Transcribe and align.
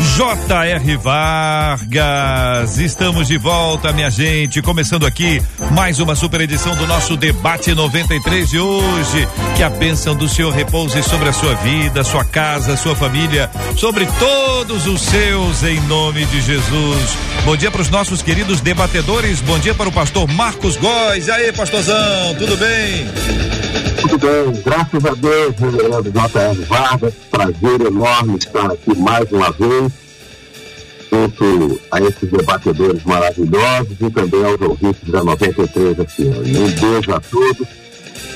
J.R. 0.00 0.96
Vargas. 0.96 2.78
Estamos 2.78 3.28
de 3.28 3.38
volta, 3.38 3.92
minha 3.92 4.10
gente. 4.10 4.60
Começando 4.60 5.06
aqui 5.06 5.42
mais 5.72 5.98
uma 6.00 6.14
super 6.14 6.40
edição 6.42 6.76
do 6.76 6.86
nosso 6.86 7.16
debate 7.16 7.74
93 7.74 8.50
de 8.50 8.58
hoje. 8.58 9.28
Que 9.56 9.62
a 9.62 9.70
bênção 9.70 10.14
do 10.14 10.28
Senhor 10.28 10.52
repouse 10.52 11.02
sobre 11.02 11.30
a 11.30 11.32
sua 11.32 11.54
vida, 11.54 12.04
sua 12.04 12.24
casa, 12.24 12.76
sua 12.76 12.94
família, 12.94 13.50
sobre 13.76 14.06
todos 14.18 14.86
os 14.86 15.00
seus, 15.00 15.62
em 15.62 15.80
nome 15.82 16.26
de 16.26 16.42
Jesus. 16.42 17.16
Bom 17.44 17.56
dia 17.56 17.70
para 17.70 17.82
os 17.82 17.90
nossos 17.90 18.20
queridos 18.20 18.60
debatedores. 18.60 19.40
Bom 19.40 19.58
dia 19.58 19.74
para 19.74 19.88
o 19.88 19.92
pastor 19.92 20.28
Marcos 20.28 20.76
Góes. 20.76 21.26
E 21.26 21.30
aí, 21.30 21.52
pastorzão, 21.52 22.34
tudo 22.38 22.56
bem? 22.56 23.06
Tudo 24.00 24.18
bem, 24.18 24.62
graças 24.62 25.04
a 25.04 25.14
Deus, 25.14 25.56
J.R. 25.56 26.64
Vargas, 26.64 27.14
prazer 27.30 27.80
enorme 27.80 28.36
estar 28.36 28.70
aqui 28.70 28.96
mais 28.98 29.30
uma 29.32 29.50
vez, 29.52 29.85
junto 31.10 31.80
a 31.90 32.00
esses 32.00 32.30
debatedores 32.30 33.02
maravilhosos 33.04 33.96
e 34.00 34.10
também 34.10 34.44
aos 34.44 34.60
ouvintes 34.60 35.08
da 35.08 35.22
93 35.24 35.96
FM. 35.96 36.56
Um 36.56 36.92
beijo 36.92 37.14
a 37.14 37.20
todos 37.20 37.68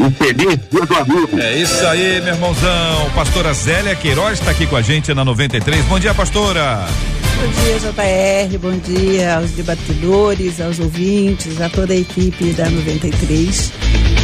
e 0.00 0.10
feliz 0.12 0.58
dia 0.70 0.86
do 0.86 0.94
amigo. 0.96 1.38
É 1.38 1.56
isso 1.58 1.86
aí, 1.86 2.20
meu 2.22 2.34
irmãozão. 2.34 3.10
Pastora 3.14 3.52
Zélia 3.52 3.94
Queiroz 3.94 4.38
está 4.38 4.50
aqui 4.50 4.66
com 4.66 4.76
a 4.76 4.82
gente 4.82 5.12
na 5.12 5.24
93. 5.24 5.84
Bom 5.84 5.98
dia, 5.98 6.14
pastora. 6.14 6.86
Bom 7.40 7.48
dia, 7.62 7.78
JR. 7.78 8.58
Bom 8.58 8.78
dia 8.78 9.36
aos 9.36 9.50
debatedores, 9.52 10.60
aos 10.60 10.78
ouvintes, 10.78 11.60
a 11.60 11.68
toda 11.68 11.92
a 11.92 11.96
equipe 11.96 12.52
da 12.52 12.68
93. 12.68 13.72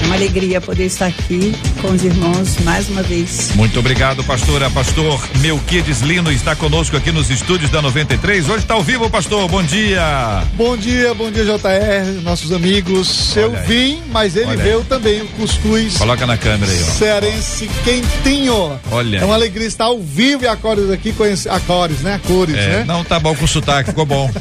É 0.02 0.06
uma 0.06 0.14
alegria 0.14 0.60
poder 0.60 0.84
estar 0.84 1.06
aqui 1.06 1.54
com 1.80 1.88
os 1.88 2.04
irmãos 2.04 2.56
mais 2.64 2.88
uma 2.88 3.02
vez. 3.02 3.50
Muito 3.54 3.78
obrigado, 3.78 4.22
pastora. 4.24 4.70
Pastor 4.70 5.20
Melquides 5.40 6.00
Lino 6.00 6.30
está 6.30 6.54
conosco 6.54 6.96
aqui 6.96 7.10
nos 7.10 7.28
estúdios 7.30 7.70
da 7.70 7.82
93. 7.82 8.48
Hoje 8.48 8.58
está 8.58 8.74
ao 8.74 8.82
vivo, 8.82 9.08
pastor. 9.10 9.48
Bom 9.48 9.62
dia. 9.62 10.42
Bom 10.54 10.76
dia, 10.76 11.12
bom 11.14 11.30
dia, 11.30 11.44
JR, 11.44 12.22
nossos 12.22 12.52
amigos. 12.52 13.36
Olha 13.36 13.42
Eu 13.44 13.56
aí. 13.56 13.66
vim, 13.66 14.02
mas 14.10 14.36
ele 14.36 14.46
Olha 14.46 14.62
veio 14.62 14.78
aí. 14.78 14.84
também, 14.84 15.22
o 15.22 15.26
cuscuz. 15.28 15.96
Coloca 15.96 16.26
na 16.26 16.36
câmera 16.36 16.70
aí, 16.70 16.82
ó. 16.82 16.92
Cearense 16.92 17.68
quentinho. 17.84 18.78
Olha. 18.90 19.18
É 19.18 19.24
uma 19.24 19.34
alegria 19.34 19.66
estar 19.66 19.84
ao 19.86 19.98
vivo 20.00 20.44
e 20.44 20.48
a 20.48 20.56
cores 20.56 20.90
aqui, 20.90 21.12
conhece, 21.12 21.48
a 21.48 21.58
cores, 21.58 22.00
né? 22.00 22.14
A 22.14 22.18
cores, 22.18 22.54
é, 22.56 22.68
né? 22.68 22.84
Não, 22.86 23.02
tá 23.02 23.18
bom 23.18 23.34
com 23.34 23.44
o 23.44 23.48
sotaque, 23.48 23.90
ficou 23.90 24.06
bom. 24.06 24.30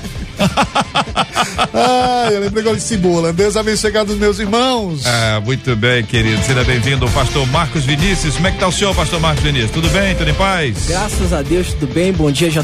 ah, 1.74 2.30
eu 2.32 2.40
lembrei 2.42 2.62
agora 2.62 2.78
de 2.78 2.84
cebola. 2.84 3.34
Deus 3.34 3.58
abençoe 3.58 3.92
cada 3.92 4.06
dos 4.06 4.18
meus 4.18 4.40
irmãos. 4.40 5.06
Ah, 5.06 5.42
muito 5.44 5.76
bem, 5.76 6.04
querido. 6.04 6.42
Seja 6.44 6.64
bem-vindo, 6.64 7.08
pastor 7.10 7.46
Marcos 7.48 7.84
Vinícius. 7.86 8.36
Como 8.36 8.48
é 8.48 8.52
que 8.52 8.60
tá 8.60 8.68
o 8.68 8.72
senhor, 8.72 8.94
pastor 8.96 9.20
Marcos 9.20 9.44
Vinícius? 9.44 9.72
Tudo 9.72 9.90
bem? 9.90 10.16
Tudo 10.16 10.30
em 10.30 10.34
paz? 10.34 10.86
Graças 10.88 11.34
a 11.34 11.42
Deus, 11.42 11.74
tudo 11.74 11.94
bem. 11.94 12.14
Bom 12.14 12.32
dia, 12.32 12.50
JR. 12.50 12.62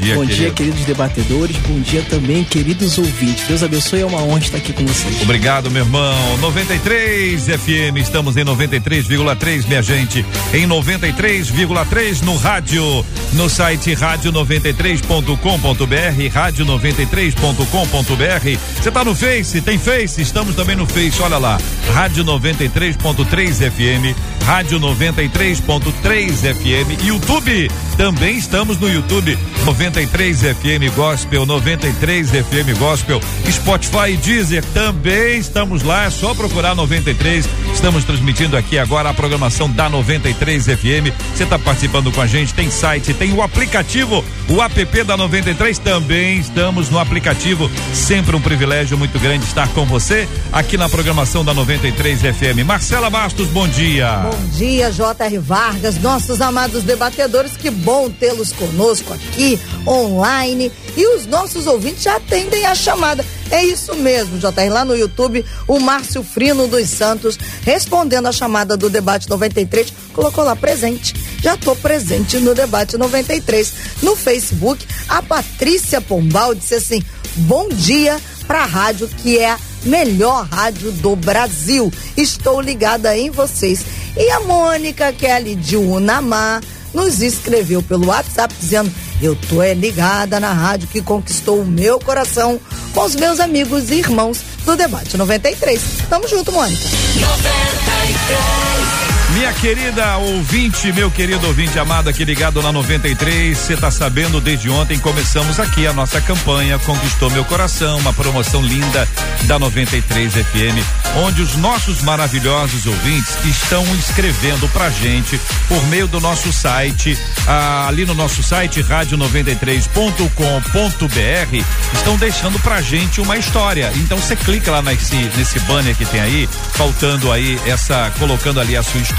Dia, 0.00 0.14
Bom 0.14 0.20
querido. 0.22 0.26
dia, 0.26 0.50
queridos 0.50 0.80
debatedores. 0.84 1.56
Bom 1.66 1.80
dia 1.80 2.02
também, 2.08 2.44
queridos 2.44 2.96
ouvintes. 2.98 3.44
Deus 3.46 3.62
abençoe, 3.62 4.00
é 4.00 4.06
uma 4.06 4.22
honra 4.22 4.40
estar 4.40 4.58
aqui 4.58 4.72
com 4.72 4.84
vocês. 4.86 5.22
Obrigado, 5.22 5.70
meu 5.70 5.84
irmão. 5.84 6.36
93 6.38 7.44
FM, 7.46 7.96
estamos 7.98 8.36
em 8.36 8.44
93,3, 8.44 9.66
minha 9.66 9.82
gente. 9.82 10.24
Em 10.52 10.66
93,3 10.66 12.22
no 12.22 12.36
rádio, 12.36 13.04
no 13.32 13.48
site 13.48 13.94
rádio93.com.br, 13.94 16.34
rádio93.com.br. 16.34 18.17
Você 18.18 18.90
tá 18.90 19.04
no 19.04 19.14
Face? 19.14 19.60
Tem 19.60 19.78
Face? 19.78 20.20
Estamos 20.20 20.56
também 20.56 20.74
no 20.74 20.86
Face, 20.86 21.22
olha 21.22 21.38
lá. 21.38 21.56
Rádio 21.94 22.24
93.3 22.24 23.70
FM, 23.70 24.16
Rádio 24.44 24.80
93.3 24.80 26.54
FM, 26.54 27.04
YouTube. 27.04 27.70
Também 27.96 28.36
estamos 28.36 28.78
no 28.78 28.88
YouTube 28.88 29.38
93 29.64 30.40
FM 30.40 30.94
Gospel, 30.96 31.46
93 31.46 32.30
FM 32.30 32.78
Gospel, 32.78 33.20
Spotify 33.50 34.16
Deezer 34.16 34.64
também 34.72 35.38
estamos 35.38 35.82
lá, 35.82 36.04
é 36.04 36.10
só 36.10 36.34
procurar 36.34 36.74
93. 36.74 37.48
Estamos 37.72 38.04
transmitindo 38.04 38.56
aqui 38.56 38.78
agora 38.78 39.10
a 39.10 39.14
programação 39.14 39.70
da 39.70 39.88
93 39.88 40.64
FM. 40.64 41.12
Você 41.34 41.44
está 41.44 41.58
participando 41.58 42.10
com 42.12 42.20
a 42.20 42.26
gente, 42.26 42.54
tem 42.54 42.70
site, 42.70 43.14
tem 43.14 43.32
o 43.32 43.42
aplicativo, 43.42 44.24
o 44.48 44.62
app 44.62 45.04
da 45.04 45.16
93 45.16 45.78
também 45.78 46.38
estamos 46.38 46.88
no 46.88 46.98
aplicativo. 46.98 47.70
Sempre 47.92 48.34
um 48.34 48.40
privilégio 48.40 48.96
muito 48.96 49.18
grande 49.18 49.44
estar 49.44 49.68
com 49.68 49.84
você 49.84 50.26
aqui 50.52 50.76
na 50.76 50.88
programação 50.88 51.44
da 51.44 51.52
93 51.52 52.20
FM. 52.20 52.64
Marcela 52.64 53.10
Bastos, 53.10 53.48
bom 53.48 53.68
dia. 53.68 54.10
Bom 54.18 54.48
dia, 54.56 54.90
J.R. 54.90 55.38
Vargas, 55.38 56.00
nossos 56.00 56.40
amados 56.40 56.82
debatedores, 56.82 57.56
que 57.56 57.70
bom 57.70 58.10
tê-los 58.10 58.52
conosco 58.52 59.12
aqui, 59.12 59.58
online. 59.86 60.72
E 60.98 61.06
os 61.14 61.26
nossos 61.26 61.68
ouvintes 61.68 62.02
já 62.02 62.16
atendem 62.16 62.66
a 62.66 62.74
chamada. 62.74 63.24
É 63.52 63.64
isso 63.64 63.94
mesmo, 63.94 64.36
JR. 64.36 64.68
Lá 64.68 64.84
no 64.84 64.96
YouTube, 64.96 65.44
o 65.68 65.78
Márcio 65.78 66.24
Frino 66.24 66.66
dos 66.66 66.90
Santos, 66.90 67.38
respondendo 67.62 68.26
a 68.26 68.32
chamada 68.32 68.76
do 68.76 68.90
debate 68.90 69.30
93, 69.30 69.92
colocou 70.12 70.42
lá 70.42 70.56
presente. 70.56 71.14
Já 71.40 71.56
tô 71.56 71.76
presente 71.76 72.38
no 72.38 72.52
debate 72.52 72.96
93. 72.96 73.72
No 74.02 74.16
Facebook, 74.16 74.84
a 75.08 75.22
Patrícia 75.22 76.00
Pombal 76.00 76.52
disse 76.52 76.74
assim: 76.74 77.00
bom 77.36 77.68
dia 77.68 78.20
pra 78.48 78.64
rádio 78.64 79.06
que 79.06 79.38
é 79.38 79.50
a 79.50 79.58
melhor 79.84 80.48
rádio 80.50 80.90
do 80.90 81.14
Brasil. 81.14 81.92
Estou 82.16 82.60
ligada 82.60 83.16
em 83.16 83.30
vocês. 83.30 83.84
E 84.16 84.28
a 84.32 84.40
Mônica 84.40 85.12
Kelly 85.12 85.54
de 85.54 85.76
Unamar 85.76 86.60
nos 86.98 87.22
escreveu 87.22 87.80
pelo 87.80 88.08
WhatsApp 88.08 88.52
dizendo: 88.60 88.92
Eu 89.22 89.36
tô 89.48 89.62
é 89.62 89.72
ligada 89.72 90.40
na 90.40 90.52
rádio 90.52 90.88
que 90.88 91.00
conquistou 91.00 91.60
o 91.60 91.66
meu 91.66 92.00
coração 92.00 92.60
com 92.92 93.04
os 93.04 93.14
meus 93.14 93.38
amigos 93.38 93.90
e 93.90 93.94
irmãos 93.94 94.40
do 94.64 94.76
Debate 94.76 95.16
93. 95.16 95.80
Tamo 96.10 96.28
junto, 96.28 96.52
Mônica. 96.52 96.82
93. 97.14 99.17
Minha 99.34 99.52
querida 99.52 100.16
ouvinte, 100.16 100.90
meu 100.92 101.10
querido 101.10 101.46
ouvinte 101.46 101.78
amado 101.78 102.08
aqui 102.08 102.24
ligado 102.24 102.62
na 102.62 102.72
93, 102.72 103.56
você 103.56 103.76
tá 103.76 103.90
sabendo, 103.90 104.40
desde 104.40 104.70
ontem 104.70 104.98
começamos 104.98 105.60
aqui 105.60 105.86
a 105.86 105.92
nossa 105.92 106.20
campanha 106.20 106.78
Conquistou 106.78 107.30
Meu 107.30 107.44
Coração, 107.44 107.98
uma 107.98 108.12
promoção 108.12 108.62
linda 108.62 109.06
da 109.44 109.58
93 109.58 110.32
FM, 110.32 110.82
onde 111.16 111.42
os 111.42 111.56
nossos 111.56 112.00
maravilhosos 112.02 112.86
ouvintes 112.86 113.36
estão 113.44 113.84
escrevendo 113.96 114.66
pra 114.70 114.88
gente 114.88 115.38
por 115.68 115.86
meio 115.88 116.08
do 116.08 116.20
nosso 116.20 116.50
site, 116.50 117.16
ah, 117.46 117.86
ali 117.86 118.06
no 118.06 118.14
nosso 118.14 118.42
site 118.42 118.82
rádio93.com.br, 118.82 121.64
estão 121.92 122.16
deixando 122.16 122.58
pra 122.60 122.80
gente 122.80 123.20
uma 123.20 123.36
história. 123.36 123.92
Então 123.96 124.16
você 124.16 124.34
clica 124.34 124.70
lá 124.70 124.80
nesse, 124.80 125.16
nesse 125.36 125.60
banner 125.60 125.94
que 125.94 126.06
tem 126.06 126.20
aí, 126.20 126.48
faltando 126.72 127.30
aí 127.30 127.60
essa, 127.66 128.10
colocando 128.18 128.58
ali 128.58 128.76
a 128.76 128.82
sua 128.82 129.00
história, 129.00 129.17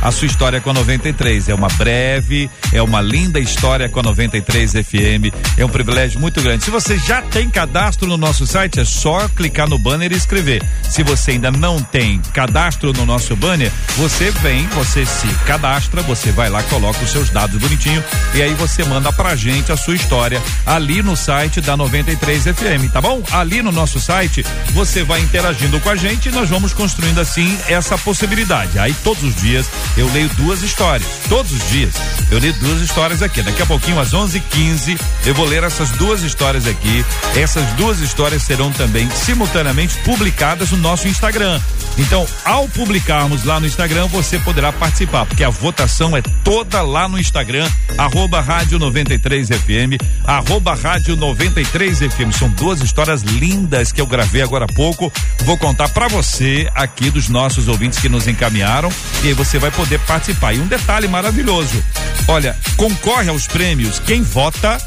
a 0.00 0.10
sua 0.10 0.26
história 0.26 0.58
com 0.58 0.70
a 0.70 0.72
93. 0.72 1.50
É 1.50 1.54
uma 1.54 1.68
breve, 1.68 2.50
é 2.72 2.80
uma 2.80 3.02
linda 3.02 3.38
história 3.38 3.90
com 3.90 4.00
a 4.00 4.02
93 4.02 4.72
FM. 4.72 5.34
É 5.58 5.64
um 5.64 5.68
privilégio 5.68 6.18
muito 6.18 6.40
grande. 6.40 6.64
Se 6.64 6.70
você 6.70 6.96
já 6.96 7.20
tem 7.20 7.50
cadastro 7.50 8.08
no 8.08 8.16
nosso 8.16 8.46
site, 8.46 8.80
é 8.80 8.84
só 8.84 9.28
clicar 9.28 9.68
no 9.68 9.78
banner 9.78 10.12
e 10.12 10.16
escrever. 10.16 10.62
Se 10.88 11.02
você 11.02 11.32
ainda 11.32 11.50
não 11.50 11.78
tem 11.78 12.20
cadastro 12.32 12.92
no 12.94 13.04
nosso 13.04 13.36
banner, 13.36 13.70
você 13.96 14.30
vem, 14.30 14.66
você 14.68 15.04
se 15.04 15.28
cadastra, 15.46 16.00
você 16.02 16.32
vai 16.32 16.48
lá, 16.48 16.62
coloca 16.64 17.04
os 17.04 17.10
seus 17.10 17.28
dados 17.28 17.60
bonitinho 17.60 18.02
e 18.34 18.40
aí 18.40 18.54
você 18.54 18.82
manda 18.84 19.12
pra 19.12 19.36
gente 19.36 19.70
a 19.70 19.76
sua 19.76 19.94
história 19.94 20.40
ali 20.64 21.02
no 21.02 21.16
site 21.16 21.60
da 21.60 21.76
93 21.76 22.44
FM, 22.44 22.90
tá 22.92 23.00
bom? 23.00 23.22
Ali 23.30 23.60
no 23.60 23.70
nosso 23.70 24.00
site, 24.00 24.44
você 24.70 25.04
vai 25.04 25.20
interagindo 25.20 25.78
com 25.80 25.90
a 25.90 25.96
gente 25.96 26.30
e 26.30 26.32
nós 26.32 26.48
vamos 26.48 26.72
construindo 26.72 27.20
assim 27.20 27.58
essa 27.68 27.98
possibilidade. 27.98 28.78
Aí 28.78 28.94
todos 29.04 29.22
os 29.22 29.33
os 29.34 29.42
dias 29.42 29.66
eu 29.96 30.10
leio 30.12 30.28
duas 30.30 30.62
histórias. 30.62 31.08
Todos 31.28 31.52
os 31.52 31.70
dias 31.70 31.94
eu 32.30 32.38
leio 32.38 32.52
duas 32.54 32.80
histórias 32.80 33.22
aqui. 33.22 33.42
Daqui 33.42 33.62
a 33.62 33.66
pouquinho, 33.66 34.00
às 34.00 34.12
11:15, 34.12 34.98
eu 35.26 35.34
vou 35.34 35.46
ler 35.46 35.62
essas 35.64 35.90
duas 35.92 36.22
histórias 36.22 36.66
aqui. 36.66 37.04
Essas 37.36 37.64
duas 37.72 38.00
histórias 38.00 38.42
serão 38.42 38.72
também 38.72 39.08
simultaneamente 39.10 39.96
publicadas 39.98 40.70
no 40.70 40.78
nosso 40.78 41.08
Instagram. 41.08 41.60
Então, 41.98 42.26
ao 42.44 42.68
publicarmos 42.68 43.44
lá 43.44 43.60
no 43.60 43.66
Instagram, 43.66 44.06
você 44.08 44.38
poderá 44.38 44.72
participar, 44.72 45.26
porque 45.26 45.44
a 45.44 45.50
votação 45.50 46.16
é 46.16 46.22
toda 46.42 46.82
lá 46.82 47.08
no 47.08 47.18
Instagram, 47.18 47.70
arroba 47.96 48.40
rádio 48.40 48.78
93 48.78 49.48
FM, 49.48 50.02
arroba 50.26 50.74
rádio 50.74 51.16
93 51.16 51.98
FM. 51.98 52.36
São 52.36 52.48
duas 52.48 52.80
histórias 52.80 53.22
lindas 53.22 53.92
que 53.92 54.00
eu 54.00 54.06
gravei 54.06 54.42
agora 54.42 54.64
há 54.64 54.74
pouco. 54.74 55.12
Vou 55.44 55.56
contar 55.56 55.88
para 55.90 56.08
você 56.08 56.68
aqui 56.74 57.10
dos 57.10 57.28
nossos 57.28 57.68
ouvintes 57.68 58.00
que 58.00 58.08
nos 58.08 58.26
encaminharam 58.26 58.90
e 59.24 59.32
você 59.32 59.58
vai 59.58 59.70
poder 59.70 59.98
participar. 60.00 60.52
E 60.52 60.60
um 60.60 60.66
detalhe 60.66 61.08
maravilhoso: 61.08 61.82
olha, 62.28 62.56
concorre 62.76 63.28
aos 63.28 63.46
prêmios 63.46 63.98
quem 63.98 64.22
vota 64.22 64.78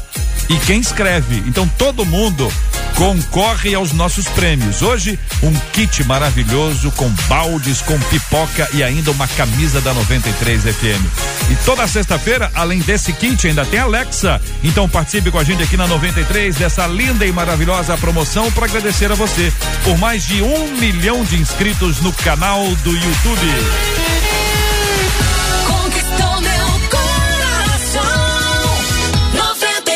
e 0.48 0.56
quem 0.60 0.80
escreve. 0.80 1.42
Então 1.46 1.68
todo 1.76 2.06
mundo 2.06 2.50
concorre 2.94 3.74
aos 3.74 3.92
nossos 3.92 4.26
prêmios. 4.26 4.82
Hoje, 4.82 5.18
um 5.42 5.54
kit 5.72 6.02
maravilhoso 6.04 6.90
com 6.92 7.08
baldes, 7.28 7.80
com 7.80 7.98
pipoca 7.98 8.68
e 8.74 8.82
ainda 8.82 9.12
uma 9.12 9.28
camisa 9.28 9.80
da 9.80 9.94
93 9.94 10.62
FM. 10.62 11.50
E 11.50 11.56
toda 11.64 11.86
sexta-feira, 11.86 12.50
além 12.54 12.80
desse 12.80 13.12
kit, 13.12 13.46
ainda 13.46 13.64
tem 13.64 13.78
Alexa. 13.78 14.40
Então 14.64 14.88
participe 14.88 15.30
com 15.30 15.38
a 15.38 15.44
gente 15.44 15.62
aqui 15.62 15.76
na 15.76 15.86
93 15.86 16.56
dessa 16.56 16.86
linda 16.86 17.24
e 17.24 17.32
maravilhosa 17.32 17.96
promoção 17.96 18.50
para 18.50 18.66
agradecer 18.66 19.12
a 19.12 19.14
você 19.14 19.52
por 19.84 19.96
mais 19.98 20.26
de 20.26 20.42
um 20.42 20.76
milhão 20.78 21.24
de 21.24 21.36
inscritos 21.36 22.00
no 22.00 22.12
canal 22.12 22.64
do 22.82 22.90
YouTube. 22.90 24.27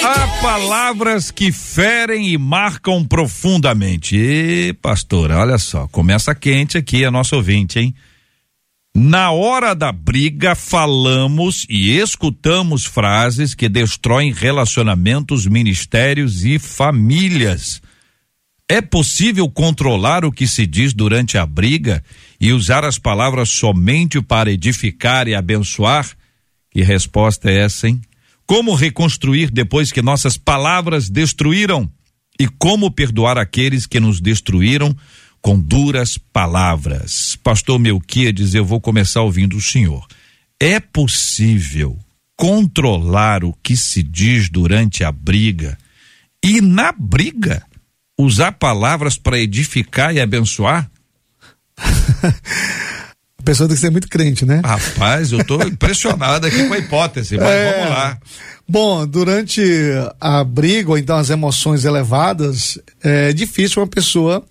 Há 0.05 0.27
palavras 0.43 1.31
que 1.31 1.53
ferem 1.53 2.29
e 2.29 2.37
marcam 2.37 3.05
profundamente. 3.05 4.17
E, 4.17 4.73
pastor, 4.75 5.31
olha 5.31 5.59
só, 5.59 5.87
começa 5.89 6.35
quente 6.35 6.77
aqui 6.77 7.05
a 7.05 7.11
nossa 7.11 7.37
ouvinte, 7.37 7.79
hein? 7.79 7.94
Na 8.94 9.31
hora 9.31 9.75
da 9.75 9.91
briga, 9.91 10.55
falamos 10.55 11.65
e 11.71 11.97
escutamos 11.97 12.85
frases 12.85 13.55
que 13.55 13.69
destroem 13.69 14.33
relacionamentos, 14.33 15.47
ministérios 15.47 16.44
e 16.44 16.59
famílias. 16.59 17.81
É 18.69 18.83
possível 18.83 19.49
controlar 19.49 20.25
o 20.25 20.33
que 20.33 20.47
se 20.47 20.67
diz 20.67 20.93
durante 20.93 21.39
a 21.39 21.47
briga 21.47 22.05
e 22.43 22.53
usar 22.53 22.85
as 22.85 22.99
palavras 22.99 23.50
somente 23.50 24.21
para 24.21 24.50
edificar 24.50 25.29
e 25.29 25.35
abençoar? 25.35 26.11
Que 26.73 26.83
resposta 26.83 27.49
é 27.49 27.59
essa, 27.59 27.89
hein? 27.89 28.03
Como 28.44 28.75
reconstruir 28.75 29.49
depois 29.49 29.93
que 29.93 30.03
nossas 30.03 30.37
palavras 30.37 31.09
destruíram? 31.09 31.89
E 32.41 32.49
como 32.49 32.91
perdoar 32.91 33.39
aqueles 33.39 33.87
que 33.87 34.00
nos 34.00 34.21
destruíram 34.21 34.97
com 35.41 35.56
duras 35.56 36.19
palavras? 36.19 37.39
Pastor 37.44 37.79
Melquiades, 37.79 38.55
eu 38.55 38.65
vou 38.65 38.81
começar 38.81 39.23
ouvindo 39.23 39.56
o 39.56 39.62
senhor. 39.62 40.05
É 40.59 40.81
possível 40.81 41.97
controlar 42.37 43.44
o 43.44 43.53
que 43.62 43.77
se 43.77 44.03
diz 44.03 44.49
durante 44.49 45.05
a 45.05 45.12
briga 45.12 45.79
e 46.44 46.61
na 46.61 46.91
briga 46.91 47.65
usar 48.19 48.50
palavras 48.50 49.17
para 49.17 49.39
edificar 49.39 50.12
e 50.12 50.21
abençoar? 50.21 50.91
A 53.38 53.44
pessoa 53.44 53.69
tem 53.69 53.75
que 53.75 53.81
ser 53.81 53.90
muito 53.90 54.08
crente, 54.08 54.46
né? 54.46 54.62
Rapaz, 54.64 55.32
eu 55.32 55.40
estou 55.40 55.61
impressionado 55.67 56.46
aqui 56.46 56.69
com 56.69 56.75
a 56.75 56.79
hipótese, 56.79 57.37
mas 57.37 57.49
é, 57.49 57.73
vamos 57.73 57.90
lá. 57.90 58.19
Bom, 58.69 59.05
durante 59.05 59.61
a 60.20 60.44
briga 60.44 60.90
ou 60.90 60.99
então 60.99 61.17
as 61.17 61.29
emoções 61.29 61.84
elevadas, 61.84 62.79
é 63.02 63.32
difícil 63.32 63.82
uma 63.82 63.88
pessoa 63.88 64.44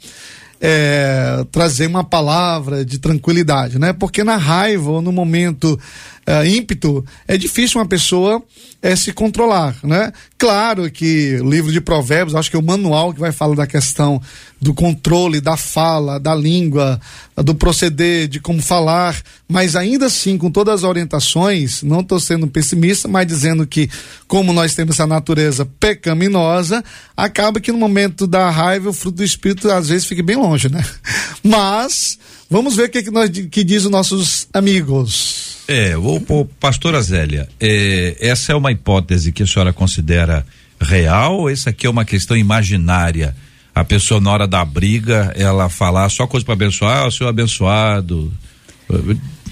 é, 0.60 1.44
trazer 1.52 1.88
uma 1.88 2.04
palavra 2.04 2.86
de 2.86 3.00
tranquilidade, 3.00 3.80
né? 3.80 3.94
Porque 3.94 4.24
na 4.24 4.38
raiva 4.38 4.92
ou 4.92 5.02
no 5.02 5.12
momento 5.12 5.80
é, 6.26 6.48
ímpeto, 6.48 7.06
é 7.28 7.38
difícil 7.38 7.80
uma 7.80 7.88
pessoa 7.88 8.44
é, 8.82 8.96
se 8.96 9.12
controlar, 9.14 9.76
né? 9.84 10.12
Claro 10.38 10.90
que 10.90 11.38
o 11.42 11.50
livro 11.50 11.72
de 11.72 11.80
provérbios, 11.80 12.36
acho 12.36 12.50
que 12.50 12.56
é 12.56 12.60
o 12.60 12.64
manual 12.64 13.14
que 13.14 13.20
vai 13.20 13.32
falar 13.32 13.56
da 13.56 13.68
questão 13.68 14.22
do 14.60 14.74
controle 14.74 15.42
da 15.42 15.58
fala, 15.58 16.20
da 16.20 16.34
língua, 16.34 17.00
do 17.36 17.56
proceder, 17.56 18.28
de 18.28 18.40
como 18.40 18.62
falar, 18.62 19.20
mas 19.48 19.76
ainda 19.76 20.06
assim, 20.06 20.38
com 20.38 20.52
todas 20.52 20.76
as 20.76 20.84
orientações, 20.84 21.82
não 21.84 22.02
estou 22.02 22.20
sendo 22.20 22.48
pessimista, 22.48 23.08
mas 23.08 23.28
dizendo 23.28 23.66
que, 23.66 23.90
como 24.28 24.54
nós 24.54 24.76
temos 24.76 24.96
essa 24.96 25.08
natureza 25.08 25.66
pecaminosa, 25.80 26.84
acaba 27.18 27.60
que 27.60 27.72
no 27.72 27.78
momento 27.78 28.26
da 28.26 28.50
raiva, 28.50 28.90
o 28.90 28.94
fruto 28.94 29.18
do 29.18 29.24
espírito 29.24 29.70
às 29.70 29.90
vezes 29.90 30.06
fica 30.06 30.24
bem 30.24 30.36
longe, 30.36 30.70
né? 30.70 30.84
Mas, 31.44 32.18
vamos 32.50 32.76
ver 32.76 32.88
o 32.88 32.90
que, 32.90 33.04
que, 33.04 33.12
nós, 33.12 33.30
que 33.30 33.64
diz 33.64 33.86
os 33.86 33.92
nossos 33.92 34.48
amigos. 34.54 35.51
É, 35.68 35.98
o, 35.98 36.16
o 36.28 36.46
pastora 36.46 37.02
Zélia, 37.02 37.48
é, 37.60 38.18
essa 38.20 38.52
é 38.52 38.56
uma 38.56 38.72
hipótese 38.72 39.32
que 39.32 39.44
a 39.44 39.48
senhora 39.48 39.72
considera 39.72 40.46
real 40.80 41.40
ou 41.40 41.50
essa 41.50 41.70
aqui 41.70 41.86
é 41.86 41.90
uma 41.90 42.06
questão 42.06 42.36
imaginária? 42.36 43.36
A 43.74 43.86
pessoa 43.86 44.20
na 44.20 44.32
hora 44.32 44.48
da 44.48 44.66
briga, 44.66 45.32
ela 45.36 45.70
falar 45.70 46.10
só 46.10 46.28
coisa 46.28 46.46
para 46.46 46.54
abençoar, 46.54 47.08
o 47.08 47.12
senhor 47.12 47.30
abençoado. 47.30 48.32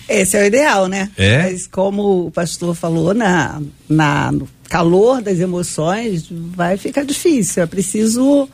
Esse 0.09 0.35
é 0.35 0.44
o 0.44 0.45
ideal, 0.45 0.88
né? 0.88 1.09
É? 1.15 1.44
Mas 1.44 1.67
como 1.67 2.27
o 2.27 2.31
pastor 2.31 2.75
falou, 2.75 3.13
na, 3.13 3.62
na, 3.88 4.31
no 4.31 4.50
calor 4.67 5.21
das 5.21 5.39
emoções, 5.39 6.27
vai 6.29 6.75
ficar 6.75 7.05
difícil. 7.05 7.63
É 7.63 7.65
preciso 7.65 8.50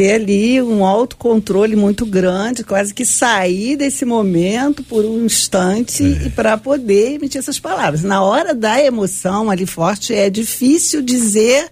ter 0.00 0.12
ali 0.12 0.62
um 0.62 0.82
autocontrole 0.82 1.76
muito 1.76 2.06
grande, 2.06 2.64
quase 2.64 2.94
que 2.94 3.04
sair 3.04 3.76
desse 3.76 4.06
momento 4.06 4.82
por 4.82 5.04
um 5.04 5.26
instante 5.26 6.02
é. 6.02 6.26
e 6.26 6.30
para 6.30 6.56
poder 6.56 7.16
emitir 7.16 7.38
essas 7.38 7.60
palavras. 7.60 8.02
Na 8.02 8.22
hora 8.22 8.54
da 8.54 8.82
emoção 8.82 9.50
ali 9.50 9.66
forte, 9.66 10.14
é 10.14 10.30
difícil 10.30 11.02
dizer 11.02 11.70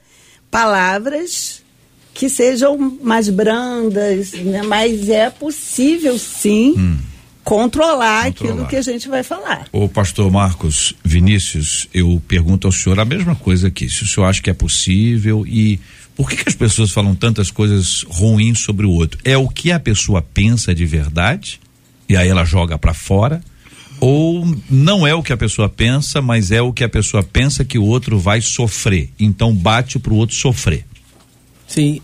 palavras 0.50 1.62
que 2.12 2.28
sejam 2.28 2.98
mais 3.02 3.30
brandas, 3.30 4.32
né? 4.32 4.62
mas 4.62 5.08
é 5.08 5.30
possível 5.30 6.19
sim. 6.19 6.75
Hum. 6.76 6.98
Controlar, 7.42 8.26
controlar, 8.26 8.28
aquilo 8.28 8.66
que 8.66 8.76
a 8.76 8.82
gente 8.82 9.08
vai 9.08 9.22
falar. 9.22 9.69
O 9.72 9.88
pastor 9.88 10.30
Marcos 10.30 10.92
Vinícius, 11.02 11.88
eu 11.94 12.20
pergunto 12.28 12.69
ao 12.69 12.72
senhor 12.72 13.00
a 13.00 13.06
mesma 13.06 13.34
coisa 13.34 13.69
aqui. 13.69 13.88
Se 13.88 14.02
o 14.02 14.06
senhor 14.06 14.26
acha 14.26 14.42
que 14.42 14.50
é 14.50 14.52
possível 14.52 15.46
e 15.46 15.80
por 16.19 16.29
que, 16.29 16.35
que 16.35 16.49
as 16.49 16.56
pessoas 16.56 16.91
falam 16.91 17.15
tantas 17.15 17.49
coisas 17.49 18.05
ruins 18.09 18.59
sobre 18.59 18.85
o 18.85 18.91
outro? 18.91 19.20
É 19.25 19.38
o 19.38 19.49
que 19.49 19.70
a 19.70 19.79
pessoa 19.79 20.20
pensa 20.20 20.75
de 20.75 20.85
verdade 20.85 21.61
e 22.09 22.17
aí 22.17 22.26
ela 22.26 22.44
joga 22.44 22.76
para 22.76 22.93
fora? 22.93 23.41
Ou 24.00 24.44
não 24.69 25.06
é 25.06 25.15
o 25.15 25.23
que 25.23 25.32
a 25.32 25.37
pessoa 25.37 25.69
pensa, 25.69 26.20
mas 26.20 26.50
é 26.50 26.61
o 26.61 26.73
que 26.73 26.82
a 26.82 26.88
pessoa 26.88 27.23
pensa 27.23 27.65
que 27.65 27.79
o 27.79 27.85
outro 27.85 28.19
vai 28.19 28.41
sofrer? 28.41 29.11
Então 29.17 29.55
bate 29.55 29.97
para 30.00 30.12
o 30.12 30.17
outro 30.17 30.35
sofrer. 30.35 30.85
Sim, 31.69 32.00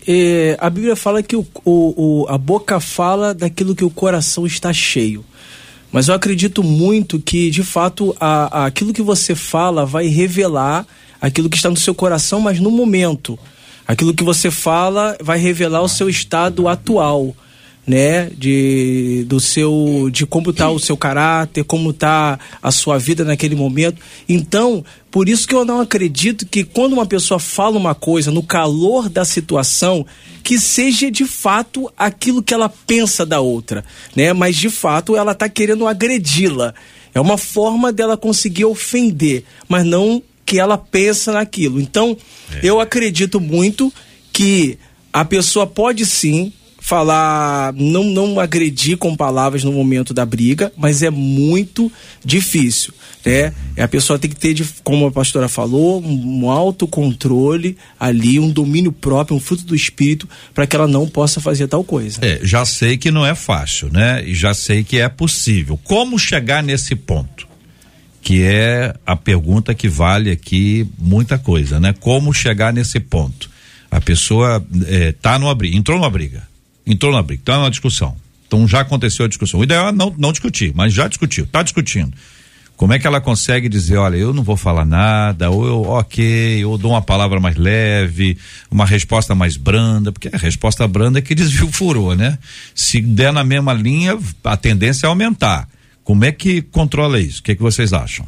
a 0.59 0.69
Bíblia 0.69 0.95
fala 0.95 1.21
que 1.21 1.35
o, 1.35 1.45
o, 1.65 2.21
o, 2.21 2.25
a 2.29 2.37
boca 2.37 2.79
fala 2.79 3.33
daquilo 3.33 3.75
que 3.75 3.83
o 3.83 3.89
coração 3.89 4.45
está 4.45 4.71
cheio. 4.71 5.25
Mas 5.91 6.07
eu 6.07 6.15
acredito 6.15 6.63
muito 6.63 7.19
que, 7.19 7.51
de 7.51 7.63
fato, 7.63 8.15
a, 8.17 8.61
a, 8.61 8.65
aquilo 8.67 8.93
que 8.93 9.01
você 9.01 9.35
fala 9.35 9.85
vai 9.85 10.07
revelar 10.07 10.87
aquilo 11.19 11.49
que 11.49 11.57
está 11.57 11.69
no 11.69 11.75
seu 11.75 11.93
coração, 11.93 12.39
mas 12.39 12.61
no 12.61 12.71
momento. 12.71 13.37
Aquilo 13.87 14.13
que 14.13 14.23
você 14.23 14.49
fala 14.49 15.15
vai 15.21 15.37
revelar 15.37 15.81
o 15.81 15.89
seu 15.89 16.09
estado 16.09 16.67
atual, 16.67 17.35
né? 17.85 18.29
De 18.35 19.23
do 19.27 19.39
seu 19.39 20.09
de 20.11 20.25
como 20.25 20.49
está 20.49 20.69
o 20.69 20.79
seu 20.79 20.97
caráter, 20.97 21.63
como 21.63 21.91
está 21.91 22.39
a 22.61 22.71
sua 22.71 22.97
vida 22.97 23.23
naquele 23.23 23.55
momento. 23.55 24.01
Então, 24.27 24.83
por 25.11 25.29
isso 25.29 25.47
que 25.47 25.53
eu 25.53 25.63
não 25.63 25.81
acredito 25.81 26.47
que 26.47 26.63
quando 26.63 26.93
uma 26.93 27.05
pessoa 27.05 27.39
fala 27.39 27.77
uma 27.77 27.93
coisa 27.93 28.31
no 28.31 28.41
calor 28.41 29.07
da 29.07 29.23
situação, 29.23 30.05
que 30.43 30.59
seja 30.59 31.11
de 31.11 31.25
fato 31.25 31.91
aquilo 31.95 32.41
que 32.41 32.53
ela 32.53 32.69
pensa 32.69 33.25
da 33.25 33.39
outra, 33.39 33.85
né? 34.15 34.33
Mas 34.33 34.55
de 34.55 34.69
fato 34.69 35.15
ela 35.15 35.33
está 35.33 35.47
querendo 35.47 35.87
agredi-la. 35.87 36.73
É 37.13 37.21
uma 37.21 37.37
forma 37.37 37.93
dela 37.93 38.17
conseguir 38.17 38.65
ofender, 38.65 39.45
mas 39.69 39.85
não 39.85 40.21
que 40.45 40.59
ela 40.59 40.77
pensa 40.77 41.31
naquilo. 41.33 41.81
Então, 41.81 42.17
é. 42.53 42.59
eu 42.63 42.79
acredito 42.79 43.39
muito 43.39 43.91
que 44.31 44.77
a 45.11 45.25
pessoa 45.25 45.65
pode 45.65 46.05
sim 46.05 46.51
falar, 46.85 47.73
não, 47.73 48.03
não 48.03 48.39
agredir 48.39 48.95
com 48.95 49.15
palavras 49.15 49.63
no 49.63 49.71
momento 49.71 50.13
da 50.13 50.23
briga, 50.23 50.71
mas 50.77 51.01
é 51.01 51.09
muito 51.09 51.91
difícil, 52.23 52.93
né? 53.25 53.53
É, 53.75 53.81
a 53.81 53.87
pessoa 53.87 54.19
tem 54.19 54.29
que 54.29 54.35
ter, 54.35 54.55
como 54.83 55.07
a 55.07 55.11
pastora 55.11 55.49
falou, 55.49 55.99
um 55.99 56.47
autocontrole 56.47 57.75
ali, 57.99 58.39
um 58.39 58.51
domínio 58.51 58.91
próprio, 58.91 59.35
um 59.35 59.39
fruto 59.39 59.65
do 59.65 59.73
espírito, 59.73 60.29
para 60.53 60.67
que 60.67 60.75
ela 60.75 60.87
não 60.87 61.07
possa 61.07 61.41
fazer 61.41 61.67
tal 61.67 61.83
coisa. 61.83 62.19
É, 62.21 62.39
já 62.43 62.63
sei 62.65 62.97
que 62.97 63.09
não 63.09 63.25
é 63.25 63.33
fácil, 63.33 63.91
né? 63.91 64.23
E 64.23 64.35
já 64.35 64.53
sei 64.53 64.83
que 64.83 64.99
é 64.99 65.09
possível. 65.09 65.79
Como 65.83 66.19
chegar 66.19 66.61
nesse 66.61 66.95
ponto? 66.95 67.47
Que 68.25 68.41
é 68.41 68.91
a 69.05 69.15
pergunta 69.15 69.75
que 69.75 69.87
vale 69.87 70.31
aqui 70.31 70.89
muita 70.97 71.37
coisa, 71.37 71.79
né? 71.79 71.93
Como 71.99 72.33
chegar 72.33 72.73
nesse 72.73 72.99
ponto? 72.99 73.51
A 73.91 74.01
pessoa 74.01 74.65
é, 74.87 75.11
tá 75.11 75.37
numa 75.37 75.53
briga, 75.53 75.77
entrou 75.77 75.99
numa 75.99 76.09
briga, 76.09 76.41
entrou 76.87 77.11
numa 77.11 77.21
briga, 77.21 77.43
tá 77.45 77.57
numa 77.57 77.69
discussão. 77.69 78.17
Então 78.47 78.67
já 78.67 78.81
aconteceu 78.81 79.25
a 79.25 79.29
discussão. 79.29 79.59
O 79.59 79.63
ideal 79.63 79.89
é 79.89 79.91
não, 79.91 80.11
não 80.17 80.31
discutir, 80.31 80.73
mas 80.75 80.91
já 80.91 81.07
discutiu, 81.07 81.45
tá 81.45 81.61
discutindo. 81.61 82.13
Como 82.75 82.93
é 82.93 82.99
que 82.99 83.05
ela 83.05 83.21
consegue 83.21 83.69
dizer, 83.69 83.97
olha, 83.97 84.17
eu 84.17 84.33
não 84.33 84.41
vou 84.41 84.57
falar 84.57 84.85
nada, 84.85 85.51
ou 85.51 85.65
eu, 85.65 85.81
ok, 85.83 86.65
ou 86.65 86.79
dou 86.79 86.91
uma 86.91 87.03
palavra 87.03 87.39
mais 87.39 87.55
leve, 87.55 88.39
uma 88.71 88.87
resposta 88.87 89.35
mais 89.35 89.55
branda, 89.55 90.11
porque 90.11 90.29
a 90.33 90.37
resposta 90.37 90.87
branda 90.87 91.19
é 91.19 91.21
que 91.21 91.33
desvia 91.35 91.63
o 91.63 91.71
furor, 91.71 92.15
né? 92.15 92.39
Se 92.73 93.01
der 93.01 93.31
na 93.31 93.43
mesma 93.43 93.71
linha, 93.71 94.17
a 94.43 94.57
tendência 94.57 95.05
é 95.05 95.09
aumentar. 95.09 95.69
Como 96.05 96.23
é 96.23 96.31
que 96.31 96.61
controla 96.61 97.19
isso? 97.19 97.41
O 97.41 97.43
que, 97.43 97.51
é 97.51 97.55
que 97.55 97.61
vocês 97.61 97.91
acham? 97.91 98.25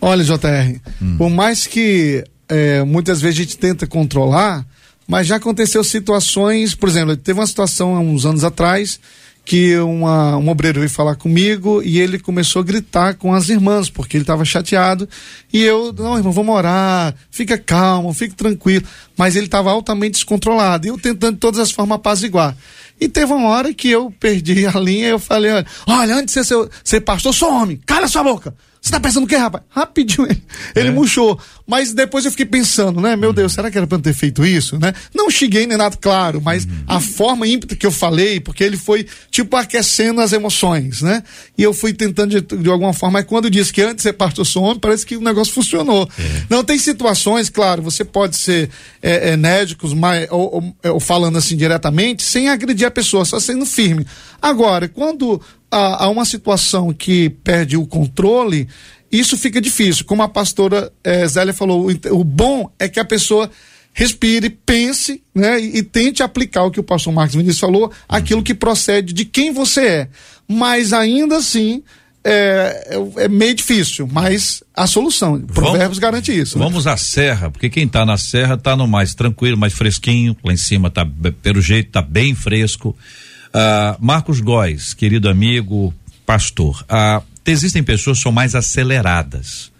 Olha, 0.00 0.22
JR, 0.22 0.78
hum. 1.02 1.16
por 1.16 1.30
mais 1.30 1.66
que 1.66 2.22
é, 2.48 2.84
muitas 2.84 3.20
vezes 3.20 3.38
a 3.38 3.42
gente 3.42 3.58
tenta 3.58 3.86
controlar, 3.86 4.64
mas 5.08 5.26
já 5.26 5.36
aconteceu 5.36 5.82
situações, 5.82 6.74
por 6.74 6.88
exemplo, 6.88 7.16
teve 7.16 7.40
uma 7.40 7.46
situação 7.46 7.96
há 7.96 8.00
uns 8.00 8.24
anos 8.24 8.44
atrás 8.44 9.00
que 9.44 9.76
uma, 9.78 10.36
um 10.36 10.48
obreiro 10.48 10.80
veio 10.80 10.90
falar 10.90 11.16
comigo 11.16 11.82
e 11.82 11.98
ele 11.98 12.18
começou 12.18 12.60
a 12.60 12.64
gritar 12.64 13.14
com 13.14 13.34
as 13.34 13.48
irmãs, 13.48 13.90
porque 13.90 14.16
ele 14.16 14.22
estava 14.22 14.44
chateado. 14.44 15.08
E 15.52 15.62
eu, 15.62 15.92
não, 15.92 16.16
irmão, 16.16 16.30
vamos 16.30 16.54
orar, 16.54 17.14
fica 17.30 17.58
calmo, 17.58 18.12
fique 18.14 18.34
tranquilo. 18.34 18.86
Mas 19.16 19.34
ele 19.34 19.46
estava 19.46 19.70
altamente 19.70 20.12
descontrolado. 20.12 20.86
E 20.86 20.90
eu 20.90 20.98
tentando 20.98 21.34
de 21.34 21.40
todas 21.40 21.58
as 21.58 21.72
formas 21.72 21.96
apaziguar. 21.96 22.56
E 23.00 23.08
teve 23.08 23.32
uma 23.32 23.48
hora 23.48 23.72
que 23.72 23.88
eu 23.88 24.12
perdi 24.20 24.66
a 24.66 24.78
linha 24.78 25.06
e 25.06 25.10
eu 25.10 25.18
falei: 25.18 25.50
olha, 25.86 26.14
antes 26.14 26.34
de 26.34 26.44
ser, 26.44 26.68
ser 26.84 27.00
pastor, 27.00 27.34
sou 27.34 27.50
homem, 27.50 27.80
cala 27.86 28.06
sua 28.06 28.22
boca. 28.22 28.54
Você 28.80 28.92
tá 28.92 28.98
pensando 28.98 29.24
o 29.24 29.26
que, 29.26 29.36
rapaz? 29.36 29.62
Rapidinho 29.68 30.26
ele, 30.26 30.42
ele 30.74 30.88
é. 30.88 30.90
murchou. 30.90 31.38
Mas 31.66 31.92
depois 31.92 32.24
eu 32.24 32.30
fiquei 32.30 32.46
pensando, 32.46 33.00
né? 33.00 33.14
Meu 33.14 33.28
uhum. 33.28 33.34
Deus, 33.34 33.52
será 33.52 33.70
que 33.70 33.76
era 33.76 33.86
pra 33.86 33.98
eu 33.98 34.02
ter 34.02 34.14
feito 34.14 34.44
isso, 34.44 34.78
né? 34.78 34.94
Não 35.14 35.30
xinguei 35.30 35.66
nem 35.66 35.76
nada, 35.76 35.96
claro, 36.00 36.40
mas 36.40 36.64
uhum. 36.64 36.70
a 36.86 36.98
forma 36.98 37.46
ímpeta 37.46 37.76
que 37.76 37.86
eu 37.86 37.92
falei, 37.92 38.40
porque 38.40 38.64
ele 38.64 38.78
foi, 38.78 39.06
tipo, 39.30 39.54
aquecendo 39.54 40.20
as 40.22 40.32
emoções, 40.32 41.02
né? 41.02 41.22
E 41.58 41.62
eu 41.62 41.74
fui 41.74 41.92
tentando 41.92 42.40
de, 42.40 42.56
de 42.56 42.70
alguma 42.70 42.94
forma, 42.94 43.18
mas 43.18 43.26
quando 43.26 43.50
disse 43.50 43.72
que 43.72 43.82
antes 43.82 44.02
ser 44.02 44.14
pastor 44.14 44.46
sou 44.46 44.62
homem, 44.62 44.80
parece 44.80 45.04
que 45.04 45.16
o 45.16 45.20
negócio 45.20 45.52
funcionou. 45.52 46.08
É. 46.18 46.42
Não, 46.48 46.64
tem 46.64 46.78
situações, 46.78 47.50
claro, 47.50 47.82
você 47.82 48.02
pode 48.02 48.36
ser 48.36 48.70
é, 49.02 49.34
enérgicos, 49.34 49.92
mas, 49.92 50.26
ou, 50.30 50.74
ou, 50.82 50.92
ou 50.94 51.00
falando 51.00 51.36
assim 51.36 51.54
diretamente, 51.54 52.22
sem 52.22 52.48
agredir 52.48 52.86
a 52.86 52.90
pessoa, 52.90 53.26
só 53.26 53.38
sendo 53.38 53.66
firme. 53.66 54.06
Agora, 54.40 54.88
quando 54.88 55.40
há, 55.70 56.04
há 56.04 56.08
uma 56.08 56.24
situação 56.24 56.92
que 56.92 57.30
perde 57.30 57.76
o 57.76 57.86
controle, 57.86 58.68
isso 59.10 59.36
fica 59.36 59.60
difícil. 59.60 60.04
Como 60.04 60.22
a 60.22 60.28
pastora 60.28 60.92
eh, 61.02 61.26
Zélia 61.26 61.52
falou, 61.52 61.88
o, 61.90 62.18
o, 62.20 62.24
bom 62.24 62.70
é 62.78 62.88
que 62.88 63.00
a 63.00 63.04
pessoa 63.04 63.50
respire, 63.92 64.50
pense, 64.50 65.22
né, 65.34 65.60
e, 65.60 65.78
e, 65.78 65.82
tente 65.82 66.22
aplicar 66.22 66.64
o 66.64 66.70
que 66.70 66.78
o 66.78 66.84
pastor 66.84 67.12
Marcos 67.12 67.34
Vinícius 67.34 67.60
falou, 67.60 67.90
aquilo 68.08 68.42
que 68.42 68.54
procede 68.54 69.12
de 69.12 69.24
quem 69.24 69.52
você 69.52 69.80
é. 69.86 70.08
Mas 70.46 70.92
ainda 70.92 71.36
assim, 71.38 71.82
é, 72.22 72.96
é, 73.18 73.24
é 73.24 73.28
meio 73.28 73.54
difícil, 73.54 74.08
mas 74.10 74.62
a 74.76 74.86
solução. 74.86 75.40
Provérbios 75.40 75.80
vamos, 75.80 75.98
garante 75.98 76.38
isso. 76.38 76.58
Né? 76.58 76.64
Vamos 76.64 76.84
né? 76.84 76.92
à 76.92 76.96
serra, 76.96 77.50
porque 77.50 77.70
quem 77.70 77.86
está 77.86 78.04
na 78.04 78.16
serra 78.16 78.54
está 78.54 78.76
no 78.76 78.86
mais 78.86 79.14
tranquilo, 79.14 79.56
mais 79.56 79.72
fresquinho, 79.72 80.36
lá 80.44 80.52
em 80.52 80.56
cima 80.56 80.90
tá 80.90 81.06
pelo 81.42 81.60
jeito 81.60 81.90
tá 81.90 82.02
bem 82.02 82.34
fresco. 82.34 82.96
Uh, 83.50 83.96
Marcos 83.98 84.40
Góes, 84.40 84.94
querido 84.94 85.28
amigo, 85.28 85.92
pastor, 86.24 86.84
uh, 86.84 87.24
existem 87.44 87.82
pessoas 87.82 88.18
que 88.18 88.22
são 88.22 88.30
mais 88.32 88.54
aceleradas. 88.54 89.72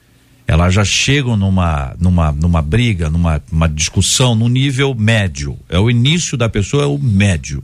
Elas 0.47 0.75
já 0.75 0.85
chegam 0.85 1.37
numa, 1.37 1.95
numa, 2.01 2.33
numa 2.33 2.61
briga, 2.61 3.09
numa 3.09 3.41
uma 3.53 3.69
discussão 3.69 4.35
no 4.35 4.49
nível 4.49 4.93
médio. 4.95 5.57
É 5.69 5.79
o 5.79 5.89
início 5.89 6.37
da 6.37 6.49
pessoa, 6.49 6.83
é 6.83 6.87
o 6.87 6.99
médio. 6.99 7.63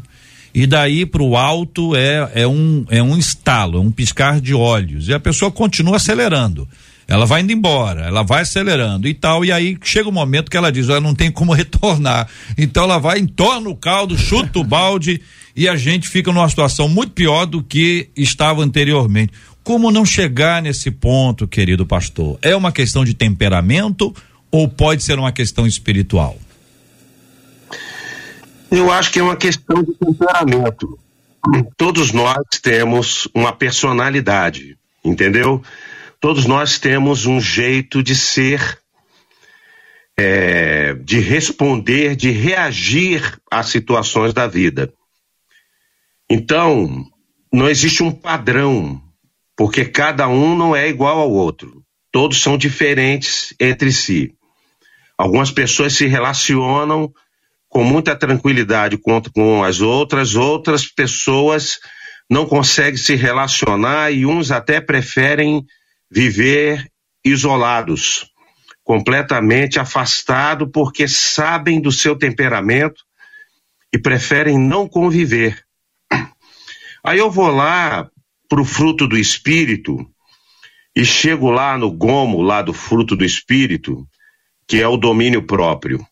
E 0.55 0.67
daí 0.67 1.05
para 1.05 1.23
o 1.23 1.37
alto 1.37 1.97
é, 1.97 2.31
é, 2.35 2.47
um, 2.47 2.87
é 2.89 3.03
um 3.03 3.19
estalo, 3.19 3.79
é 3.79 3.81
um 3.81 3.91
piscar 3.91 4.41
de 4.41 4.55
olhos. 4.55 5.09
E 5.09 5.13
a 5.13 5.19
pessoa 5.19 5.51
continua 5.51 5.97
acelerando 5.97 6.69
ela 7.09 7.25
vai 7.25 7.41
indo 7.41 7.53
embora, 7.53 8.07
ela 8.07 8.23
vai 8.23 8.43
acelerando 8.43 9.07
e 9.07 9.15
tal, 9.15 9.45
e 9.45 9.53
aí 9.53 9.79
chega 9.83 10.09
o 10.09 10.11
um 10.11 10.15
momento 10.15 10.51
que 10.51 10.57
ela 10.57 10.73
diz, 10.73 10.89
ela 10.89 11.01
não 11.01 11.15
tem 11.15 11.31
como 11.31 11.53
retornar. 11.55 12.29
Então 12.59 12.85
ela 12.85 12.99
vai, 12.99 13.19
entorna 13.19 13.69
o 13.69 13.77
caldo, 13.77 14.19
chuta 14.19 14.59
o 14.59 14.65
balde 14.65 15.21
e 15.55 15.69
a 15.69 15.77
gente 15.77 16.09
fica 16.09 16.33
numa 16.33 16.49
situação 16.49 16.89
muito 16.89 17.13
pior 17.13 17.47
do 17.47 17.63
que 17.63 18.11
estava 18.17 18.63
anteriormente. 18.63 19.33
Como 19.63 19.91
não 19.91 20.05
chegar 20.05 20.61
nesse 20.63 20.91
ponto, 20.91 21.47
querido 21.47 21.87
pastor? 21.87 22.39
É 22.43 22.55
uma 22.55 22.71
questão 22.71 23.05
de 23.05 23.15
temperamento 23.15 24.15
ou 24.51 24.69
pode 24.69 25.03
ser 25.03 25.19
uma 25.19 25.33
questão 25.33 25.67
espiritual? 25.67 26.37
Eu 28.71 28.93
acho 28.93 29.13
que 29.13 29.19
é 29.19 29.23
uma 29.23 29.37
questão 29.37 29.83
de 29.83 29.93
temperamento. 29.95 30.99
Todos 31.77 32.13
nós 32.13 32.45
temos 32.61 33.29
uma 33.33 33.53
personalidade, 33.53 34.77
entendeu? 35.05 35.63
Todos 36.21 36.47
nós 36.47 36.79
temos 36.79 37.27
um 37.27 37.41
jeito 37.41 38.03
de 38.03 38.15
ser, 38.15 38.81
é, 40.17 40.95
de 40.95 41.21
responder, 41.21 42.17
de 42.17 42.31
reagir 42.31 43.39
às 43.51 43.69
situações 43.69 44.33
da 44.33 44.47
vida. 44.47 44.93
Então, 46.29 47.05
não 47.53 47.69
existe 47.69 48.03
um 48.03 48.11
padrão, 48.11 49.01
porque 49.57 49.85
cada 49.85 50.29
um 50.29 50.57
não 50.57 50.75
é 50.75 50.89
igual 50.89 51.19
ao 51.19 51.31
outro. 51.31 51.83
Todos 52.11 52.41
são 52.41 52.57
diferentes 52.57 53.55
entre 53.61 53.93
si. 53.93 54.35
Algumas 55.19 55.51
pessoas 55.51 55.95
se 55.95 56.07
relacionam 56.07 57.13
com 57.69 57.85
muita 57.85 58.17
tranquilidade 58.17 58.97
com, 58.97 59.21
com 59.35 59.63
as 59.63 59.81
outras, 59.81 60.35
outras 60.35 60.87
pessoas 60.87 61.79
não 62.29 62.47
conseguem 62.47 62.97
se 62.97 63.15
relacionar 63.15 64.11
e 64.11 64.27
uns 64.27 64.51
até 64.51 64.81
preferem 64.81 65.65
viver 66.11 66.91
isolados, 67.25 68.31
completamente 68.85 69.81
afastados, 69.81 70.69
porque 70.73 71.09
sabem 71.09 71.81
do 71.81 71.91
seu 71.91 72.17
temperamento 72.17 73.03
e 73.93 73.99
preferem 73.99 74.59
não 74.59 74.89
conviver. 74.89 75.65
Aí 77.05 77.19
eu 77.19 77.31
vou 77.31 77.49
lá 77.49 78.09
para 78.49 78.61
o 78.61 78.65
fruto 78.65 79.07
do 79.07 79.17
espírito 79.17 80.09
e 80.95 81.05
chego 81.05 81.51
lá 81.51 81.77
no 81.77 81.91
gomo, 81.91 82.41
lá 82.41 82.63
do 82.63 82.73
fruto 82.73 83.17
do 83.17 83.25
espírito, 83.25 84.07
que 84.67 84.81
é 84.81 84.89
o 84.89 84.97
domínio 84.97 85.43
próprio. 85.43 86.05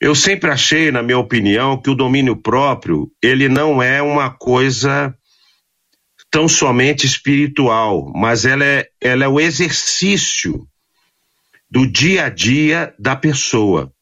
Eu 0.00 0.14
sempre 0.14 0.50
achei, 0.50 0.90
na 0.90 1.02
minha 1.02 1.18
opinião, 1.18 1.80
que 1.80 1.90
o 1.90 1.94
domínio 1.94 2.36
próprio, 2.36 3.10
ele 3.22 3.48
não 3.48 3.82
é 3.82 4.02
uma 4.02 4.30
coisa 4.30 5.16
tão 6.32 6.48
somente 6.48 7.06
espiritual, 7.06 8.10
mas 8.16 8.46
ela 8.46 8.64
é, 8.64 8.88
ela 8.98 9.22
é 9.22 9.28
o 9.28 9.38
exercício 9.38 10.66
do 11.70 11.86
dia 11.86 12.24
a 12.24 12.28
dia 12.30 12.94
da 12.98 13.14
pessoa. 13.14 13.92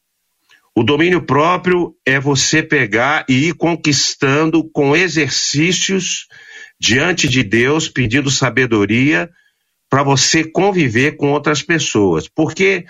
O 0.72 0.84
domínio 0.84 1.26
próprio 1.26 1.92
é 2.06 2.20
você 2.20 2.62
pegar 2.62 3.26
e 3.28 3.48
ir 3.48 3.54
conquistando 3.54 4.62
com 4.70 4.94
exercícios 4.94 6.28
diante 6.78 7.28
de 7.28 7.42
Deus, 7.42 7.88
pedindo 7.88 8.30
sabedoria 8.30 9.28
para 9.90 10.04
você 10.04 10.44
conviver 10.44 11.16
com 11.16 11.32
outras 11.32 11.64
pessoas. 11.64 12.28
Porque 12.28 12.84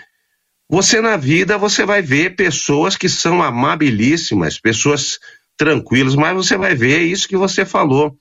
você 0.69 1.01
na 1.01 1.17
vida 1.17 1.57
você 1.57 1.83
vai 1.83 2.03
ver 2.03 2.35
pessoas 2.35 2.95
que 2.95 3.09
são 3.09 3.41
amabilíssimas, 3.41 4.59
pessoas 4.59 5.17
tranquilas, 5.57 6.15
mas 6.15 6.35
você 6.35 6.55
vai 6.55 6.75
ver 6.75 7.01
isso 7.01 7.27
que 7.27 7.35
você 7.35 7.65
falou 7.65 8.15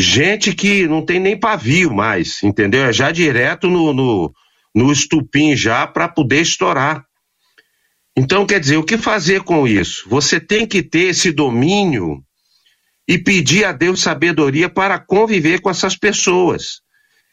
gente 0.00 0.54
que 0.54 0.86
não 0.88 1.04
tem 1.04 1.20
nem 1.20 1.38
pavio 1.38 1.92
mais, 1.92 2.42
entendeu? 2.42 2.84
É 2.84 2.92
já 2.92 3.10
direto 3.10 3.68
no, 3.68 3.92
no, 3.92 4.32
no 4.74 4.92
estupim 4.92 5.56
já 5.56 5.86
para 5.86 6.08
poder 6.08 6.40
estourar. 6.40 7.04
Então, 8.16 8.46
quer 8.46 8.60
dizer, 8.60 8.76
o 8.76 8.84
que 8.84 8.98
fazer 8.98 9.42
com 9.42 9.66
isso? 9.66 10.08
Você 10.08 10.40
tem 10.40 10.66
que 10.66 10.82
ter 10.82 11.10
esse 11.10 11.32
domínio 11.32 12.22
e 13.06 13.18
pedir 13.18 13.64
a 13.64 13.72
Deus 13.72 14.00
sabedoria 14.00 14.68
para 14.68 14.98
conviver 14.98 15.60
com 15.60 15.70
essas 15.70 15.96
pessoas 15.96 16.80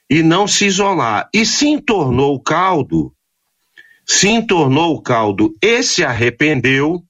e 0.10 0.24
não 0.24 0.48
se 0.48 0.66
isolar. 0.66 1.30
E 1.34 1.46
se 1.46 1.68
entornou 1.68 2.36
o 2.36 2.42
caldo, 2.42 3.14
se 4.06 4.28
entornou 4.30 4.96
o 4.96 5.02
caldo 5.02 5.56
e 5.62 5.84
se 5.84 6.04
arrependeu, 6.04 7.04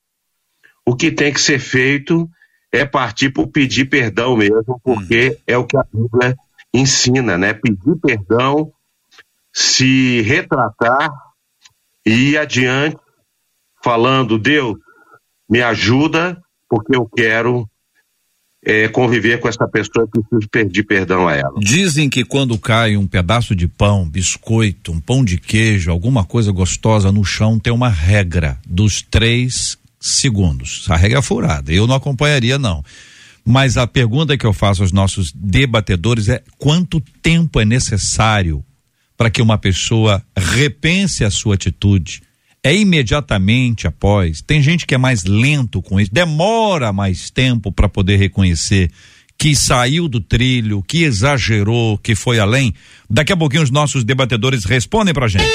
o 0.86 0.96
que 0.96 1.12
tem 1.12 1.34
que 1.34 1.42
ser 1.42 1.60
feito 1.60 2.30
é 2.72 2.86
partir 2.86 3.30
por 3.30 3.48
pedir 3.48 3.86
perdão 3.86 4.36
mesmo, 4.36 4.80
porque 4.84 5.30
hum. 5.30 5.42
é 5.48 5.58
o 5.58 5.66
que 5.66 5.78
a 5.78 5.86
Bíblia 5.92 6.38
ensina, 6.74 7.38
né? 7.38 7.54
Pedir 7.54 7.96
perdão, 8.02 8.72
se 9.54 10.22
retratar 10.22 11.10
e 12.06 12.32
ir 12.32 12.38
adiante, 12.38 12.98
falando, 13.84 14.38
Deus, 14.38 14.78
me 15.50 15.62
ajuda, 15.62 16.42
porque 16.70 16.96
eu 16.96 17.06
quero 17.06 17.68
é, 18.64 18.88
conviver 18.90 19.40
com 19.40 19.48
essa 19.48 19.68
pessoa 19.68 20.06
e 20.06 20.10
preciso 20.10 20.50
pedir 20.50 20.84
perdão 20.84 21.28
a 21.28 21.36
ela. 21.36 21.54
Dizem 21.60 22.10
que 22.10 22.26
quando 22.26 22.58
cai 22.58 22.98
um 22.98 23.08
pedaço 23.08 23.56
de 23.56 23.68
pão, 23.68 24.08
biscoito, 24.08 24.92
um 24.92 25.00
pão 25.00 25.24
de 25.24 25.38
queijo, 25.38 25.90
alguma 25.90 26.26
coisa 26.26 26.52
gostosa 26.52 27.12
no 27.12 27.24
chão, 27.24 27.58
tem 27.58 27.72
uma 27.72 27.90
regra 27.90 28.60
dos 28.68 29.02
três 29.02 29.78
segundos. 30.10 30.86
A 30.90 30.96
regra 30.96 31.20
é 31.20 31.22
furada. 31.22 31.72
Eu 31.72 31.88
não 31.88 31.96
acompanharia, 31.96 32.58
não. 32.58 32.84
Mas 33.46 33.78
a 33.78 33.88
pergunta 33.88 34.38
que 34.38 34.46
eu 34.46 34.52
faço 34.52 34.82
aos 34.82 34.92
nossos 34.92 35.32
debatedores 35.34 36.28
é 36.28 36.44
quanto 36.58 37.00
tempo 37.22 37.60
é 37.60 37.66
necessário 37.66 38.64
para 39.16 39.30
que 39.30 39.42
uma 39.42 39.58
pessoa 39.58 40.22
repense 40.38 41.24
a 41.24 41.32
sua 41.32 41.56
atitude? 41.56 42.22
É 42.62 42.76
imediatamente 42.76 43.88
após? 43.88 44.42
Tem 44.42 44.62
gente 44.62 44.86
que 44.86 44.94
é 44.94 44.98
mais 44.98 45.24
lento 45.24 45.82
com 45.82 46.00
isso, 46.00 46.14
demora 46.14 46.92
mais 46.92 47.30
tempo 47.30 47.72
para 47.72 47.88
poder 47.88 48.18
reconhecer 48.18 48.92
que 49.38 49.56
saiu 49.56 50.08
do 50.08 50.20
trilho, 50.20 50.84
que 50.84 51.04
exagerou, 51.04 51.98
que 51.98 52.16
foi 52.16 52.40
além. 52.40 52.74
Daqui 53.10 53.32
a 53.32 53.38
pouquinho 53.38 53.64
os 53.64 53.72
nossos 53.72 54.04
debatedores 54.04 54.66
respondem 54.66 55.14
pra 55.14 55.28
gente. 55.28 55.46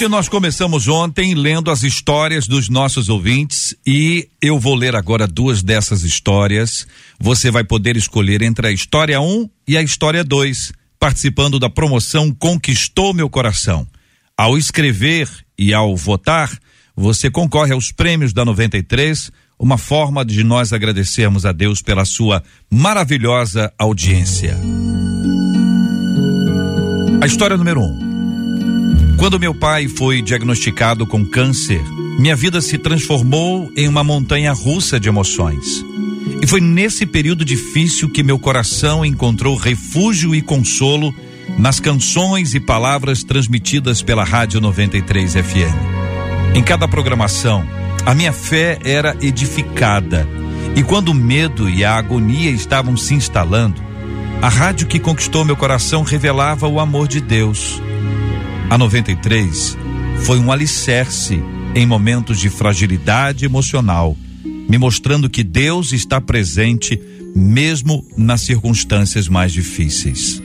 Gente, 0.00 0.08
nós 0.08 0.30
começamos 0.30 0.88
ontem 0.88 1.34
lendo 1.34 1.70
as 1.70 1.82
histórias 1.82 2.46
dos 2.46 2.70
nossos 2.70 3.10
ouvintes 3.10 3.76
e 3.86 4.30
eu 4.40 4.58
vou 4.58 4.74
ler 4.74 4.96
agora 4.96 5.26
duas 5.26 5.62
dessas 5.62 6.04
histórias. 6.04 6.86
Você 7.18 7.50
vai 7.50 7.64
poder 7.64 7.98
escolher 7.98 8.40
entre 8.40 8.66
a 8.66 8.72
história 8.72 9.20
1 9.20 9.30
um 9.30 9.50
e 9.68 9.76
a 9.76 9.82
história 9.82 10.24
2, 10.24 10.72
participando 10.98 11.58
da 11.58 11.68
promoção 11.68 12.32
Conquistou 12.32 13.12
Meu 13.12 13.28
Coração. 13.28 13.86
Ao 14.34 14.56
escrever 14.56 15.28
e 15.58 15.74
ao 15.74 15.94
votar, 15.94 16.50
você 16.96 17.30
concorre 17.30 17.74
aos 17.74 17.92
prêmios 17.92 18.32
da 18.32 18.42
93, 18.42 19.30
uma 19.58 19.76
forma 19.76 20.24
de 20.24 20.42
nós 20.42 20.72
agradecermos 20.72 21.44
a 21.44 21.52
Deus 21.52 21.82
pela 21.82 22.06
sua 22.06 22.42
maravilhosa 22.70 23.70
audiência. 23.78 24.56
A 27.20 27.26
história 27.26 27.58
número 27.58 27.80
1. 27.80 27.84
Um. 27.84 28.09
Quando 29.20 29.38
meu 29.38 29.54
pai 29.54 29.86
foi 29.86 30.22
diagnosticado 30.22 31.06
com 31.06 31.26
câncer, 31.26 31.82
minha 32.18 32.34
vida 32.34 32.58
se 32.62 32.78
transformou 32.78 33.70
em 33.76 33.86
uma 33.86 34.02
montanha 34.02 34.50
russa 34.50 34.98
de 34.98 35.10
emoções. 35.10 35.84
E 36.40 36.46
foi 36.46 36.58
nesse 36.58 37.04
período 37.04 37.44
difícil 37.44 38.08
que 38.08 38.22
meu 38.22 38.38
coração 38.38 39.04
encontrou 39.04 39.56
refúgio 39.56 40.34
e 40.34 40.40
consolo 40.40 41.14
nas 41.58 41.78
canções 41.78 42.54
e 42.54 42.60
palavras 42.60 43.22
transmitidas 43.22 44.00
pela 44.00 44.24
Rádio 44.24 44.58
93 44.58 45.34
FM. 45.34 46.54
Em 46.54 46.62
cada 46.62 46.88
programação, 46.88 47.62
a 48.06 48.14
minha 48.14 48.32
fé 48.32 48.78
era 48.82 49.14
edificada. 49.20 50.26
E 50.74 50.82
quando 50.82 51.10
o 51.10 51.14
medo 51.14 51.68
e 51.68 51.84
a 51.84 51.94
agonia 51.94 52.50
estavam 52.50 52.96
se 52.96 53.12
instalando, 53.12 53.82
a 54.40 54.48
rádio 54.48 54.86
que 54.86 54.98
conquistou 54.98 55.44
meu 55.44 55.58
coração 55.58 56.04
revelava 56.04 56.66
o 56.66 56.80
amor 56.80 57.06
de 57.06 57.20
Deus 57.20 57.82
a 58.70 58.78
93 58.78 59.76
foi 60.22 60.38
um 60.38 60.52
alicerce 60.52 61.42
em 61.74 61.84
momentos 61.84 62.38
de 62.38 62.48
fragilidade 62.48 63.44
emocional, 63.44 64.16
me 64.44 64.78
mostrando 64.78 65.28
que 65.28 65.42
Deus 65.42 65.92
está 65.92 66.20
presente 66.20 67.00
mesmo 67.34 68.06
nas 68.16 68.42
circunstâncias 68.42 69.28
mais 69.28 69.52
difíceis. 69.52 70.40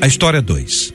A 0.00 0.08
história 0.08 0.42
2. 0.42 0.92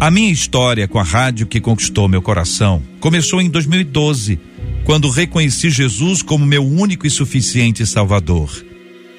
A 0.00 0.10
minha 0.10 0.32
história 0.32 0.88
com 0.88 0.98
a 0.98 1.02
rádio 1.02 1.46
que 1.46 1.60
conquistou 1.60 2.08
meu 2.08 2.22
coração 2.22 2.82
começou 2.98 3.42
em 3.42 3.50
2012, 3.50 4.40
quando 4.84 5.10
reconheci 5.10 5.68
Jesus 5.68 6.22
como 6.22 6.46
meu 6.46 6.64
único 6.64 7.06
e 7.06 7.10
suficiente 7.10 7.86
Salvador. 7.86 8.50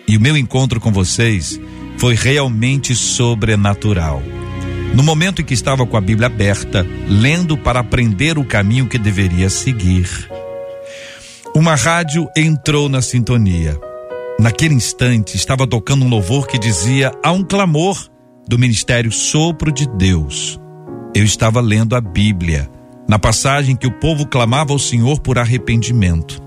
E 0.07 0.17
o 0.17 0.21
meu 0.21 0.35
encontro 0.35 0.79
com 0.79 0.91
vocês 0.91 1.59
foi 1.97 2.15
realmente 2.15 2.95
sobrenatural. 2.95 4.23
No 4.93 5.03
momento 5.03 5.41
em 5.41 5.45
que 5.45 5.53
estava 5.53 5.85
com 5.85 5.95
a 5.95 6.01
Bíblia 6.01 6.27
aberta, 6.27 6.85
lendo 7.07 7.57
para 7.57 7.79
aprender 7.79 8.37
o 8.37 8.45
caminho 8.45 8.87
que 8.87 8.97
deveria 8.97 9.49
seguir, 9.49 10.07
uma 11.55 11.75
rádio 11.75 12.27
entrou 12.35 12.87
na 12.89 13.01
sintonia. 13.01 13.79
Naquele 14.39 14.75
instante 14.75 15.35
estava 15.35 15.65
tocando 15.65 16.05
um 16.05 16.09
louvor 16.09 16.47
que 16.47 16.59
dizia: 16.59 17.11
Há 17.23 17.31
um 17.31 17.43
clamor 17.43 17.97
do 18.47 18.59
ministério 18.59 19.11
Sopro 19.11 19.71
de 19.71 19.87
Deus. 19.87 20.59
Eu 21.15 21.23
estava 21.23 21.59
lendo 21.59 21.95
a 21.95 22.01
Bíblia, 22.01 22.69
na 23.07 23.17
passagem 23.17 23.75
que 23.75 23.87
o 23.87 23.91
povo 23.99 24.27
clamava 24.27 24.71
ao 24.71 24.79
Senhor 24.79 25.19
por 25.19 25.39
arrependimento. 25.39 26.41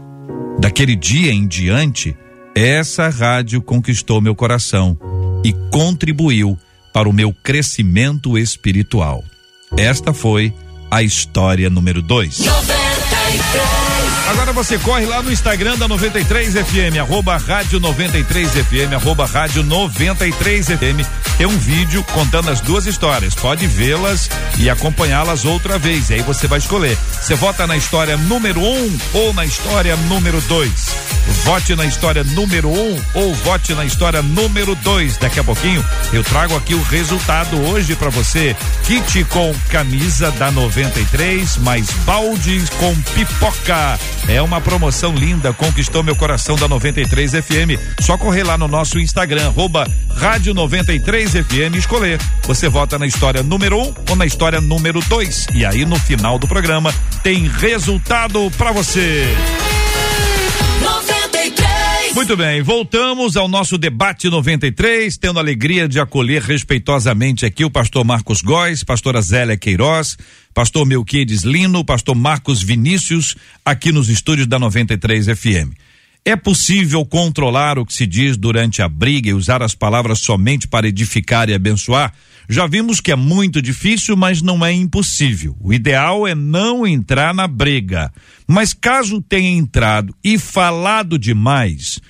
Daquele 0.60 0.94
dia 0.94 1.32
em 1.32 1.46
diante, 1.46 2.16
essa 2.54 3.08
rádio 3.08 3.60
conquistou 3.62 4.20
meu 4.20 4.34
coração 4.34 4.96
e 5.44 5.52
contribuiu 5.72 6.56
para 6.92 7.08
o 7.08 7.12
meu 7.12 7.32
crescimento 7.32 8.36
espiritual. 8.36 9.24
Esta 9.76 10.12
foi 10.12 10.52
a 10.90 11.02
história 11.02 11.70
número 11.70 12.02
2. 12.02 12.40
Agora 14.28 14.52
você 14.52 14.78
corre 14.78 15.06
lá 15.06 15.22
no 15.22 15.32
Instagram 15.32 15.76
da 15.76 15.88
93 15.88 16.54
FM, 16.54 16.98
arroba 17.00 17.36
rádio 17.36 17.80
93 17.80 18.50
FM, 18.50 18.94
arroba 18.94 19.26
rádio 19.26 19.62
93 19.62 20.66
FM. 20.66 21.06
Tem 21.40 21.46
um 21.46 21.56
vídeo 21.56 22.04
contando 22.12 22.50
as 22.50 22.60
duas 22.60 22.84
histórias. 22.84 23.34
Pode 23.34 23.66
vê-las 23.66 24.28
e 24.58 24.68
acompanhá-las 24.68 25.46
outra 25.46 25.78
vez. 25.78 26.10
E 26.10 26.14
aí 26.16 26.20
você 26.20 26.46
vai 26.46 26.58
escolher. 26.58 26.98
Você 27.18 27.34
vota 27.34 27.66
na 27.66 27.78
história 27.78 28.14
número 28.14 28.60
um 28.60 28.98
ou 29.14 29.32
na 29.32 29.46
história 29.46 29.96
número 29.96 30.38
dois. 30.42 30.94
Vote 31.44 31.74
na 31.74 31.86
história 31.86 32.22
número 32.24 32.68
um 32.68 33.00
ou 33.14 33.34
vote 33.36 33.72
na 33.72 33.86
história 33.86 34.20
número 34.20 34.74
dois. 34.74 35.16
Daqui 35.16 35.40
a 35.40 35.44
pouquinho 35.44 35.82
eu 36.12 36.22
trago 36.22 36.54
aqui 36.54 36.74
o 36.74 36.82
resultado 36.82 37.58
hoje 37.68 37.96
para 37.96 38.10
você. 38.10 38.54
Kit 38.84 39.24
com 39.24 39.54
camisa 39.70 40.30
da 40.32 40.50
93, 40.50 41.56
mais 41.58 41.88
balde 42.04 42.62
com 42.78 42.94
pipoca. 43.14 43.98
É 44.28 44.42
uma 44.42 44.60
promoção 44.60 45.14
linda, 45.14 45.54
conquistou 45.54 46.02
meu 46.02 46.14
coração 46.14 46.56
da 46.56 46.68
93 46.68 47.32
FM. 47.32 47.80
Só 48.00 48.18
correr 48.18 48.42
lá 48.42 48.58
no 48.58 48.68
nosso 48.68 48.98
Instagram, 48.98 49.52
Rádio 50.14 50.52
93 50.52 51.29
FM 51.32 51.76
escolher. 51.76 52.20
Você 52.44 52.68
vota 52.68 52.98
na 52.98 53.06
história 53.06 53.42
número 53.42 53.78
um 53.78 53.94
ou 54.08 54.16
na 54.16 54.26
história 54.26 54.60
número 54.60 55.00
dois. 55.08 55.46
E 55.54 55.64
aí 55.64 55.84
no 55.84 55.98
final 55.98 56.38
do 56.38 56.48
programa 56.48 56.94
tem 57.22 57.48
resultado 57.48 58.50
para 58.56 58.72
você. 58.72 59.26
Muito 62.14 62.36
bem, 62.36 62.60
voltamos 62.60 63.36
ao 63.36 63.46
nosso 63.46 63.78
debate 63.78 64.28
93, 64.28 65.16
tendo 65.16 65.38
a 65.38 65.42
alegria 65.42 65.88
de 65.88 66.00
acolher 66.00 66.42
respeitosamente 66.42 67.46
aqui 67.46 67.64
o 67.64 67.70
pastor 67.70 68.04
Marcos 68.04 68.42
Góes, 68.42 68.82
pastora 68.82 69.22
Zélia 69.22 69.56
Queiroz, 69.56 70.16
pastor 70.52 70.84
Melquides 70.84 71.42
Lino, 71.44 71.84
pastor 71.84 72.16
Marcos 72.16 72.62
Vinícius, 72.62 73.36
aqui 73.64 73.92
nos 73.92 74.08
estúdios 74.08 74.48
da 74.48 74.58
93 74.58 75.26
FM. 75.26 75.72
É 76.24 76.36
possível 76.36 77.04
controlar 77.04 77.78
o 77.78 77.86
que 77.86 77.94
se 77.94 78.06
diz 78.06 78.36
durante 78.36 78.82
a 78.82 78.88
briga 78.88 79.30
e 79.30 79.34
usar 79.34 79.62
as 79.62 79.74
palavras 79.74 80.20
somente 80.20 80.68
para 80.68 80.86
edificar 80.86 81.48
e 81.48 81.54
abençoar? 81.54 82.12
Já 82.48 82.66
vimos 82.66 83.00
que 83.00 83.12
é 83.12 83.16
muito 83.16 83.62
difícil, 83.62 84.16
mas 84.16 84.42
não 84.42 84.64
é 84.64 84.72
impossível. 84.72 85.56
O 85.60 85.72
ideal 85.72 86.26
é 86.26 86.34
não 86.34 86.86
entrar 86.86 87.32
na 87.32 87.46
briga. 87.46 88.12
Mas 88.46 88.74
caso 88.74 89.22
tenha 89.22 89.48
entrado 89.50 90.14
e 90.22 90.36
falado 90.36 91.18
demais, 91.18 92.00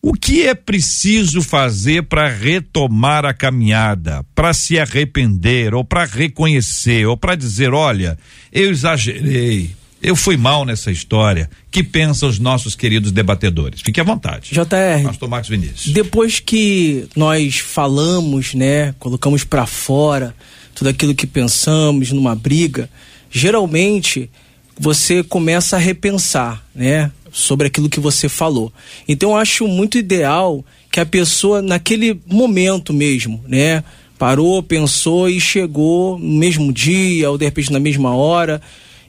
o 0.00 0.14
que 0.14 0.46
é 0.46 0.54
preciso 0.54 1.42
fazer 1.42 2.04
para 2.04 2.28
retomar 2.28 3.26
a 3.26 3.34
caminhada, 3.34 4.24
para 4.34 4.54
se 4.54 4.78
arrepender, 4.78 5.74
ou 5.74 5.84
para 5.84 6.04
reconhecer, 6.04 7.06
ou 7.06 7.16
para 7.16 7.34
dizer: 7.34 7.74
olha, 7.74 8.16
eu 8.50 8.70
exagerei, 8.70 9.74
eu 10.02 10.16
fui 10.16 10.36
mal 10.36 10.64
nessa 10.64 10.90
história. 10.90 11.50
Que 11.70 11.82
pensam 11.82 12.28
os 12.28 12.38
nossos 12.38 12.74
queridos 12.74 13.12
debatedores? 13.12 13.80
Fique 13.80 14.00
à 14.00 14.04
vontade. 14.04 14.50
JR. 14.52 15.04
Pastor 15.04 15.28
Marcos 15.28 15.50
Vinícius. 15.50 15.92
Depois 15.92 16.40
que 16.40 17.06
nós 17.14 17.58
falamos, 17.58 18.54
né, 18.54 18.94
colocamos 18.98 19.44
para 19.44 19.66
fora 19.66 20.34
tudo 20.74 20.88
aquilo 20.88 21.14
que 21.14 21.26
pensamos 21.26 22.10
numa 22.10 22.34
briga, 22.34 22.88
geralmente 23.30 24.30
você 24.78 25.22
começa 25.22 25.76
a 25.76 25.78
repensar, 25.78 26.64
né, 26.74 27.10
sobre 27.30 27.66
aquilo 27.66 27.88
que 27.88 28.00
você 28.00 28.28
falou. 28.28 28.72
Então 29.06 29.30
eu 29.30 29.36
acho 29.36 29.68
muito 29.68 29.98
ideal 29.98 30.64
que 30.90 30.98
a 30.98 31.06
pessoa 31.06 31.60
naquele 31.60 32.20
momento 32.26 32.92
mesmo, 32.92 33.44
né, 33.46 33.84
parou, 34.18 34.62
pensou 34.62 35.28
e 35.28 35.40
chegou 35.40 36.18
no 36.18 36.38
mesmo 36.38 36.72
dia 36.72 37.30
ou 37.30 37.38
de 37.38 37.44
repente 37.44 37.72
na 37.72 37.78
mesma 37.78 38.14
hora, 38.14 38.60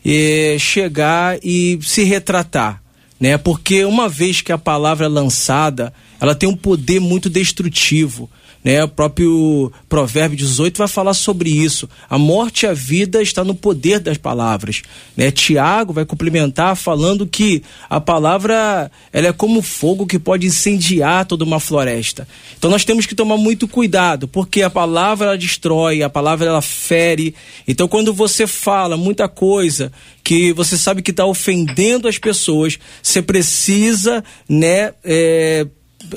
e 0.04 0.58
chegar 0.60 1.38
e 1.44 1.80
se 1.82 2.04
retratar, 2.04 2.82
né? 3.20 3.38
Porque 3.38 3.86
uma 3.86 4.10
vez 4.10 4.42
que 4.42 4.52
a 4.52 4.58
palavra 4.58 5.06
é 5.06 5.10
lançada, 5.10 5.94
ela 6.20 6.36
tem 6.36 6.50
um 6.50 6.56
poder 6.56 7.00
muito 7.00 7.30
destrutivo 7.30 8.30
né? 8.64 8.84
O 8.84 8.88
próprio 8.88 9.72
Provérbio 9.90 10.38
18 10.38 10.78
vai 10.78 10.88
falar 10.88 11.14
sobre 11.14 11.50
isso. 11.50 11.90
A 12.10 12.18
morte 12.18 12.64
e 12.66 12.68
a 12.68 12.74
vida 12.74 13.22
está 13.22 13.44
no 13.44 13.56
poder 13.56 14.00
das 14.00 14.18
palavras, 14.18 14.82
né? 15.16 15.32
Tiago 15.32 15.94
vai 15.94 16.06
complementar 16.06 16.76
falando 16.76 17.26
que 17.26 17.64
a 17.90 18.00
palavra 18.00 18.92
ela 19.12 19.28
é 19.28 19.34
como 19.34 19.62
fogo 19.62 20.06
que 20.06 20.20
pode 20.20 20.48
incendiar 20.48 21.26
toda 21.26 21.44
uma 21.44 21.60
floresta. 21.60 22.28
Então 22.58 22.70
nós 22.70 22.86
temos 22.86 23.06
que 23.06 23.16
tomar 23.16 23.38
muito 23.38 23.68
cuidado, 23.68 24.28
porque 24.28 24.62
a 24.62 24.70
palavra 24.70 25.28
ela 25.28 25.38
destrói, 25.38 26.04
a 26.04 26.10
palavra 26.10 26.48
ela 26.48 26.62
fere. 26.62 27.34
Então 27.68 27.88
quando 27.88 28.14
você 28.14 28.46
fala 28.46 28.96
muita 28.98 29.28
coisa 29.28 29.92
que 30.24 30.54
você 30.54 30.78
sabe 30.78 31.02
que 31.02 31.12
está 31.12 31.26
ofendendo 31.26 32.08
as 32.08 32.18
pessoas, 32.18 32.78
você 33.02 33.22
precisa, 33.22 34.24
né? 34.48 34.94
É, 35.04 35.66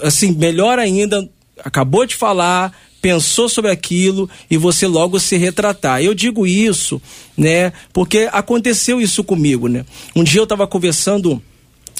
assim, 0.03 0.33
melhor 0.33 0.79
ainda, 0.79 1.29
acabou 1.64 2.05
de 2.05 2.14
falar, 2.14 2.72
pensou 3.00 3.48
sobre 3.48 3.70
aquilo 3.70 4.29
e 4.50 4.57
você 4.57 4.87
logo 4.87 5.18
se 5.18 5.37
retratar. 5.37 6.03
Eu 6.03 6.14
digo 6.14 6.46
isso, 6.46 7.00
né, 7.37 7.72
porque 7.92 8.29
aconteceu 8.33 9.00
isso 9.00 9.24
comigo, 9.24 9.68
né? 9.68 9.85
Um 10.14 10.22
dia 10.22 10.40
eu 10.40 10.44
estava 10.44 10.66
conversando 10.66 11.42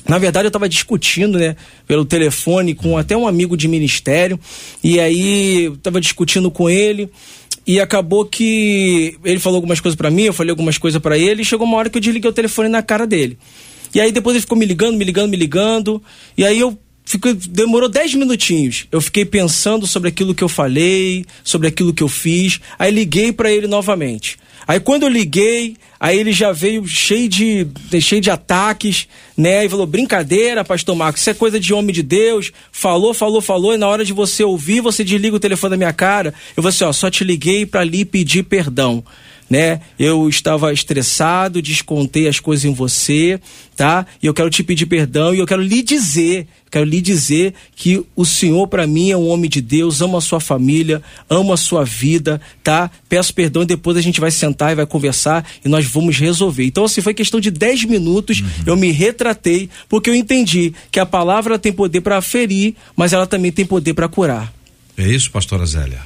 na 0.07 0.19
verdade, 0.19 0.45
eu 0.45 0.49
estava 0.49 0.69
discutindo, 0.69 1.39
né, 1.39 1.57
pelo 1.87 2.05
telefone 2.05 2.75
com 2.75 2.99
até 2.99 3.17
um 3.17 3.27
amigo 3.27 3.57
de 3.57 3.67
ministério, 3.67 4.39
e 4.83 5.01
aí 5.01 5.73
estava 5.73 5.99
discutindo 5.99 6.51
com 6.51 6.69
ele, 6.69 7.09
e 7.67 7.81
acabou 7.81 8.27
que 8.27 9.17
ele 9.25 9.41
falou 9.41 9.57
algumas 9.57 9.81
coisas 9.81 9.97
para 9.97 10.11
mim, 10.11 10.25
eu 10.25 10.35
falei 10.35 10.51
algumas 10.51 10.77
coisas 10.77 11.01
para 11.01 11.17
ele, 11.17 11.41
e 11.41 11.45
chegou 11.45 11.67
uma 11.67 11.79
hora 11.79 11.89
que 11.89 11.97
eu 11.97 12.03
desliguei 12.03 12.29
o 12.31 12.35
telefone 12.35 12.69
na 12.69 12.83
cara 12.83 13.07
dele. 13.07 13.39
E 13.95 14.01
aí 14.01 14.13
depois 14.13 14.35
ele 14.35 14.43
ficou 14.43 14.59
me 14.59 14.67
ligando, 14.67 14.99
me 14.99 15.05
ligando, 15.05 15.31
me 15.31 15.37
ligando, 15.39 16.03
e 16.37 16.45
aí 16.45 16.61
eu 16.61 16.79
Fico, 17.05 17.33
demorou 17.35 17.89
10 17.89 18.15
minutinhos. 18.15 18.87
Eu 18.91 19.01
fiquei 19.01 19.25
pensando 19.25 19.87
sobre 19.87 20.09
aquilo 20.09 20.35
que 20.35 20.43
eu 20.43 20.49
falei, 20.49 21.27
sobre 21.43 21.69
aquilo 21.69 21.93
que 21.93 22.03
eu 22.03 22.09
fiz. 22.09 22.61
Aí 22.79 22.91
liguei 22.91 23.31
para 23.31 23.53
ele 23.53 23.67
novamente. 23.67 24.39
Aí 24.67 24.81
quando 24.81 25.03
eu 25.03 25.11
liguei, 25.11 25.77
aí 26.01 26.19
ele 26.19 26.33
já 26.33 26.51
veio 26.51 26.87
cheio 26.87 27.29
de, 27.29 27.67
cheio 28.01 28.23
de 28.23 28.31
ataques, 28.31 29.07
né? 29.37 29.67
E 29.67 29.69
falou: 29.69 29.87
brincadeira, 29.87 30.65
pastor 30.65 30.97
Marcos, 30.97 31.21
isso 31.21 31.31
é 31.31 31.35
coisa 31.35 31.61
de 31.61 31.75
homem 31.75 31.95
de 31.95 32.03
Deus. 32.03 32.51
Falou, 32.73 33.13
falou, 33.13 33.43
falou, 33.43 33.75
e 33.75 33.77
na 33.77 33.87
hora 33.87 34.05
de 34.05 34.15
você 34.15 34.43
ouvir, 34.43 34.81
você 34.81 35.05
desliga 35.05 35.37
o 35.37 35.41
telefone 35.41 35.73
da 35.73 35.77
minha 35.77 35.93
cara. 35.93 36.33
Eu 36.57 36.63
vou 36.63 36.71
assim: 36.71 36.85
ó, 36.85 36.93
só 36.93 37.11
te 37.11 37.23
liguei 37.23 37.67
para 37.67 37.85
lhe 37.85 38.07
pedir 38.07 38.45
perdão 38.45 39.05
né? 39.49 39.81
Eu 39.99 40.29
estava 40.29 40.73
estressado, 40.73 41.63
descontei 41.63 42.27
as 42.29 42.41
coisas 42.41 42.65
em 42.65 42.73
você, 42.73 43.41
tá? 43.77 44.07
E 44.23 44.27
eu 44.27 44.35
quero 44.35 44.51
te 44.51 44.63
pedir 44.63 44.87
perdão 44.87 45.35
e 45.35 45.39
eu 45.39 45.47
quero 45.47 45.63
lhe 45.63 45.83
dizer, 45.83 46.47
quero 46.71 46.85
lhe 46.85 47.01
dizer 47.01 47.55
que 47.77 48.05
o 48.17 48.25
Senhor 48.25 48.67
para 48.67 48.87
mim 48.87 49.11
é 49.11 49.17
um 49.17 49.29
homem 49.29 49.49
de 49.49 49.61
Deus, 49.61 50.01
ama 50.01 50.19
a 50.19 50.21
sua 50.21 50.41
família, 50.41 51.03
ama 51.29 51.55
a 51.55 51.57
sua 51.57 51.85
vida, 51.85 52.41
tá? 52.63 52.91
Peço 53.09 53.35
perdão 53.35 53.63
e 53.63 53.67
depois 53.67 53.97
a 53.97 54.01
gente 54.01 54.21
vai 54.21 54.31
sentar 54.31 54.73
e 54.73 54.77
vai 54.77 54.87
conversar 54.87 55.47
e 55.65 55.69
nós 55.69 55.85
vamos 55.87 56.19
resolver. 56.19 56.65
Então 56.65 56.85
assim, 56.85 57.01
foi 57.01 57.15
questão 57.15 57.41
de 57.41 57.51
10 57.51 57.85
minutos, 57.85 58.41
uhum. 58.41 58.49
eu 58.67 58.77
me 58.77 58.91
retratei 58.91 59.69
porque 59.89 60.11
eu 60.11 60.15
entendi 60.15 60.73
que 60.91 60.99
a 60.99 61.07
palavra 61.07 61.59
tem 61.59 61.73
poder 61.73 62.01
para 62.01 62.21
ferir, 62.21 62.75
mas 62.97 63.13
ela 63.13 63.27
também 63.27 63.53
tem 63.53 63.65
poder 63.65 63.95
para 63.95 64.09
curar. 64.09 64.53
É 64.97 65.07
isso, 65.07 65.31
pastora 65.31 65.67
Zélia? 65.67 66.01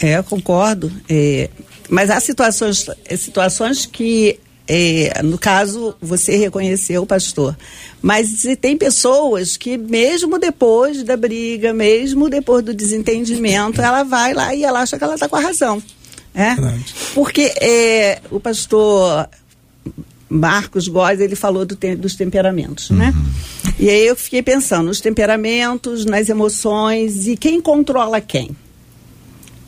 É, 0.00 0.16
eu 0.16 0.24
concordo. 0.24 0.90
É, 1.08 1.50
mas 1.92 2.08
há 2.08 2.18
situações, 2.20 2.86
situações 3.18 3.84
que, 3.84 4.40
é, 4.66 5.20
no 5.22 5.36
caso, 5.36 5.94
você 6.00 6.36
reconheceu, 6.36 7.04
pastor. 7.04 7.54
Mas 8.00 8.46
tem 8.62 8.78
pessoas 8.78 9.58
que, 9.58 9.76
mesmo 9.76 10.38
depois 10.38 11.02
da 11.02 11.18
briga, 11.18 11.74
mesmo 11.74 12.30
depois 12.30 12.64
do 12.64 12.72
desentendimento, 12.72 13.82
ela 13.82 14.04
vai 14.04 14.32
lá 14.32 14.54
e 14.54 14.64
ela 14.64 14.80
acha 14.80 14.96
que 14.96 15.04
ela 15.04 15.16
está 15.16 15.28
com 15.28 15.36
a 15.36 15.40
razão. 15.40 15.82
É? 16.34 16.56
Porque 17.12 17.52
é, 17.60 18.22
o 18.30 18.40
pastor 18.40 19.28
Marcos 20.30 20.88
Góes, 20.88 21.20
ele 21.20 21.36
falou 21.36 21.66
do 21.66 21.76
te, 21.76 21.94
dos 21.94 22.16
temperamentos, 22.16 22.88
né? 22.88 23.12
uhum. 23.14 23.22
né? 23.22 23.74
E 23.78 23.90
aí 23.90 24.06
eu 24.06 24.16
fiquei 24.16 24.42
pensando 24.42 24.86
nos 24.86 25.02
temperamentos, 25.02 26.06
nas 26.06 26.30
emoções 26.30 27.26
e 27.26 27.36
quem 27.36 27.60
controla 27.60 28.18
quem 28.18 28.56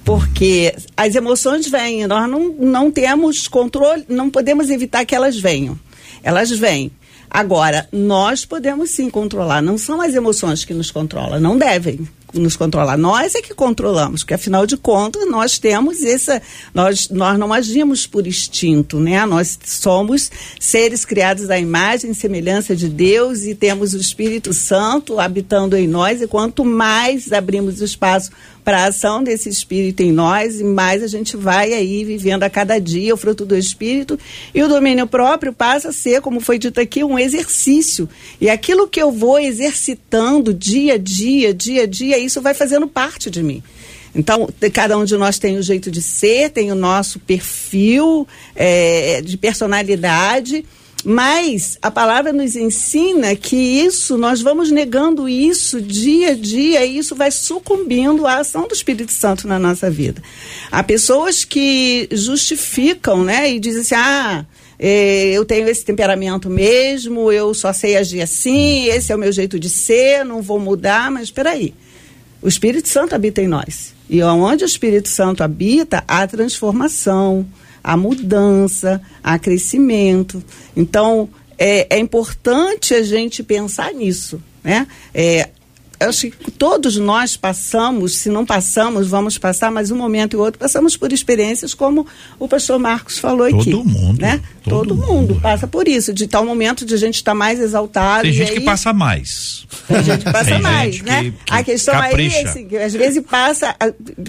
porque 0.04 0.74
as 0.96 1.14
emoções 1.14 1.66
vêm, 1.68 2.06
nós 2.06 2.28
não, 2.28 2.48
não 2.50 2.90
temos 2.90 3.48
controle, 3.48 4.04
não 4.08 4.28
podemos 4.28 4.68
evitar 4.70 5.04
que 5.04 5.14
elas 5.14 5.38
venham. 5.38 5.78
Elas 6.22 6.50
vêm. 6.50 6.92
Agora, 7.30 7.88
nós 7.90 8.44
podemos 8.44 8.90
sim 8.90 9.10
controlar, 9.10 9.60
não 9.60 9.76
são 9.76 10.00
as 10.00 10.14
emoções 10.14 10.64
que 10.64 10.72
nos 10.72 10.92
controlam, 10.92 11.40
não 11.40 11.58
devem 11.58 12.06
nos 12.32 12.56
controlar. 12.56 12.96
Nós 12.96 13.34
é 13.34 13.42
que 13.42 13.54
controlamos, 13.54 14.22
porque 14.22 14.34
afinal 14.34 14.66
de 14.66 14.76
contas 14.76 15.28
nós 15.28 15.58
temos 15.58 16.02
essa, 16.02 16.40
nós, 16.72 17.08
nós 17.08 17.38
não 17.38 17.52
agimos 17.52 18.06
por 18.06 18.26
instinto, 18.26 19.00
né? 19.00 19.24
Nós 19.26 19.58
somos 19.64 20.30
seres 20.60 21.04
criados 21.04 21.50
à 21.50 21.58
imagem 21.58 22.10
e 22.10 22.14
semelhança 22.14 22.74
de 22.74 22.88
Deus 22.88 23.42
e 23.42 23.54
temos 23.54 23.94
o 23.94 23.98
Espírito 23.98 24.52
Santo 24.52 25.18
habitando 25.18 25.76
em 25.76 25.88
nós 25.88 26.20
e 26.20 26.26
quanto 26.26 26.64
mais 26.64 27.32
abrimos 27.32 27.80
espaço 27.80 28.30
para 28.64 28.84
a 28.84 28.86
ação 28.86 29.22
desse 29.22 29.48
Espírito 29.48 30.02
em 30.02 30.10
nós, 30.10 30.58
e 30.58 30.64
mais 30.64 31.02
a 31.02 31.06
gente 31.06 31.36
vai 31.36 31.74
aí 31.74 32.04
vivendo 32.04 32.42
a 32.42 32.50
cada 32.50 32.78
dia 32.80 33.12
o 33.12 33.16
fruto 33.16 33.44
do 33.44 33.56
Espírito. 33.56 34.18
E 34.54 34.62
o 34.62 34.68
domínio 34.68 35.06
próprio 35.06 35.52
passa 35.52 35.90
a 35.90 35.92
ser, 35.92 36.22
como 36.22 36.40
foi 36.40 36.58
dito 36.58 36.80
aqui, 36.80 37.04
um 37.04 37.18
exercício. 37.18 38.08
E 38.40 38.48
aquilo 38.48 38.88
que 38.88 39.00
eu 39.00 39.12
vou 39.12 39.38
exercitando 39.38 40.54
dia 40.54 40.94
a 40.94 40.98
dia, 40.98 41.52
dia 41.52 41.82
a 41.82 41.86
dia, 41.86 42.18
isso 42.18 42.40
vai 42.40 42.54
fazendo 42.54 42.88
parte 42.88 43.30
de 43.30 43.42
mim. 43.42 43.62
Então, 44.14 44.48
cada 44.72 44.96
um 44.96 45.04
de 45.04 45.16
nós 45.16 45.38
tem 45.38 45.56
o 45.58 45.62
jeito 45.62 45.90
de 45.90 46.00
ser, 46.00 46.50
tem 46.50 46.70
o 46.70 46.76
nosso 46.76 47.18
perfil 47.18 48.26
é, 48.54 49.20
de 49.20 49.36
personalidade, 49.36 50.64
mas 51.04 51.78
a 51.82 51.90
palavra 51.90 52.32
nos 52.32 52.56
ensina 52.56 53.36
que 53.36 53.56
isso, 53.56 54.16
nós 54.16 54.40
vamos 54.40 54.70
negando 54.70 55.28
isso 55.28 55.80
dia 55.80 56.30
a 56.30 56.34
dia 56.34 56.84
e 56.84 56.96
isso 56.96 57.14
vai 57.14 57.30
sucumbindo 57.30 58.26
à 58.26 58.38
ação 58.38 58.66
do 58.66 58.74
Espírito 58.74 59.12
Santo 59.12 59.46
na 59.46 59.58
nossa 59.58 59.90
vida. 59.90 60.22
Há 60.72 60.82
pessoas 60.82 61.44
que 61.44 62.08
justificam, 62.10 63.22
né, 63.22 63.52
e 63.52 63.60
dizem 63.60 63.82
assim, 63.82 63.94
ah, 63.94 64.46
é, 64.78 65.30
eu 65.32 65.44
tenho 65.44 65.68
esse 65.68 65.84
temperamento 65.84 66.48
mesmo, 66.48 67.30
eu 67.30 67.52
só 67.52 67.72
sei 67.72 67.96
agir 67.96 68.22
assim, 68.22 68.86
esse 68.86 69.12
é 69.12 69.16
o 69.16 69.18
meu 69.18 69.30
jeito 69.30 69.58
de 69.58 69.68
ser, 69.68 70.24
não 70.24 70.40
vou 70.40 70.58
mudar, 70.58 71.10
mas 71.10 71.24
espera 71.24 71.50
aí. 71.50 71.74
O 72.40 72.48
Espírito 72.48 72.88
Santo 72.88 73.14
habita 73.14 73.40
em 73.40 73.48
nós. 73.48 73.94
E 74.08 74.22
onde 74.22 74.64
o 74.64 74.66
Espírito 74.66 75.08
Santo 75.08 75.42
habita, 75.42 76.04
há 76.06 76.26
transformação, 76.26 77.46
há 77.84 77.96
mudança, 77.96 79.00
há 79.22 79.38
crescimento. 79.38 80.42
Então, 80.74 81.28
é, 81.58 81.96
é 81.96 81.98
importante 81.98 82.94
a 82.94 83.02
gente 83.02 83.42
pensar 83.42 83.92
nisso. 83.92 84.42
Né? 84.62 84.86
É, 85.12 85.50
acho 86.08 86.30
que 86.30 86.50
todos 86.50 86.96
nós 86.96 87.36
passamos, 87.36 88.16
se 88.16 88.28
não 88.28 88.44
passamos, 88.44 89.08
vamos 89.08 89.38
passar, 89.38 89.70
mas 89.70 89.90
um 89.90 89.96
momento 89.96 90.34
e 90.34 90.36
outro 90.36 90.58
passamos 90.58 90.96
por 90.96 91.12
experiências 91.12 91.74
como 91.74 92.06
o 92.38 92.48
pastor 92.48 92.78
Marcos 92.78 93.18
falou 93.18 93.48
todo 93.48 93.60
aqui. 93.60 93.70
Todo 93.70 93.84
mundo. 93.84 94.20
Né? 94.20 94.40
Todo, 94.62 94.88
todo 94.88 94.94
mundo, 94.96 95.12
mundo 95.12 95.40
passa 95.40 95.66
por 95.66 95.86
isso, 95.88 96.12
de 96.12 96.26
tal 96.26 96.44
momento 96.44 96.86
de 96.86 96.94
a 96.94 96.96
gente 96.96 97.16
estar 97.16 97.32
tá 97.32 97.34
mais 97.34 97.60
exaltado. 97.60 98.22
Tem 98.22 98.32
gente 98.32 98.52
aí, 98.52 98.58
que 98.58 98.64
passa 98.64 98.92
mais. 98.92 99.66
Tem 99.86 100.02
gente 100.02 100.24
que 100.24 100.32
passa 100.32 100.50
Tem 100.50 100.60
mais, 100.60 101.02
né? 101.02 101.24
Que, 101.24 101.30
que 101.30 101.52
a 101.52 101.64
questão 101.64 101.94
capricha. 101.94 102.38
aí 102.38 102.44
é 102.44 102.48
assim, 102.48 102.68
que 102.68 102.76
às 102.76 102.92
vezes 102.92 103.22
passa, 103.28 103.76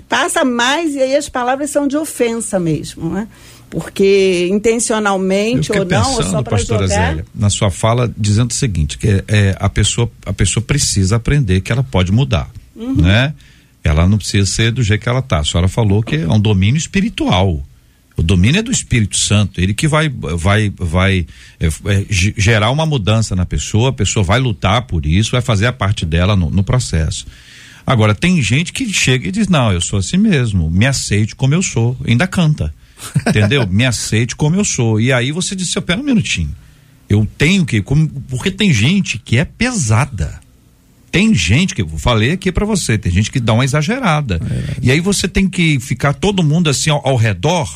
passa 0.09 0.43
mais 0.43 0.95
e 0.95 1.01
aí 1.01 1.15
as 1.15 1.29
palavras 1.29 1.69
são 1.69 1.87
de 1.87 1.97
ofensa 1.97 2.59
mesmo, 2.59 3.09
né? 3.09 3.27
Porque 3.69 4.47
intencionalmente 4.51 5.71
ou 5.71 5.79
não, 5.79 5.85
pensando, 5.87 6.17
ou 6.17 6.23
só 6.23 6.43
para 6.43 6.57
jogar. 6.57 6.87
Zélia, 6.87 7.25
na 7.33 7.49
sua 7.49 7.69
fala 7.69 8.11
dizendo 8.17 8.51
o 8.51 8.53
seguinte, 8.53 8.97
que 8.97 9.23
é, 9.27 9.55
a 9.59 9.69
pessoa 9.69 10.09
a 10.25 10.33
pessoa 10.33 10.63
precisa 10.63 11.15
aprender 11.17 11.61
que 11.61 11.71
ela 11.71 11.83
pode 11.83 12.11
mudar, 12.11 12.49
uhum. 12.75 12.95
né? 12.95 13.33
Ela 13.83 14.07
não 14.07 14.17
precisa 14.17 14.45
ser 14.45 14.71
do 14.71 14.81
jeito 14.81 15.01
que 15.01 15.09
ela 15.09 15.21
tá. 15.21 15.39
A 15.39 15.43
senhora 15.43 15.67
falou 15.67 16.01
que 16.01 16.15
é 16.15 16.27
um 16.27 16.39
domínio 16.39 16.77
espiritual. 16.77 17.63
O 18.17 18.23
domínio 18.23 18.59
é 18.59 18.61
do 18.61 18.71
Espírito 18.71 19.17
Santo, 19.17 19.59
ele 19.59 19.73
que 19.73 19.87
vai 19.87 20.09
vai 20.09 20.71
vai 20.77 21.27
é, 21.59 21.67
é, 21.67 22.05
gerar 22.09 22.71
uma 22.71 22.85
mudança 22.85 23.35
na 23.35 23.45
pessoa, 23.45 23.89
a 23.89 23.93
pessoa 23.93 24.23
vai 24.23 24.39
lutar 24.39 24.83
por 24.83 25.05
isso, 25.05 25.31
vai 25.31 25.41
fazer 25.41 25.65
a 25.67 25.73
parte 25.73 26.05
dela 26.05 26.35
no, 26.35 26.49
no 26.49 26.63
processo. 26.63 27.25
Agora 27.85 28.15
tem 28.15 28.41
gente 28.41 28.71
que 28.71 28.91
chega 28.91 29.27
e 29.27 29.31
diz 29.31 29.49
não, 29.49 29.71
eu 29.71 29.81
sou 29.81 29.99
assim 29.99 30.17
mesmo, 30.17 30.71
me 30.71 30.85
aceite 30.85 31.35
como 31.35 31.53
eu 31.53 31.61
sou, 31.61 31.97
ainda 32.07 32.25
canta. 32.25 32.73
Entendeu? 33.27 33.67
Me 33.67 33.85
aceite 33.85 34.35
como 34.35 34.55
eu 34.55 34.65
sou. 34.65 34.99
E 34.99 35.11
aí 35.11 35.31
você 35.31 35.55
disse, 35.55 35.79
pera 35.81 35.99
um 35.99 36.03
minutinho. 36.03 36.55
Eu 37.07 37.27
tenho 37.37 37.65
que, 37.65 37.81
como, 37.81 38.07
porque 38.29 38.49
tem 38.49 38.73
gente 38.73 39.19
que 39.19 39.37
é 39.37 39.45
pesada. 39.45 40.39
tem 41.11 41.33
gente 41.33 41.73
que 41.73 41.81
eu 41.81 41.87
falei 41.97 42.31
aqui 42.31 42.51
para 42.51 42.65
você, 42.65 42.97
tem 42.97 43.11
gente 43.11 43.31
que 43.31 43.39
dá 43.39 43.53
uma 43.53 43.63
exagerada. 43.63 44.39
É. 44.43 44.75
E 44.81 44.91
aí 44.91 44.99
você 44.99 45.27
tem 45.27 45.47
que 45.47 45.79
ficar 45.79 46.13
todo 46.13 46.43
mundo 46.43 46.69
assim 46.69 46.89
ao, 46.89 47.07
ao 47.07 47.15
redor 47.15 47.69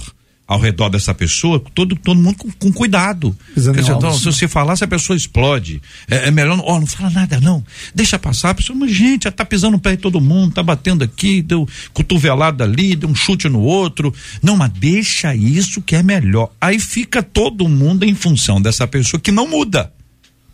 ao 0.49 0.59
redor 0.59 0.89
dessa 0.89 1.13
pessoa, 1.13 1.62
todo, 1.75 1.95
todo 1.95 2.19
mundo 2.19 2.35
com, 2.35 2.51
com 2.53 2.73
cuidado. 2.73 3.38
Dizer, 3.55 3.71
então, 3.77 4.12
se 4.12 4.25
você 4.25 4.47
falar, 4.47 4.75
se 4.75 4.83
a 4.83 4.88
pessoa 4.88 5.15
explode, 5.15 5.79
é, 6.09 6.27
é 6.27 6.31
melhor, 6.31 6.59
ó, 6.63 6.75
oh, 6.75 6.79
não 6.79 6.88
fala 6.88 7.12
nada 7.12 7.39
não, 7.39 7.63
deixa 7.93 8.17
passar, 8.17 8.49
a 8.49 8.55
pessoa, 8.55 8.77
mas 8.77 8.91
gente, 8.91 9.25
já 9.25 9.31
tá 9.31 9.45
pisando 9.45 9.73
no 9.73 9.79
pé 9.79 9.91
de 9.91 10.01
todo 10.01 10.19
mundo, 10.19 10.55
tá 10.55 10.63
batendo 10.63 11.03
aqui, 11.03 11.43
deu 11.43 11.69
cotovelada 11.93 12.63
ali, 12.63 12.95
deu 12.95 13.07
um 13.07 13.13
chute 13.13 13.47
no 13.47 13.59
outro, 13.59 14.12
não, 14.41 14.57
mas 14.57 14.71
deixa 14.71 15.35
isso 15.35 15.83
que 15.83 15.95
é 15.95 16.01
melhor. 16.01 16.49
Aí 16.59 16.79
fica 16.79 17.21
todo 17.21 17.69
mundo 17.69 18.03
em 18.03 18.15
função 18.15 18.59
dessa 18.59 18.88
pessoa 18.88 19.21
que 19.21 19.31
não 19.31 19.47
muda, 19.47 19.93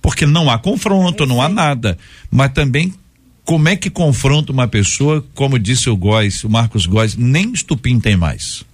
porque 0.02 0.26
não 0.26 0.50
há 0.50 0.60
confronto, 0.60 1.26
não 1.26 1.42
há 1.42 1.48
nada, 1.48 1.98
mas 2.30 2.52
também 2.52 2.94
como 3.46 3.70
é 3.70 3.78
que 3.78 3.90
confronta 3.90 4.52
uma 4.52 4.68
pessoa, 4.68 5.24
como 5.34 5.58
disse 5.58 5.90
o 5.90 5.96
Góes, 5.96 6.44
o 6.44 6.50
Marcos 6.50 6.86
Góes, 6.86 7.16
nem 7.16 7.54
estupim 7.54 7.98
tem 7.98 8.18
mais. 8.18 8.66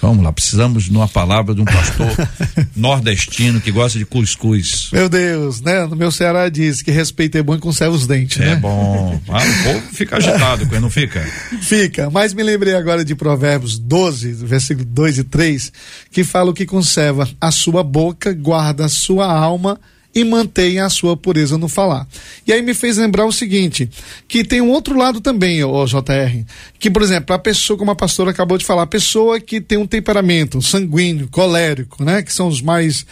Vamos 0.00 0.22
lá, 0.24 0.32
precisamos 0.32 0.84
de 0.84 0.90
uma 0.90 1.08
palavra 1.08 1.54
de 1.54 1.60
um 1.60 1.64
pastor 1.64 2.08
nordestino 2.76 3.60
que 3.60 3.70
gosta 3.70 3.98
de 3.98 4.04
cuscuz. 4.04 4.88
Meu 4.92 5.08
Deus, 5.08 5.60
né? 5.60 5.86
No 5.86 5.96
meu 5.96 6.10
Ceará 6.10 6.48
diz 6.48 6.82
que 6.82 6.90
respeito 6.90 7.36
é 7.36 7.42
bom 7.42 7.54
e 7.54 7.58
conserva 7.58 7.94
os 7.94 8.06
dentes, 8.06 8.40
é 8.40 8.46
né? 8.46 8.52
É 8.52 8.56
bom. 8.56 9.20
Ah, 9.28 9.42
o 9.42 9.64
povo 9.64 9.94
fica 9.94 10.16
agitado, 10.16 10.66
quando 10.66 10.82
não 10.82 10.90
fica? 10.90 11.20
Fica, 11.60 12.08
mas 12.10 12.32
me 12.32 12.42
lembrei 12.42 12.74
agora 12.74 13.04
de 13.04 13.14
Provérbios 13.14 13.78
12, 13.78 14.32
versículo 14.32 14.86
2 14.86 15.18
e 15.18 15.24
3, 15.24 15.72
que 16.10 16.24
fala 16.24 16.50
o 16.50 16.54
que 16.54 16.64
conserva 16.64 17.28
a 17.40 17.50
sua 17.50 17.82
boca, 17.82 18.32
guarda 18.32 18.86
a 18.86 18.88
sua 18.88 19.30
alma 19.30 19.78
e 20.14 20.24
mantenha 20.24 20.84
a 20.84 20.90
sua 20.90 21.16
pureza 21.16 21.58
no 21.58 21.68
falar. 21.68 22.06
E 22.46 22.52
aí 22.52 22.62
me 22.62 22.74
fez 22.74 22.96
lembrar 22.96 23.26
o 23.26 23.32
seguinte, 23.32 23.88
que 24.26 24.42
tem 24.42 24.60
um 24.60 24.70
outro 24.70 24.96
lado 24.96 25.20
também, 25.20 25.62
o 25.62 25.84
JR, 25.86 26.44
que 26.78 26.90
por 26.90 27.02
exemplo, 27.02 27.34
a 27.34 27.38
pessoa, 27.38 27.78
como 27.78 27.90
a 27.90 27.96
pastora 27.96 28.30
acabou 28.30 28.58
de 28.58 28.64
falar, 28.64 28.82
a 28.82 28.86
pessoa 28.86 29.38
que 29.38 29.60
tem 29.60 29.78
um 29.78 29.86
temperamento 29.86 30.60
sanguíneo, 30.62 31.28
colérico, 31.28 32.04
né, 32.04 32.22
que 32.22 32.32
são 32.32 32.48
os 32.48 32.60
mais 32.60 33.06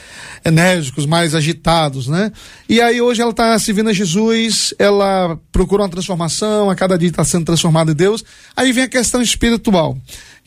enérgicos, 0.44 1.06
mais 1.06 1.34
agitados, 1.34 2.08
né? 2.08 2.32
E 2.68 2.80
aí 2.80 3.00
hoje 3.00 3.20
ela 3.20 3.30
está 3.30 3.58
servindo 3.58 3.90
a 3.90 3.92
Jesus, 3.92 4.74
ela 4.78 5.38
procura 5.52 5.82
uma 5.82 5.88
transformação, 5.88 6.70
a 6.70 6.74
cada 6.74 6.98
dia 6.98 7.08
está 7.08 7.24
sendo 7.24 7.44
transformada 7.44 7.92
em 7.92 7.94
Deus. 7.94 8.24
Aí 8.56 8.72
vem 8.72 8.84
a 8.84 8.88
questão 8.88 9.20
espiritual. 9.22 9.96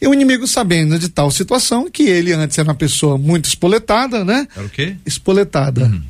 E 0.02 0.08
o 0.08 0.14
inimigo 0.14 0.48
sabendo 0.48 0.98
de 0.98 1.10
tal 1.10 1.30
situação 1.30 1.90
que 1.90 2.04
ele 2.04 2.32
antes 2.32 2.58
era 2.58 2.70
uma 2.70 2.76
pessoa 2.76 3.18
muito 3.18 3.46
espoletada, 3.46 4.24
né? 4.24 4.48
Era 4.56 4.66
o 4.66 4.70
quê? 4.70 4.96
Espoletada. 5.06 5.86
Uhum. 5.86 6.02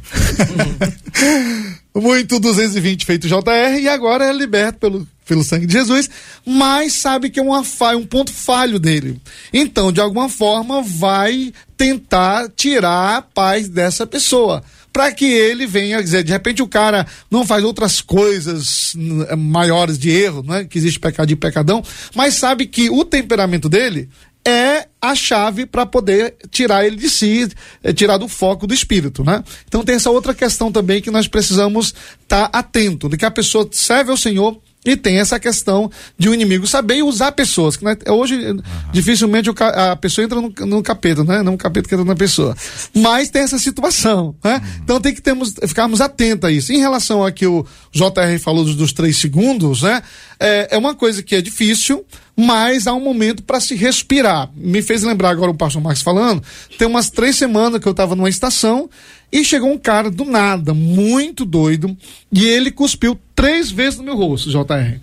muito 1.99 2.39
220 2.39 3.05
feito 3.05 3.27
JR 3.27 3.79
e 3.79 3.89
agora 3.89 4.25
é 4.25 4.33
liberto 4.33 4.79
pelo, 4.79 5.07
pelo 5.27 5.43
sangue 5.43 5.65
de 5.65 5.73
Jesus, 5.73 6.09
mas 6.45 6.93
sabe 6.93 7.29
que 7.29 7.39
é 7.39 7.43
uma 7.43 7.63
falha, 7.63 7.97
um 7.97 8.05
ponto 8.05 8.31
falho 8.31 8.79
dele. 8.79 9.19
Então, 9.51 9.91
de 9.91 9.99
alguma 9.99 10.29
forma, 10.29 10.81
vai 10.81 11.51
tentar 11.75 12.49
tirar 12.55 13.17
a 13.17 13.21
paz 13.21 13.67
dessa 13.67 14.05
pessoa 14.05 14.63
para 14.91 15.11
que 15.11 15.25
ele 15.25 15.67
venha 15.67 16.01
dizer, 16.01 16.23
de 16.23 16.31
repente 16.31 16.61
o 16.61 16.67
cara 16.67 17.05
não 17.29 17.45
faz 17.45 17.63
outras 17.63 18.01
coisas 18.01 18.93
maiores 19.37 19.97
de 19.97 20.09
erro, 20.09 20.43
não 20.43 20.55
é? 20.55 20.65
Que 20.65 20.77
existe 20.77 20.99
pecado 20.99 21.31
e 21.31 21.35
pecadão, 21.35 21.83
mas 22.15 22.35
sabe 22.35 22.65
que 22.65 22.89
o 22.89 23.05
temperamento 23.05 23.69
dele 23.69 24.09
é 24.45 24.87
a 25.01 25.13
chave 25.15 25.65
para 25.65 25.85
poder 25.85 26.35
tirar 26.49 26.85
ele 26.85 26.95
de 26.95 27.09
si, 27.09 27.47
é, 27.83 27.93
tirar 27.93 28.17
do 28.17 28.27
foco 28.27 28.65
do 28.65 28.73
espírito, 28.73 29.23
né? 29.23 29.43
Então 29.67 29.83
tem 29.83 29.95
essa 29.95 30.09
outra 30.09 30.33
questão 30.33 30.71
também 30.71 31.01
que 31.01 31.11
nós 31.11 31.27
precisamos 31.27 31.93
estar 32.21 32.49
tá 32.49 32.59
atento, 32.59 33.09
de 33.09 33.17
que 33.17 33.25
a 33.25 33.31
pessoa 33.31 33.67
serve 33.71 34.11
ao 34.11 34.17
Senhor 34.17 34.59
e 34.85 34.95
tem 34.95 35.19
essa 35.19 35.37
questão 35.37 35.91
de 36.17 36.29
o 36.29 36.31
um 36.31 36.33
inimigo 36.33 36.65
saber 36.65 37.03
usar 37.03 37.33
pessoas. 37.33 37.75
Que 37.75 37.83
né, 37.83 37.97
hoje, 38.07 38.35
uhum. 38.35 38.61
dificilmente 38.93 39.49
a 39.59 39.95
pessoa 39.97 40.23
entra 40.23 40.39
no, 40.39 40.53
no, 40.65 40.81
capeta, 40.81 41.21
né? 41.23 41.43
Não 41.43 41.55
o 41.55 41.57
capeta 41.57 41.87
que 41.87 41.93
entra 41.93 42.05
na 42.05 42.15
pessoa. 42.15 42.55
Mas 42.93 43.29
tem 43.29 43.41
essa 43.41 43.59
situação, 43.59 44.33
né? 44.41 44.55
Uhum. 44.55 44.81
Então 44.83 45.01
tem 45.01 45.13
que 45.13 45.21
termos, 45.21 45.53
ficarmos 45.67 45.99
atentos 45.99 46.47
a 46.47 46.51
isso. 46.51 46.71
Em 46.71 46.79
relação 46.79 47.25
a 47.25 47.31
que 47.31 47.45
o 47.45 47.65
JR 47.91 48.39
falou 48.41 48.63
dos, 48.63 48.75
dos 48.75 48.93
três 48.93 49.17
segundos, 49.17 49.81
né? 49.81 50.01
É, 50.39 50.69
é 50.71 50.77
uma 50.77 50.95
coisa 50.95 51.21
que 51.21 51.35
é 51.35 51.41
difícil, 51.41 52.05
mas 52.39 52.87
há 52.87 52.93
um 52.93 53.01
momento 53.01 53.43
para 53.43 53.59
se 53.59 53.75
respirar. 53.75 54.49
Me 54.55 54.81
fez 54.81 55.03
lembrar 55.03 55.31
agora 55.31 55.51
o 55.51 55.55
pastor 55.55 55.81
Marcos 55.81 56.01
falando, 56.01 56.41
tem 56.77 56.87
umas 56.87 57.09
três 57.09 57.35
semanas 57.35 57.81
que 57.81 57.87
eu 57.87 57.91
estava 57.91 58.15
numa 58.15 58.29
estação 58.29 58.89
e 59.29 59.43
chegou 59.43 59.69
um 59.69 59.77
cara 59.77 60.09
do 60.09 60.23
nada, 60.23 60.73
muito 60.73 61.43
doido, 61.43 61.95
e 62.31 62.47
ele 62.47 62.71
cuspiu 62.71 63.19
três 63.35 63.69
vezes 63.69 63.99
no 63.99 64.05
meu 64.05 64.15
rosto, 64.15 64.49
JR. 64.49 65.01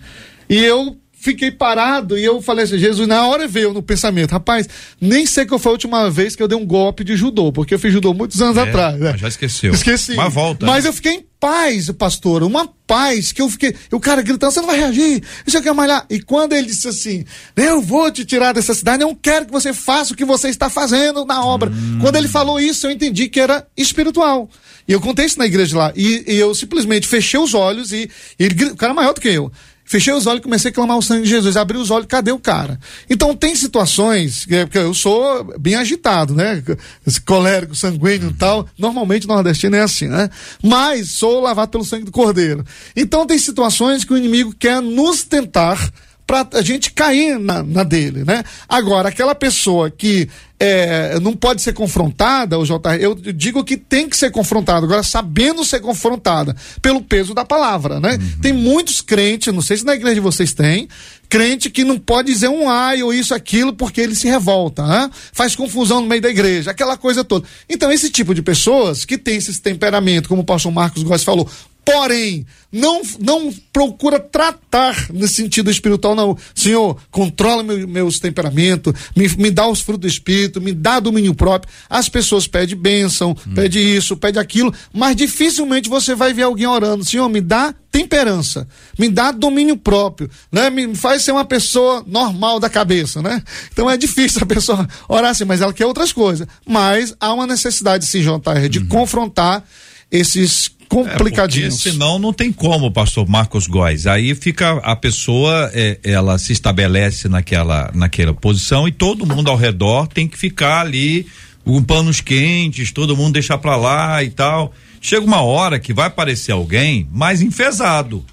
E 0.49 0.57
eu 0.57 0.97
fiquei 1.27 1.51
parado 1.51 2.17
e 2.17 2.23
eu 2.23 2.41
falei 2.41 2.63
assim, 2.63 2.77
Jesus, 2.77 3.07
na 3.07 3.27
hora 3.27 3.47
veio 3.47 3.73
no 3.73 3.83
pensamento, 3.83 4.31
rapaz, 4.31 4.67
nem 4.99 5.25
sei 5.25 5.45
que 5.45 5.57
foi 5.59 5.69
a 5.69 5.73
última 5.73 6.09
vez 6.09 6.35
que 6.35 6.41
eu 6.41 6.47
dei 6.47 6.57
um 6.57 6.65
golpe 6.65 7.03
de 7.03 7.17
judô, 7.17 7.51
porque 7.51 7.73
eu 7.73 7.79
fiz 7.79 7.91
judô 7.91 8.13
muitos 8.13 8.41
anos 8.41 8.55
é, 8.55 8.61
atrás. 8.61 8.97
Né? 8.97 9.17
Já 9.17 9.27
esqueceu. 9.27 9.73
Esqueci. 9.73 10.15
Mas 10.15 10.33
volta. 10.33 10.65
Mas 10.65 10.83
né? 10.85 10.89
eu 10.89 10.93
fiquei 10.93 11.13
em 11.13 11.25
paz, 11.39 11.91
pastor, 11.91 12.43
uma 12.43 12.67
paz 12.87 13.31
que 13.31 13.41
eu 13.41 13.49
fiquei, 13.49 13.75
o 13.91 13.99
cara 13.99 14.21
gritando, 14.21 14.51
você 14.51 14.61
não 14.61 14.67
vai 14.67 14.77
reagir, 14.77 15.21
isso 15.45 15.61
quer 15.61 15.73
malhar. 15.73 16.05
E 16.09 16.21
quando 16.21 16.53
ele 16.53 16.67
disse 16.67 16.87
assim, 16.87 17.25
eu 17.55 17.81
vou 17.81 18.09
te 18.09 18.23
tirar 18.23 18.53
dessa 18.53 18.73
cidade, 18.73 19.03
eu 19.03 19.09
não 19.09 19.15
quero 19.15 19.45
que 19.45 19.51
você 19.51 19.73
faça 19.73 20.13
o 20.13 20.17
que 20.17 20.25
você 20.25 20.47
está 20.47 20.69
fazendo 20.69 21.25
na 21.25 21.43
obra. 21.43 21.69
Hum. 21.69 21.99
Quando 21.99 22.15
ele 22.15 22.27
falou 22.27 22.59
isso, 22.59 22.87
eu 22.87 22.91
entendi 22.91 23.27
que 23.27 23.39
era 23.39 23.67
espiritual. 23.75 24.49
E 24.87 24.93
eu 24.93 25.01
contei 25.01 25.25
isso 25.25 25.37
na 25.37 25.45
igreja 25.45 25.77
lá. 25.77 25.93
E, 25.95 26.23
e 26.25 26.35
eu 26.37 26.55
simplesmente 26.55 27.07
fechei 27.07 27.39
os 27.39 27.53
olhos 27.53 27.91
e, 27.91 28.09
e 28.39 28.43
ele, 28.43 28.65
o 28.65 28.75
cara 28.77 28.93
é 28.93 28.95
maior 28.95 29.13
do 29.13 29.19
que 29.19 29.27
eu. 29.27 29.51
Fechei 29.87 30.13
os 30.13 30.27
olhos 30.27 30.41
e 30.41 30.43
comecei 30.43 30.69
a 30.69 30.73
clamar 30.73 30.97
o 30.97 31.01
sangue 31.01 31.23
de 31.23 31.29
Jesus. 31.29 31.55
Abri 31.55 31.77
os 31.77 31.89
olhos, 31.89 32.07
cadê 32.07 32.29
o 32.29 32.37
cara? 32.37 32.77
Então 33.09 33.33
tem 33.33 33.55
situações, 33.55 34.45
é, 34.49 34.65
porque 34.65 34.77
eu 34.77 34.93
sou 34.93 35.45
bem 35.57 35.75
agitado, 35.75 36.35
né? 36.35 36.61
Esse 37.05 37.21
colérico, 37.21 37.73
sanguíneo 37.73 38.31
e 38.31 38.33
tal. 38.33 38.67
Normalmente 38.77 39.25
o 39.25 39.29
nordestino 39.29 39.77
é 39.77 39.81
assim, 39.81 40.07
né? 40.07 40.29
Mas 40.61 41.11
sou 41.11 41.39
lavado 41.39 41.71
pelo 41.71 41.85
sangue 41.85 42.03
do 42.03 42.11
cordeiro. 42.11 42.65
Então 42.97 43.25
tem 43.25 43.39
situações 43.39 44.03
que 44.03 44.11
o 44.11 44.17
inimigo 44.17 44.53
quer 44.53 44.81
nos 44.81 45.23
tentar 45.23 45.89
para 46.27 46.45
a 46.55 46.61
gente 46.61 46.91
cair 46.91 47.39
na, 47.39 47.63
na, 47.63 47.83
dele, 47.83 48.25
né? 48.25 48.43
Agora, 48.67 49.07
aquela 49.07 49.33
pessoa 49.33 49.89
que 49.89 50.27
é, 50.59 51.17
não 51.21 51.33
pode 51.33 51.61
ser 51.61 51.71
confrontada, 51.71 52.59
o 52.59 52.65
JR, 52.65 52.99
eu 52.99 53.15
digo 53.15 53.63
que 53.63 53.77
tem 53.77 54.09
que 54.09 54.17
ser 54.17 54.29
confrontada, 54.29 54.85
agora 54.85 55.03
sabendo 55.03 55.63
ser 55.63 55.79
confrontada 55.79 56.53
pelo 56.81 57.01
peso 57.01 57.33
da 57.33 57.45
palavra, 57.45 58.01
né? 58.01 58.19
Uhum. 58.19 58.41
Tem 58.41 58.51
muitos 58.51 58.99
crentes, 58.99 59.53
não 59.53 59.61
sei 59.61 59.77
se 59.77 59.85
na 59.85 59.95
igreja 59.95 60.15
de 60.15 60.19
vocês 60.19 60.53
tem, 60.53 60.89
crente 61.29 61.69
que 61.69 61.85
não 61.85 61.97
pode 61.97 62.31
dizer 62.31 62.49
um 62.49 62.69
ai 62.69 63.01
ou 63.01 63.13
isso, 63.13 63.33
aquilo, 63.33 63.71
porque 63.71 64.01
ele 64.01 64.15
se 64.15 64.27
revolta, 64.27 64.85
né? 64.85 65.09
faz 65.31 65.55
confusão 65.55 66.01
no 66.01 66.07
meio 66.07 66.21
da 66.21 66.29
igreja, 66.29 66.71
aquela 66.71 66.97
coisa 66.97 67.23
toda. 67.23 67.47
Então, 67.69 67.89
esse 67.89 68.09
tipo 68.09 68.35
de 68.35 68.41
pessoas 68.41 69.05
que 69.05 69.17
tem 69.17 69.37
esse 69.37 69.61
temperamento, 69.61 70.27
como 70.27 70.41
o 70.41 70.45
pastor 70.45 70.73
Marcos 70.73 71.03
Góes 71.03 71.23
falou, 71.23 71.49
porém, 71.87 72.45
não, 72.69 73.01
não 73.17 73.53
procura 73.71 74.19
tratar 74.19 75.07
nesse 75.09 75.35
sentido 75.35 75.71
espiritual, 75.71 76.13
não. 76.13 76.37
Senhor, 76.53 76.99
controla 77.09 77.63
meu, 77.63 77.87
meus 77.87 78.19
temperamentos, 78.19 78.93
me, 79.15 79.25
me 79.37 79.49
dá 79.49 79.65
os 79.65 79.79
frutos 79.79 80.01
do 80.01 80.07
Espírito, 80.07 80.59
me 80.59 80.73
dá 80.73 80.99
domínio 80.99 81.33
próprio. 81.33 81.73
As 81.89 82.09
pessoas 82.09 82.45
pedem 82.45 82.75
bênção, 82.75 83.31
hum. 83.31 83.53
pede 83.55 83.79
isso, 83.79 84.17
pede 84.17 84.37
aquilo, 84.37 84.73
mas 84.91 85.15
dificilmente 85.15 85.87
você 85.87 86.13
vai 86.13 86.33
ver 86.33 86.43
alguém 86.43 86.67
orando, 86.67 87.05
Senhor, 87.05 87.29
me 87.29 87.39
dá 87.39 87.73
temperança, 87.89 88.67
me 88.99 89.07
dá 89.07 89.31
domínio 89.31 89.77
próprio, 89.77 90.29
né? 90.51 90.69
Me 90.69 90.93
faz 90.93 91.23
ser 91.23 91.31
uma 91.31 91.45
pessoa 91.45 92.03
normal 92.05 92.59
da 92.59 92.69
cabeça, 92.69 93.21
né? 93.21 93.41
Então 93.71 93.89
é 93.89 93.95
difícil 93.95 94.41
a 94.43 94.45
pessoa 94.45 94.85
orar 95.07 95.31
assim, 95.31 95.45
mas 95.45 95.61
ela 95.61 95.71
quer 95.71 95.85
outras 95.85 96.11
coisas. 96.11 96.45
Mas 96.67 97.15
há 97.17 97.33
uma 97.33 97.47
necessidade, 97.47 98.05
sim, 98.05 98.19
JR, 98.19 98.67
de 98.69 98.79
uhum. 98.79 98.87
confrontar 98.87 99.63
esses 100.11 100.71
complicadinhos. 100.87 101.85
É 101.85 101.91
senão 101.91 102.17
não 102.17 102.33
tem 102.33 102.51
como, 102.51 102.91
pastor 102.91 103.27
Marcos 103.27 103.67
Góes. 103.67 104.07
Aí 104.07 104.33
fica 104.35 104.77
a 104.77 104.95
pessoa, 104.95 105.69
é, 105.73 105.99
ela 106.03 106.37
se 106.37 106.53
estabelece 106.53 107.27
naquela, 107.27 107.91
naquela 107.93 108.33
posição 108.33 108.87
e 108.87 108.91
todo 108.91 109.25
mundo 109.25 109.49
ao 109.49 109.57
redor 109.57 110.07
tem 110.07 110.27
que 110.27 110.37
ficar 110.37 110.81
ali 110.81 111.27
com 111.63 111.83
panos 111.83 112.21
quentes, 112.21 112.91
todo 112.91 113.17
mundo 113.17 113.33
deixar 113.33 113.57
pra 113.57 113.75
lá 113.75 114.23
e 114.23 114.29
tal. 114.29 114.73
Chega 115.01 115.25
uma 115.25 115.41
hora 115.41 115.79
que 115.79 115.93
vai 115.93 116.07
aparecer 116.07 116.51
alguém 116.51 117.07
mais 117.11 117.41
enfesado. 117.41 118.25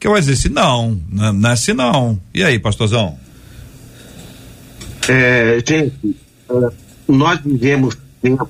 Que 0.00 0.08
vai 0.08 0.20
dizer 0.20 0.34
assim, 0.34 0.48
não, 0.48 1.00
não 1.10 1.50
é 1.50 1.52
assim 1.52 1.74
não. 1.74 2.20
E 2.32 2.42
aí, 2.42 2.58
pastorzão? 2.58 3.18
É, 5.08 5.58
gente, 5.66 6.16
é, 6.48 6.54
nós 7.08 7.40
vivemos 7.44 7.96
tempos 8.22 8.48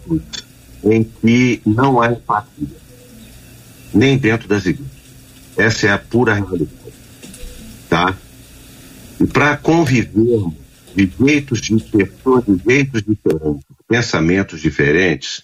em 0.85 1.05
que 1.05 1.61
não 1.65 2.01
há 2.01 2.13
empatia 2.13 2.89
nem 3.93 4.17
dentro 4.19 4.49
das 4.49 4.67
igrejas. 4.67 4.99
Essa 5.57 5.87
é 5.89 5.91
a 5.91 5.99
pura 5.99 6.35
realidade. 6.35 6.71
Tá? 7.89 8.17
E 9.21 9.27
para 9.27 9.57
convivermos 9.57 10.55
de 10.95 11.11
jeitos 11.21 11.61
de 11.61 11.79
pessoas, 11.81 12.45
de 12.45 12.61
jeitos 12.65 13.03
diferentes, 13.03 13.65
pensamentos 13.89 14.61
diferentes, 14.61 15.43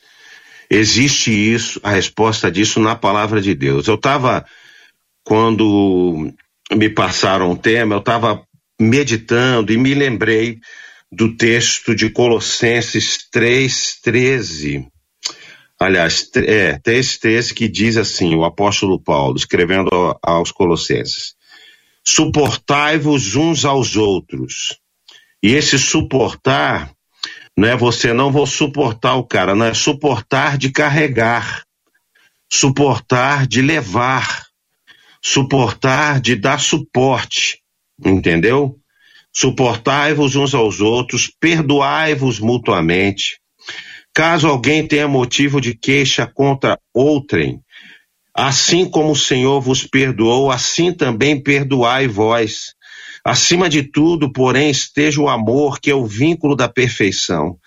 existe 0.70 1.31
isso, 1.31 1.81
a 1.83 1.90
resposta 1.90 2.51
disso 2.51 2.79
na 2.81 2.94
palavra 2.94 3.40
de 3.40 3.55
Deus. 3.55 3.88
Eu 3.88 3.94
estava 3.94 4.44
quando 5.25 6.33
me 6.73 6.88
passaram 6.90 7.51
o 7.51 7.57
tema, 7.57 7.94
eu 7.94 8.01
estava 8.01 8.42
meditando 8.81 9.73
e 9.73 9.79
me 9.79 9.94
lembrei 9.94 10.59
do 11.11 11.37
texto 11.37 11.94
de 11.94 12.11
Colossenses 12.11 13.18
3,13. 13.35 14.87
Aliás, 15.79 16.31
é, 16.37 16.79
3,13 16.79 17.53
que 17.53 17.69
diz 17.69 17.97
assim, 17.97 18.35
o 18.35 18.45
apóstolo 18.45 18.99
Paulo, 19.01 19.37
escrevendo 19.37 19.91
aos 20.23 20.53
Colossenses: 20.53 21.35
Suportai-vos 22.05 23.35
uns 23.35 23.65
aos 23.65 23.97
outros. 23.97 24.79
E 25.43 25.53
esse 25.53 25.79
suportar, 25.79 26.93
não 27.57 27.69
é 27.69 27.77
você 27.77 28.13
não 28.13 28.33
vou 28.33 28.47
suportar 28.47 29.17
o 29.17 29.25
cara, 29.25 29.55
não 29.55 29.67
é 29.67 29.75
suportar 29.75 30.57
de 30.57 30.71
carregar, 30.71 31.65
suportar 32.51 33.47
de 33.47 33.61
levar, 33.61 34.47
suportar 35.23 36.21
de 36.21 36.37
dar 36.37 36.61
suporte, 36.61 37.61
entendeu? 38.03 38.79
Suportai-vos 39.33 40.37
uns 40.37 40.55
aos 40.55 40.81
outros, 40.81 41.31
perdoai-vos 41.41 42.39
mutuamente. 42.39 43.41
Caso 44.14 44.46
alguém 44.46 44.87
tenha 44.87 45.09
motivo 45.09 45.61
de 45.61 45.74
queixa 45.74 46.24
contra 46.24 46.79
outrem, 46.94 47.61
assim 48.33 48.88
como 48.88 49.11
o 49.11 49.16
Senhor 49.16 49.61
vos 49.61 49.85
perdoou, 49.85 50.53
assim 50.53 50.92
também 50.92 51.42
perdoai 51.42 52.07
vós. 52.07 52.74
Acima 53.24 53.68
de 53.68 53.83
tudo, 53.83 54.33
porém, 54.33 54.70
esteja 54.70 55.20
o 55.20 55.29
amor, 55.29 55.81
que 55.81 55.90
é 55.90 55.94
o 55.94 56.07
vínculo 56.07 56.55
da 56.55 56.68
perfeição. 56.68 57.59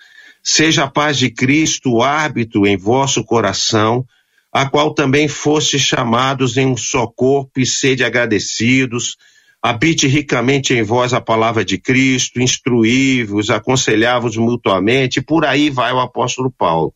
Seja 0.42 0.84
a 0.84 0.90
paz 0.90 1.18
de 1.18 1.30
Cristo 1.30 1.96
o 1.96 2.02
árbitro 2.02 2.66
em 2.66 2.78
vosso 2.78 3.22
coração, 3.24 4.06
a 4.50 4.66
qual 4.70 4.94
também 4.94 5.28
foste 5.28 5.78
chamados 5.78 6.56
em 6.56 6.66
um 6.66 6.76
só 6.78 7.06
corpo 7.06 7.60
e 7.60 7.66
sede 7.66 8.02
agradecidos 8.02 9.16
Habite 9.62 10.06
ricamente 10.06 10.72
em 10.72 10.82
vós 10.82 11.12
a 11.12 11.20
palavra 11.20 11.64
de 11.64 11.78
Cristo, 11.78 12.40
instruí-vos, 12.40 13.50
aconselhai-vos 13.50 14.36
mutuamente, 14.36 15.20
por 15.20 15.44
aí 15.44 15.68
vai 15.68 15.92
o 15.92 15.98
apóstolo 15.98 16.50
Paulo. 16.50 16.94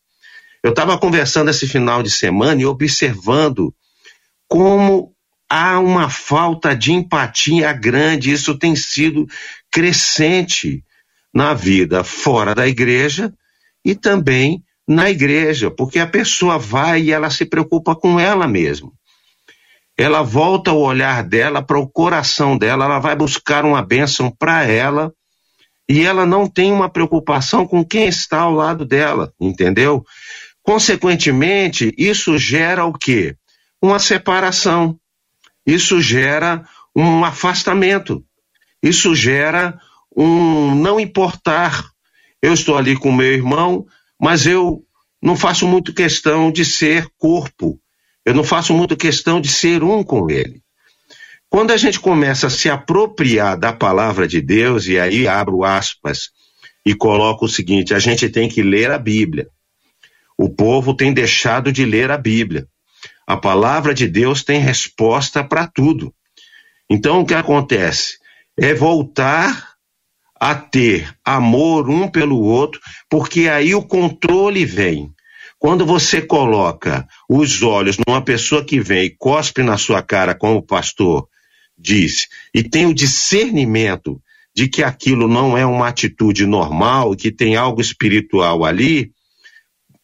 Eu 0.62 0.70
estava 0.70 0.96
conversando 0.96 1.50
esse 1.50 1.66
final 1.66 2.04
de 2.04 2.10
semana 2.10 2.62
e 2.62 2.66
observando 2.66 3.74
como 4.48 5.12
há 5.50 5.80
uma 5.80 6.08
falta 6.08 6.74
de 6.74 6.92
empatia 6.92 7.72
grande, 7.72 8.30
isso 8.30 8.56
tem 8.56 8.76
sido 8.76 9.26
crescente 9.70 10.84
na 11.34 11.54
vida 11.54 12.04
fora 12.04 12.54
da 12.54 12.68
igreja 12.68 13.34
e 13.84 13.94
também 13.94 14.62
na 14.86 15.10
igreja, 15.10 15.68
porque 15.70 15.98
a 15.98 16.06
pessoa 16.06 16.58
vai 16.58 17.02
e 17.02 17.10
ela 17.10 17.28
se 17.28 17.44
preocupa 17.44 17.96
com 17.96 18.20
ela 18.20 18.46
mesma 18.46 18.92
ela 19.96 20.22
volta 20.22 20.72
o 20.72 20.80
olhar 20.80 21.22
dela 21.22 21.62
para 21.62 21.78
o 21.78 21.88
coração 21.88 22.56
dela, 22.56 22.84
ela 22.86 22.98
vai 22.98 23.14
buscar 23.14 23.64
uma 23.64 23.82
bênção 23.82 24.30
para 24.30 24.64
ela 24.64 25.12
e 25.88 26.02
ela 26.02 26.24
não 26.24 26.46
tem 26.46 26.72
uma 26.72 26.88
preocupação 26.88 27.66
com 27.66 27.84
quem 27.84 28.06
está 28.06 28.40
ao 28.40 28.52
lado 28.52 28.84
dela, 28.84 29.32
entendeu? 29.40 30.04
Consequentemente, 30.62 31.92
isso 31.98 32.38
gera 32.38 32.84
o 32.84 32.92
quê? 32.92 33.36
Uma 33.80 33.98
separação. 33.98 34.98
Isso 35.66 36.00
gera 36.00 36.64
um 36.94 37.24
afastamento. 37.24 38.24
Isso 38.82 39.14
gera 39.14 39.78
um 40.16 40.74
não 40.74 40.98
importar. 41.00 41.84
Eu 42.40 42.54
estou 42.54 42.76
ali 42.76 42.96
com 42.96 43.12
meu 43.12 43.32
irmão, 43.32 43.86
mas 44.20 44.46
eu 44.46 44.84
não 45.20 45.36
faço 45.36 45.66
muito 45.66 45.94
questão 45.94 46.50
de 46.50 46.64
ser 46.64 47.08
corpo. 47.18 47.78
Eu 48.24 48.34
não 48.34 48.44
faço 48.44 48.72
muito 48.72 48.96
questão 48.96 49.40
de 49.40 49.48
ser 49.48 49.82
um 49.82 50.02
com 50.02 50.30
ele. 50.30 50.62
Quando 51.48 51.72
a 51.72 51.76
gente 51.76 52.00
começa 52.00 52.46
a 52.46 52.50
se 52.50 52.70
apropriar 52.70 53.58
da 53.58 53.72
palavra 53.72 54.26
de 54.26 54.40
Deus, 54.40 54.86
e 54.86 54.98
aí 54.98 55.28
abro 55.28 55.64
aspas 55.64 56.30
e 56.84 56.94
coloco 56.94 57.44
o 57.44 57.48
seguinte: 57.48 57.92
a 57.92 57.98
gente 57.98 58.28
tem 58.28 58.48
que 58.48 58.62
ler 58.62 58.90
a 58.90 58.98
Bíblia. 58.98 59.48
O 60.38 60.48
povo 60.48 60.94
tem 60.94 61.12
deixado 61.12 61.70
de 61.70 61.84
ler 61.84 62.10
a 62.10 62.16
Bíblia. 62.16 62.66
A 63.26 63.36
palavra 63.36 63.92
de 63.94 64.08
Deus 64.08 64.42
tem 64.42 64.60
resposta 64.60 65.44
para 65.44 65.66
tudo. 65.66 66.14
Então 66.88 67.20
o 67.20 67.26
que 67.26 67.34
acontece? 67.34 68.18
É 68.58 68.74
voltar 68.74 69.72
a 70.40 70.54
ter 70.54 71.14
amor 71.24 71.88
um 71.88 72.08
pelo 72.08 72.40
outro, 72.40 72.80
porque 73.08 73.48
aí 73.48 73.74
o 73.74 73.82
controle 73.82 74.64
vem. 74.64 75.12
Quando 75.62 75.86
você 75.86 76.20
coloca 76.20 77.06
os 77.28 77.62
olhos 77.62 77.96
numa 78.04 78.20
pessoa 78.20 78.64
que 78.64 78.80
vem 78.80 79.04
e 79.04 79.16
cospe 79.16 79.62
na 79.62 79.78
sua 79.78 80.02
cara, 80.02 80.34
como 80.34 80.56
o 80.56 80.66
pastor 80.66 81.28
disse, 81.78 82.26
e 82.52 82.64
tem 82.64 82.84
o 82.86 82.92
discernimento 82.92 84.20
de 84.52 84.66
que 84.66 84.82
aquilo 84.82 85.28
não 85.28 85.56
é 85.56 85.64
uma 85.64 85.86
atitude 85.86 86.46
normal, 86.46 87.14
que 87.14 87.30
tem 87.30 87.54
algo 87.54 87.80
espiritual 87.80 88.64
ali, 88.64 89.12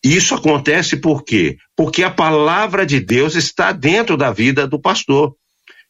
isso 0.00 0.32
acontece 0.32 0.96
por 0.96 1.24
quê? 1.24 1.56
Porque 1.76 2.04
a 2.04 2.10
palavra 2.10 2.86
de 2.86 3.00
Deus 3.00 3.34
está 3.34 3.72
dentro 3.72 4.16
da 4.16 4.30
vida 4.30 4.64
do 4.64 4.80
pastor. 4.80 5.34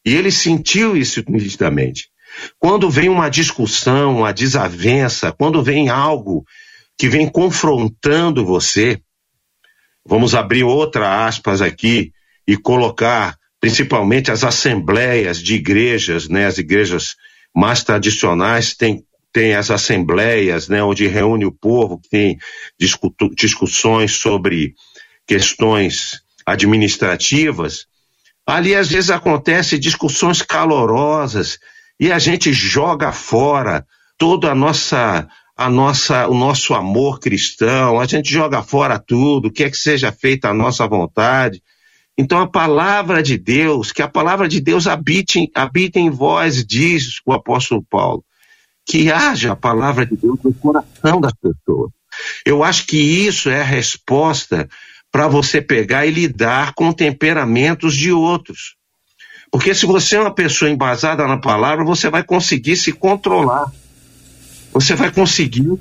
E 0.03 0.15
ele 0.15 0.31
sentiu 0.31 0.97
isso 0.97 1.23
nitidamente. 1.29 2.09
Quando 2.57 2.89
vem 2.89 3.07
uma 3.07 3.29
discussão, 3.29 4.17
uma 4.17 4.33
desavença, 4.33 5.31
quando 5.31 5.61
vem 5.61 5.89
algo 5.89 6.43
que 6.97 7.07
vem 7.07 7.29
confrontando 7.29 8.43
você, 8.43 8.99
Vamos 10.09 10.33
abrir 10.33 10.63
outra 10.63 11.27
aspas 11.27 11.61
aqui 11.61 12.11
e 12.47 12.57
colocar 12.57 13.37
principalmente 13.61 14.31
as 14.31 14.43
assembleias 14.43 15.39
de 15.39 15.53
igrejas, 15.53 16.27
né, 16.27 16.47
as 16.47 16.57
igrejas 16.57 17.15
mais 17.55 17.83
tradicionais 17.83 18.75
têm 18.75 19.05
tem 19.31 19.53
as 19.53 19.69
assembleias, 19.69 20.67
né, 20.67 20.81
onde 20.81 21.05
reúne 21.05 21.45
o 21.45 21.51
povo, 21.51 21.99
que 21.99 22.09
tem 22.09 22.39
discussões 23.35 24.13
sobre 24.13 24.73
questões 25.27 26.23
administrativas. 26.43 27.85
Ali 28.47 28.73
às 28.73 28.89
vezes 28.89 29.11
acontece 29.11 29.77
discussões 29.77 30.41
calorosas 30.41 31.59
e 31.99 32.11
a 32.11 32.17
gente 32.17 32.51
joga 32.51 33.11
fora 33.11 33.85
toda 34.17 34.49
a 34.49 34.55
nossa 34.55 35.27
a 35.59 35.69
nossa, 35.69 36.25
o 36.29 36.33
nosso 36.33 36.73
amor 36.73 37.19
cristão, 37.19 37.99
a 37.99 38.05
gente 38.05 38.31
joga 38.31 38.63
fora 38.63 38.97
tudo, 38.97 39.51
quer 39.51 39.69
que 39.69 39.75
seja 39.75 40.09
feita 40.09 40.47
a 40.47 40.53
nossa 40.53 40.87
vontade. 40.87 41.61
Então 42.17 42.39
a 42.39 42.47
palavra 42.47 43.21
de 43.21 43.37
Deus, 43.37 43.91
que 43.91 44.01
a 44.01 44.07
palavra 44.07 44.47
de 44.47 44.61
Deus 44.61 44.87
habite, 44.87 45.51
habite 45.53 45.99
em 45.99 46.09
vós, 46.09 46.65
diz 46.65 47.19
o 47.25 47.33
apóstolo 47.33 47.83
Paulo, 47.89 48.23
que 48.85 49.11
haja 49.11 49.51
a 49.51 49.55
palavra 49.55 50.05
de 50.05 50.15
Deus 50.15 50.39
no 50.41 50.53
coração 50.53 51.19
das 51.19 51.33
pessoas. 51.33 51.91
Eu 52.45 52.63
acho 52.63 52.87
que 52.87 52.97
isso 52.97 53.49
é 53.49 53.59
a 53.59 53.65
resposta 53.65 54.65
para 55.11 55.27
você 55.27 55.61
pegar 55.61 56.05
e 56.05 56.11
lidar 56.11 56.73
com 56.73 56.93
temperamentos 56.93 57.97
de 57.97 58.13
outros. 58.13 58.77
Porque 59.51 59.75
se 59.75 59.85
você 59.85 60.15
é 60.15 60.21
uma 60.21 60.33
pessoa 60.33 60.71
embasada 60.71 61.27
na 61.27 61.37
palavra, 61.37 61.83
você 61.83 62.09
vai 62.09 62.23
conseguir 62.23 62.77
se 62.77 62.93
controlar 62.93 63.69
você 64.71 64.95
vai 64.95 65.11
conseguir 65.11 65.77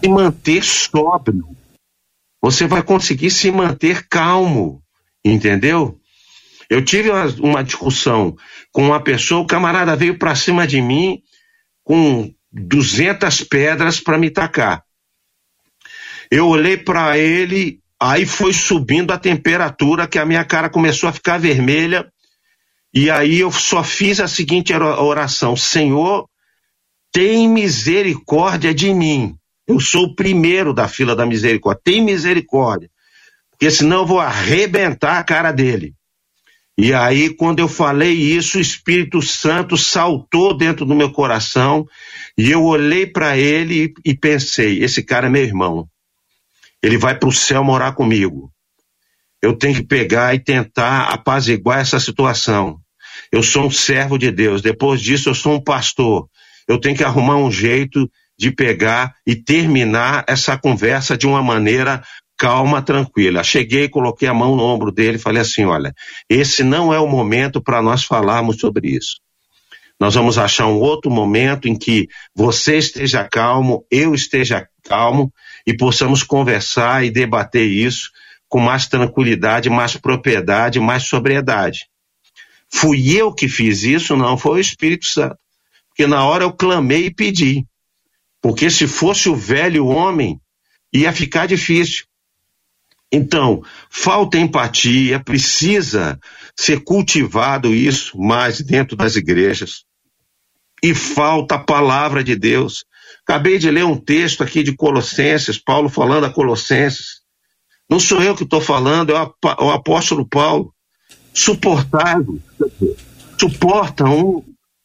se 0.00 0.08
manter 0.08 0.62
sóbrio. 0.62 1.56
Você 2.40 2.66
vai 2.66 2.82
conseguir 2.82 3.30
se 3.30 3.50
manter 3.50 4.06
calmo, 4.08 4.82
entendeu? 5.24 5.98
Eu 6.68 6.84
tive 6.84 7.10
uma, 7.10 7.26
uma 7.40 7.64
discussão 7.64 8.36
com 8.72 8.82
uma 8.82 9.00
pessoa, 9.00 9.42
o 9.42 9.46
camarada 9.46 9.94
veio 9.94 10.18
para 10.18 10.34
cima 10.34 10.66
de 10.66 10.80
mim 10.80 11.22
com 11.84 12.32
200 12.50 13.44
pedras 13.44 14.00
para 14.00 14.18
me 14.18 14.30
tacar. 14.30 14.82
Eu 16.30 16.48
olhei 16.48 16.76
para 16.76 17.18
ele, 17.18 17.80
aí 18.00 18.24
foi 18.24 18.52
subindo 18.52 19.12
a 19.12 19.18
temperatura 19.18 20.08
que 20.08 20.18
a 20.18 20.24
minha 20.24 20.44
cara 20.44 20.70
começou 20.70 21.08
a 21.08 21.12
ficar 21.12 21.38
vermelha. 21.38 22.10
E 22.92 23.10
aí 23.10 23.40
eu 23.40 23.52
só 23.52 23.84
fiz 23.84 24.18
a 24.18 24.26
seguinte 24.26 24.72
oração: 24.72 25.54
Senhor, 25.56 26.26
tem 27.12 27.46
misericórdia 27.46 28.74
de 28.74 28.92
mim. 28.92 29.36
Eu 29.68 29.78
sou 29.78 30.06
o 30.06 30.14
primeiro 30.14 30.72
da 30.72 30.88
fila 30.88 31.14
da 31.14 31.26
misericórdia. 31.26 31.82
Tem 31.84 32.02
misericórdia. 32.02 32.90
Porque 33.50 33.70
senão 33.70 33.98
eu 33.98 34.06
vou 34.06 34.18
arrebentar 34.18 35.18
a 35.18 35.24
cara 35.24 35.52
dele. 35.52 35.94
E 36.76 36.94
aí, 36.94 37.28
quando 37.28 37.58
eu 37.58 37.68
falei 37.68 38.12
isso, 38.12 38.56
o 38.56 38.60
Espírito 38.60 39.20
Santo 39.20 39.76
saltou 39.76 40.56
dentro 40.56 40.86
do 40.86 40.94
meu 40.94 41.12
coração 41.12 41.86
e 42.36 42.50
eu 42.50 42.64
olhei 42.64 43.06
para 43.06 43.36
ele 43.36 43.92
e 44.04 44.16
pensei: 44.16 44.82
esse 44.82 45.02
cara 45.02 45.26
é 45.26 45.30
meu 45.30 45.44
irmão. 45.44 45.86
Ele 46.82 46.96
vai 46.96 47.16
para 47.16 47.28
o 47.28 47.32
céu 47.32 47.62
morar 47.62 47.92
comigo. 47.92 48.50
Eu 49.40 49.52
tenho 49.56 49.74
que 49.74 49.82
pegar 49.82 50.34
e 50.34 50.40
tentar 50.40 51.12
apaziguar 51.12 51.80
essa 51.80 52.00
situação. 52.00 52.80
Eu 53.30 53.42
sou 53.42 53.66
um 53.66 53.70
servo 53.70 54.18
de 54.18 54.30
Deus. 54.30 54.62
Depois 54.62 55.00
disso, 55.00 55.28
eu 55.28 55.34
sou 55.34 55.54
um 55.54 55.62
pastor 55.62 56.28
eu 56.68 56.78
tenho 56.78 56.96
que 56.96 57.04
arrumar 57.04 57.36
um 57.36 57.50
jeito 57.50 58.10
de 58.38 58.50
pegar 58.50 59.14
e 59.26 59.36
terminar 59.36 60.24
essa 60.26 60.56
conversa 60.56 61.16
de 61.16 61.26
uma 61.26 61.42
maneira 61.42 62.02
calma, 62.36 62.82
tranquila. 62.82 63.44
Cheguei, 63.44 63.88
coloquei 63.88 64.28
a 64.28 64.34
mão 64.34 64.56
no 64.56 64.64
ombro 64.64 64.90
dele 64.90 65.16
e 65.16 65.20
falei 65.20 65.42
assim: 65.42 65.64
olha, 65.64 65.94
esse 66.28 66.64
não 66.64 66.92
é 66.92 66.98
o 66.98 67.06
momento 67.06 67.62
para 67.62 67.80
nós 67.80 68.04
falarmos 68.04 68.58
sobre 68.58 68.88
isso. 68.88 69.20
Nós 70.00 70.14
vamos 70.16 70.38
achar 70.38 70.66
um 70.66 70.80
outro 70.80 71.08
momento 71.08 71.68
em 71.68 71.76
que 71.76 72.08
você 72.34 72.78
esteja 72.78 73.28
calmo, 73.28 73.86
eu 73.88 74.12
esteja 74.14 74.66
calmo 74.82 75.32
e 75.64 75.76
possamos 75.76 76.24
conversar 76.24 77.04
e 77.04 77.10
debater 77.10 77.68
isso 77.68 78.10
com 78.48 78.58
mais 78.58 78.88
tranquilidade, 78.88 79.70
mais 79.70 79.96
propriedade, 79.96 80.80
mais 80.80 81.04
sobriedade. 81.04 81.86
Fui 82.68 83.16
eu 83.16 83.32
que 83.32 83.48
fiz 83.48 83.84
isso? 83.84 84.16
Não, 84.16 84.36
foi 84.36 84.56
o 84.56 84.60
Espírito 84.60 85.06
Santo. 85.06 85.36
Porque 85.92 86.06
na 86.06 86.24
hora 86.24 86.44
eu 86.44 86.52
clamei 86.52 87.06
e 87.06 87.14
pedi. 87.14 87.66
Porque 88.40 88.70
se 88.70 88.86
fosse 88.86 89.28
o 89.28 89.36
velho 89.36 89.86
homem, 89.86 90.40
ia 90.92 91.12
ficar 91.12 91.46
difícil. 91.46 92.04
Então, 93.12 93.62
falta 93.90 94.38
empatia, 94.38 95.20
precisa 95.20 96.18
ser 96.56 96.82
cultivado 96.82 97.74
isso 97.74 98.18
mais 98.18 98.60
dentro 98.62 98.96
das 98.96 99.16
igrejas. 99.16 99.84
E 100.82 100.94
falta 100.94 101.56
a 101.56 101.62
palavra 101.62 102.24
de 102.24 102.34
Deus. 102.34 102.84
Acabei 103.22 103.58
de 103.58 103.70
ler 103.70 103.84
um 103.84 103.96
texto 103.96 104.42
aqui 104.42 104.62
de 104.62 104.74
Colossenses, 104.74 105.58
Paulo 105.58 105.90
falando 105.90 106.24
a 106.24 106.32
Colossenses. 106.32 107.20
Não 107.88 108.00
sou 108.00 108.22
eu 108.22 108.34
que 108.34 108.44
estou 108.44 108.60
falando, 108.60 109.12
é 109.14 109.30
o 109.60 109.70
apóstolo 109.70 110.26
Paulo. 110.26 110.74
Suportável, 111.34 112.40
suporta 113.38 114.04
um, 114.04 114.42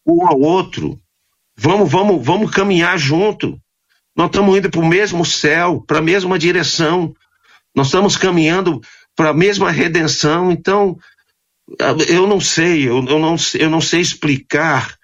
um 0.07 0.25
ao 0.25 0.39
outro. 0.39 0.99
Vamos, 1.55 1.91
vamos, 1.91 2.25
vamos 2.25 2.51
caminhar 2.51 2.97
junto. 2.97 3.59
Nós 4.15 4.27
estamos 4.27 4.57
indo 4.57 4.69
para 4.69 4.79
o 4.79 4.87
mesmo 4.87 5.25
céu, 5.25 5.83
para 5.85 5.99
a 5.99 6.01
mesma 6.01 6.39
direção. 6.39 7.13
Nós 7.75 7.87
estamos 7.87 8.15
caminhando 8.15 8.81
para 9.15 9.29
a 9.29 9.33
mesma 9.33 9.69
redenção. 9.69 10.51
Então, 10.51 10.97
eu 12.07 12.25
não 12.25 12.39
sei, 12.39 12.87
eu, 12.87 13.03
eu, 13.05 13.19
não, 13.19 13.35
eu 13.55 13.69
não 13.69 13.81
sei 13.81 13.99
explicar 13.99 14.97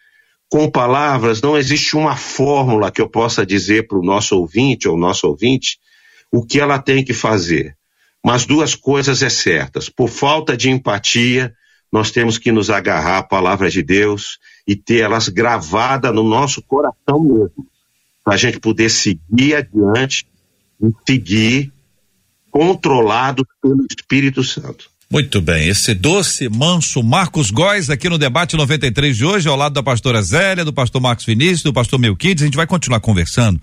com 0.49 0.69
palavras, 0.69 1.41
não 1.41 1.57
existe 1.57 1.97
uma 1.97 2.15
fórmula 2.15 2.91
que 2.91 3.01
eu 3.01 3.09
possa 3.09 3.43
dizer 3.43 3.87
para 3.87 3.97
o 3.97 4.03
nosso 4.03 4.37
ouvinte 4.37 4.87
ou 4.87 4.95
nosso 4.95 5.27
ouvinte 5.27 5.79
o 6.31 6.45
que 6.45 6.59
ela 6.59 6.77
tem 6.77 7.03
que 7.03 7.13
fazer. 7.13 7.75
Mas 8.23 8.45
duas 8.45 8.75
coisas 8.75 9.21
é 9.21 9.29
certas. 9.29 9.89
Por 9.89 10.09
falta 10.09 10.55
de 10.55 10.69
empatia, 10.69 11.53
nós 11.91 12.11
temos 12.11 12.37
que 12.37 12.51
nos 12.51 12.69
agarrar 12.69 13.17
à 13.17 13.23
palavra 13.23 13.69
de 13.69 13.81
Deus 13.81 14.37
e 14.67 14.75
ter 14.75 15.01
elas 15.01 15.29
gravadas 15.29 16.13
no 16.13 16.23
nosso 16.23 16.61
coração 16.61 17.21
mesmo, 17.21 17.67
para 18.23 18.35
a 18.35 18.37
gente 18.37 18.59
poder 18.59 18.89
seguir 18.89 19.55
adiante 19.55 20.25
e 20.81 20.91
seguir 21.05 21.71
controlado 22.49 23.45
pelo 23.61 23.85
Espírito 23.89 24.43
Santo. 24.43 24.93
Muito 25.13 25.41
bem, 25.41 25.67
esse 25.67 25.93
doce, 25.93 26.49
manso 26.49 27.03
Marcos 27.03 27.51
Góes 27.51 27.89
aqui 27.89 28.09
no 28.09 28.17
debate 28.17 28.55
93 28.55 29.15
de 29.15 29.23
hoje, 29.23 29.47
ao 29.47 29.55
lado 29.55 29.73
da 29.73 29.83
pastora 29.83 30.21
Zélia, 30.23 30.65
do 30.65 30.73
pastor 30.73 30.99
Marcos 30.99 31.25
Vinícius, 31.25 31.61
do 31.61 31.73
pastor 31.73 31.99
Melquides, 31.99 32.41
a 32.41 32.45
gente 32.45 32.55
vai 32.55 32.65
continuar 32.65 32.99
conversando, 32.99 33.61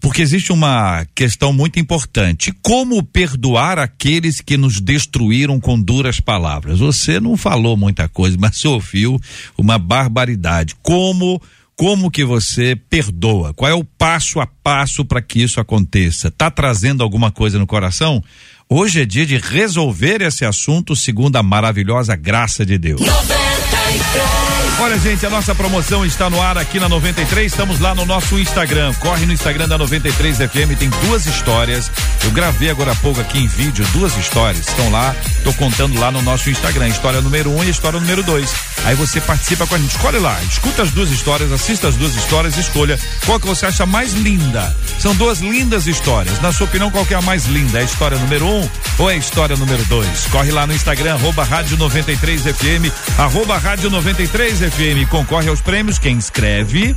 porque 0.00 0.22
existe 0.22 0.50
uma 0.52 1.06
questão 1.14 1.52
muito 1.52 1.78
importante. 1.78 2.52
Como 2.62 3.02
perdoar 3.02 3.78
aqueles 3.78 4.40
que 4.40 4.56
nos 4.56 4.80
destruíram 4.80 5.60
com 5.60 5.80
duras 5.80 6.20
palavras? 6.20 6.78
Você 6.78 7.20
não 7.20 7.36
falou 7.36 7.76
muita 7.76 8.08
coisa, 8.08 8.36
mas 8.40 8.56
você 8.56 8.66
ouviu 8.66 9.20
uma 9.56 9.78
barbaridade. 9.78 10.74
Como 10.82 11.40
como 11.76 12.10
que 12.10 12.24
você 12.26 12.76
perdoa? 12.76 13.54
Qual 13.54 13.70
é 13.70 13.74
o 13.74 13.82
passo 13.82 14.38
a 14.38 14.46
passo 14.46 15.02
para 15.02 15.22
que 15.22 15.42
isso 15.42 15.60
aconteça? 15.60 16.30
Tá 16.30 16.50
trazendo 16.50 17.02
alguma 17.02 17.30
coisa 17.30 17.58
no 17.58 17.66
coração? 17.66 18.22
Hoje 18.68 19.00
é 19.00 19.06
dia 19.06 19.24
de 19.24 19.38
resolver 19.38 20.20
esse 20.20 20.44
assunto 20.44 20.94
segundo 20.94 21.36
a 21.36 21.42
maravilhosa 21.42 22.14
graça 22.14 22.66
de 22.66 22.76
Deus. 22.76 23.00
93. 23.00 24.39
Olha, 24.82 24.98
gente, 24.98 25.26
a 25.26 25.30
nossa 25.30 25.54
promoção 25.54 26.06
está 26.06 26.30
no 26.30 26.40
ar 26.40 26.56
aqui 26.56 26.80
na 26.80 26.88
93. 26.88 27.52
Estamos 27.52 27.78
lá 27.80 27.94
no 27.94 28.06
nosso 28.06 28.38
Instagram. 28.38 28.94
Corre 28.94 29.26
no 29.26 29.32
Instagram 29.34 29.68
da 29.68 29.76
93 29.76 30.38
FM, 30.38 30.74
tem 30.78 30.88
duas 31.04 31.26
histórias. 31.26 31.92
Eu 32.24 32.30
gravei 32.30 32.70
agora 32.70 32.92
há 32.92 32.94
pouco 32.94 33.20
aqui 33.20 33.40
em 33.40 33.46
vídeo 33.46 33.86
duas 33.92 34.16
histórias. 34.16 34.66
Estão 34.66 34.90
lá, 34.90 35.14
tô 35.44 35.52
contando 35.52 36.00
lá 36.00 36.10
no 36.10 36.22
nosso 36.22 36.48
Instagram. 36.48 36.88
História 36.88 37.20
número 37.20 37.50
um 37.50 37.62
e 37.62 37.68
história 37.68 38.00
número 38.00 38.22
dois. 38.22 38.54
Aí 38.86 38.94
você 38.94 39.20
participa 39.20 39.66
com 39.66 39.74
a 39.74 39.78
gente. 39.78 39.90
Escolhe 39.90 40.18
lá, 40.18 40.42
escuta 40.44 40.82
as 40.82 40.90
duas 40.92 41.10
histórias, 41.10 41.52
assista 41.52 41.88
as 41.88 41.96
duas 41.96 42.14
histórias, 42.14 42.56
escolha 42.56 42.98
qual 43.26 43.38
que 43.38 43.46
você 43.46 43.66
acha 43.66 43.84
mais 43.84 44.14
linda. 44.14 44.74
São 44.98 45.14
duas 45.14 45.40
lindas 45.40 45.86
histórias. 45.86 46.40
Na 46.40 46.52
sua 46.52 46.64
opinião, 46.66 46.90
qual 46.90 47.04
que 47.04 47.12
é 47.12 47.18
a 47.18 47.22
mais 47.22 47.44
linda? 47.44 47.80
É 47.80 47.82
a 47.82 47.84
história 47.84 48.16
número 48.16 48.46
um 48.46 48.66
ou 48.96 49.10
é 49.10 49.14
a 49.14 49.16
história 49.18 49.56
número 49.56 49.84
dois? 49.84 50.26
Corre 50.28 50.50
lá 50.50 50.66
no 50.66 50.72
Instagram, 50.72 51.16
arroba 51.16 51.44
rádio 51.44 51.76
93 51.76 52.44
FM, 52.44 53.18
arroba 53.18 53.58
rádio 53.58 53.90
93 53.90 54.58
FM. 54.58 54.69
FM 54.70 55.08
concorre 55.10 55.48
aos 55.48 55.60
prêmios 55.60 55.98
quem 55.98 56.16
escreve 56.16 56.94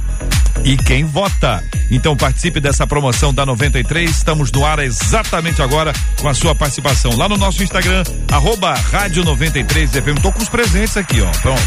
e 0.63 0.77
quem 0.77 1.05
vota. 1.05 1.63
Então 1.93 2.17
participe 2.17 2.59
dessa 2.59 2.87
promoção 2.87 3.31
da 3.31 3.45
93. 3.45 4.09
Estamos 4.09 4.51
no 4.51 4.65
ar 4.65 4.79
exatamente 4.79 5.61
agora 5.61 5.93
com 6.19 6.27
a 6.27 6.33
sua 6.33 6.55
participação 6.55 7.15
lá 7.15 7.29
no 7.29 7.37
nosso 7.37 7.61
Instagram, 7.61 8.03
arroba 8.31 8.73
Rádio 8.73 9.23
93 9.23 9.91
FM. 9.91 10.19
Tô 10.21 10.31
com 10.31 10.41
os 10.41 10.49
presentes 10.49 10.97
aqui, 10.97 11.21
ó. 11.21 11.29
Pronto. 11.41 11.61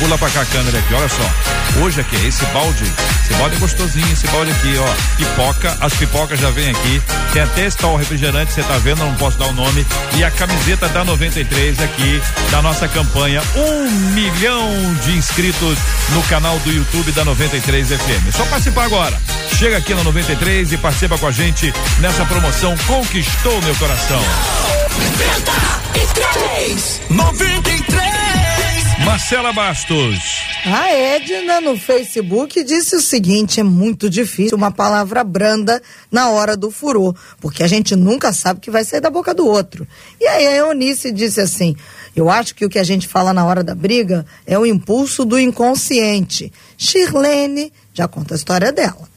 Pula 0.00 0.18
pra 0.18 0.28
cá 0.30 0.40
a 0.40 0.46
câmera 0.46 0.76
aqui, 0.76 0.92
olha 0.92 1.08
só. 1.08 1.80
Hoje 1.80 2.00
aqui, 2.00 2.16
esse 2.26 2.44
balde, 2.46 2.82
esse 3.22 3.32
balde 3.34 3.54
é 3.54 3.58
gostosinho, 3.60 4.12
esse 4.12 4.26
balde 4.26 4.50
aqui, 4.50 4.74
ó. 4.76 5.16
Pipoca, 5.16 5.76
as 5.80 5.94
pipocas 5.94 6.40
já 6.40 6.50
vem 6.50 6.68
aqui. 6.68 7.00
Tem 7.32 7.42
até 7.42 7.66
esse 7.66 7.76
tal 7.76 7.94
refrigerante, 7.94 8.52
você 8.52 8.64
tá 8.64 8.76
vendo, 8.78 8.98
não 8.98 9.14
posso 9.14 9.38
dar 9.38 9.46
o 9.46 9.52
nome. 9.52 9.86
E 10.16 10.24
a 10.24 10.32
camiseta 10.32 10.88
da 10.88 11.04
93 11.04 11.80
aqui, 11.80 12.20
da 12.50 12.60
nossa 12.60 12.88
campanha. 12.88 13.40
Um 13.54 13.88
milhão 14.14 14.68
de 15.04 15.12
inscritos 15.12 15.78
no 16.08 16.22
canal 16.24 16.58
do 16.58 16.72
YouTube 16.72 17.12
da 17.12 17.24
93 17.24 17.88
FM. 17.88 18.28
É 18.28 18.32
só 18.32 18.44
participar 18.46 18.86
agora. 18.86 19.16
Chega 19.60 19.76
aqui 19.76 19.92
na 19.92 20.02
93 20.02 20.72
e 20.72 20.78
participa 20.78 21.18
com 21.18 21.26
a 21.26 21.30
gente 21.30 21.70
nessa 22.00 22.24
promoção 22.24 22.74
Conquistou 22.86 23.60
Meu 23.60 23.76
Coração. 23.76 24.18
93! 25.84 27.00
93! 27.10 29.04
Marcela 29.04 29.52
Bastos. 29.52 30.18
A 30.64 30.90
Edna 30.90 31.60
no 31.60 31.76
Facebook 31.76 32.64
disse 32.64 32.96
o 32.96 33.02
seguinte: 33.02 33.60
é 33.60 33.62
muito 33.62 34.08
difícil 34.08 34.56
uma 34.56 34.70
palavra 34.70 35.22
branda 35.22 35.82
na 36.10 36.30
hora 36.30 36.56
do 36.56 36.70
furor, 36.70 37.14
porque 37.38 37.62
a 37.62 37.66
gente 37.66 37.94
nunca 37.94 38.32
sabe 38.32 38.60
o 38.60 38.62
que 38.62 38.70
vai 38.70 38.82
sair 38.82 39.00
da 39.00 39.10
boca 39.10 39.34
do 39.34 39.46
outro. 39.46 39.86
E 40.18 40.26
aí 40.26 40.46
a 40.46 40.56
Eunice 40.56 41.12
disse 41.12 41.38
assim: 41.38 41.76
eu 42.16 42.30
acho 42.30 42.54
que 42.54 42.64
o 42.64 42.70
que 42.70 42.78
a 42.78 42.84
gente 42.84 43.06
fala 43.06 43.34
na 43.34 43.44
hora 43.44 43.62
da 43.62 43.74
briga 43.74 44.24
é 44.46 44.58
o 44.58 44.64
impulso 44.64 45.22
do 45.22 45.38
inconsciente. 45.38 46.50
Shirlene 46.78 47.70
já 47.92 48.08
conta 48.08 48.32
a 48.32 48.38
história 48.38 48.72
dela. 48.72 49.10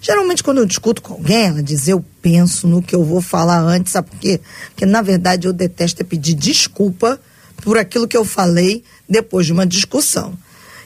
Geralmente, 0.00 0.42
quando 0.42 0.58
eu 0.58 0.66
discuto 0.66 1.02
com 1.02 1.14
alguém, 1.14 1.46
ela 1.46 1.62
diz: 1.62 1.88
Eu 1.88 2.04
penso 2.22 2.66
no 2.66 2.82
que 2.82 2.94
eu 2.94 3.04
vou 3.04 3.20
falar 3.20 3.58
antes, 3.58 3.92
sabe 3.92 4.10
por 4.10 4.18
quê? 4.18 4.40
Porque, 4.70 4.86
na 4.86 5.02
verdade, 5.02 5.46
eu 5.46 5.52
detesto 5.52 6.02
é 6.02 6.04
pedir 6.04 6.34
desculpa 6.34 7.20
por 7.62 7.78
aquilo 7.78 8.08
que 8.08 8.16
eu 8.16 8.24
falei 8.24 8.82
depois 9.08 9.46
de 9.46 9.52
uma 9.52 9.66
discussão. 9.66 10.36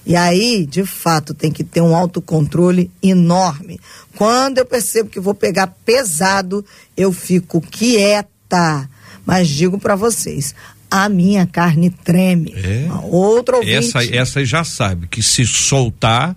E 0.07 0.15
aí, 0.17 0.67
de 0.67 0.85
fato, 0.85 1.33
tem 1.33 1.51
que 1.51 1.65
ter 1.65 1.81
um 1.81 1.97
autocontrole 1.97 2.91
enorme. 3.03 3.81
Quando 4.17 4.59
eu 4.59 4.67
percebo 4.67 5.09
que 5.09 5.19
vou 5.19 5.35
pegar 5.35 5.69
pesado, 5.85 6.65
eu 6.97 7.13
fico 7.13 7.61
quieta. 7.61 8.89
Mas 9.25 9.49
digo 9.49 9.79
para 9.79 9.97
vocês, 9.97 10.55
a 10.91 11.09
minha 11.09 11.47
carne 11.47 11.89
treme. 11.91 12.55
É. 12.55 12.87
Outra 13.05 13.57
ouvinte, 13.57 13.75
essa, 13.75 14.05
essa 14.05 14.45
já 14.45 14.63
sabe 14.63 15.09
que 15.09 15.23
se 15.23 15.47
soltar 15.47 16.37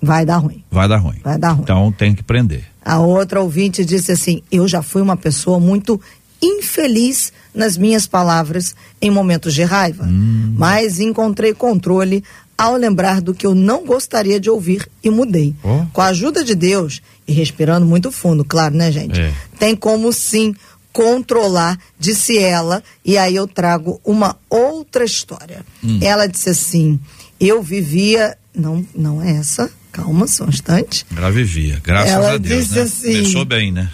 vai 0.00 0.24
dar 0.24 0.38
ruim. 0.38 0.64
Vai 0.70 0.88
dar 0.88 0.96
ruim. 0.98 1.18
Vai 1.22 1.38
dar 1.38 1.50
ruim. 1.52 1.62
Então 1.62 1.92
tem 1.92 2.14
que 2.14 2.22
prender. 2.22 2.64
A 2.84 2.98
outra 2.98 3.40
ouvinte 3.40 3.84
disse 3.84 4.12
assim: 4.12 4.42
Eu 4.50 4.66
já 4.66 4.82
fui 4.82 5.02
uma 5.02 5.16
pessoa 5.16 5.60
muito 5.60 6.00
infeliz 6.42 7.32
nas 7.54 7.76
minhas 7.76 8.06
palavras 8.06 8.74
em 9.00 9.10
momentos 9.10 9.52
de 9.52 9.62
raiva, 9.62 10.04
hum. 10.04 10.54
mas 10.56 10.98
encontrei 10.98 11.52
controle 11.52 12.24
ao 12.56 12.76
lembrar 12.76 13.20
do 13.20 13.34
que 13.34 13.46
eu 13.46 13.54
não 13.54 13.84
gostaria 13.84 14.38
de 14.38 14.50
ouvir 14.50 14.88
e 15.02 15.10
mudei. 15.10 15.54
Oh. 15.62 15.86
Com 15.92 16.00
a 16.00 16.06
ajuda 16.08 16.44
de 16.44 16.54
Deus 16.54 17.00
e 17.26 17.32
respirando 17.32 17.86
muito 17.86 18.12
fundo, 18.12 18.44
claro, 18.44 18.74
né, 18.74 18.92
gente? 18.92 19.20
É. 19.20 19.32
Tem 19.58 19.74
como 19.74 20.12
sim 20.12 20.54
controlar, 20.92 21.78
disse 21.98 22.38
ela, 22.38 22.82
e 23.04 23.16
aí 23.16 23.34
eu 23.36 23.46
trago 23.46 24.00
uma 24.04 24.36
outra 24.48 25.04
história. 25.04 25.64
Hum. 25.82 25.98
Ela 26.02 26.26
disse 26.26 26.50
assim: 26.50 27.00
eu 27.40 27.62
vivia, 27.62 28.36
não, 28.54 28.84
não 28.94 29.22
é 29.22 29.36
essa, 29.36 29.70
calma, 29.92 30.26
só 30.26 30.44
um 30.44 30.48
instante. 30.48 31.04
Ela 31.16 31.30
vivia, 31.30 31.80
graças 31.82 32.10
ela 32.12 32.32
a 32.34 32.38
Deus. 32.38 32.68
Disse 32.68 32.74
né? 32.76 32.82
assim, 32.82 33.16
Começou 33.22 33.44
bem, 33.44 33.72
né? 33.72 33.90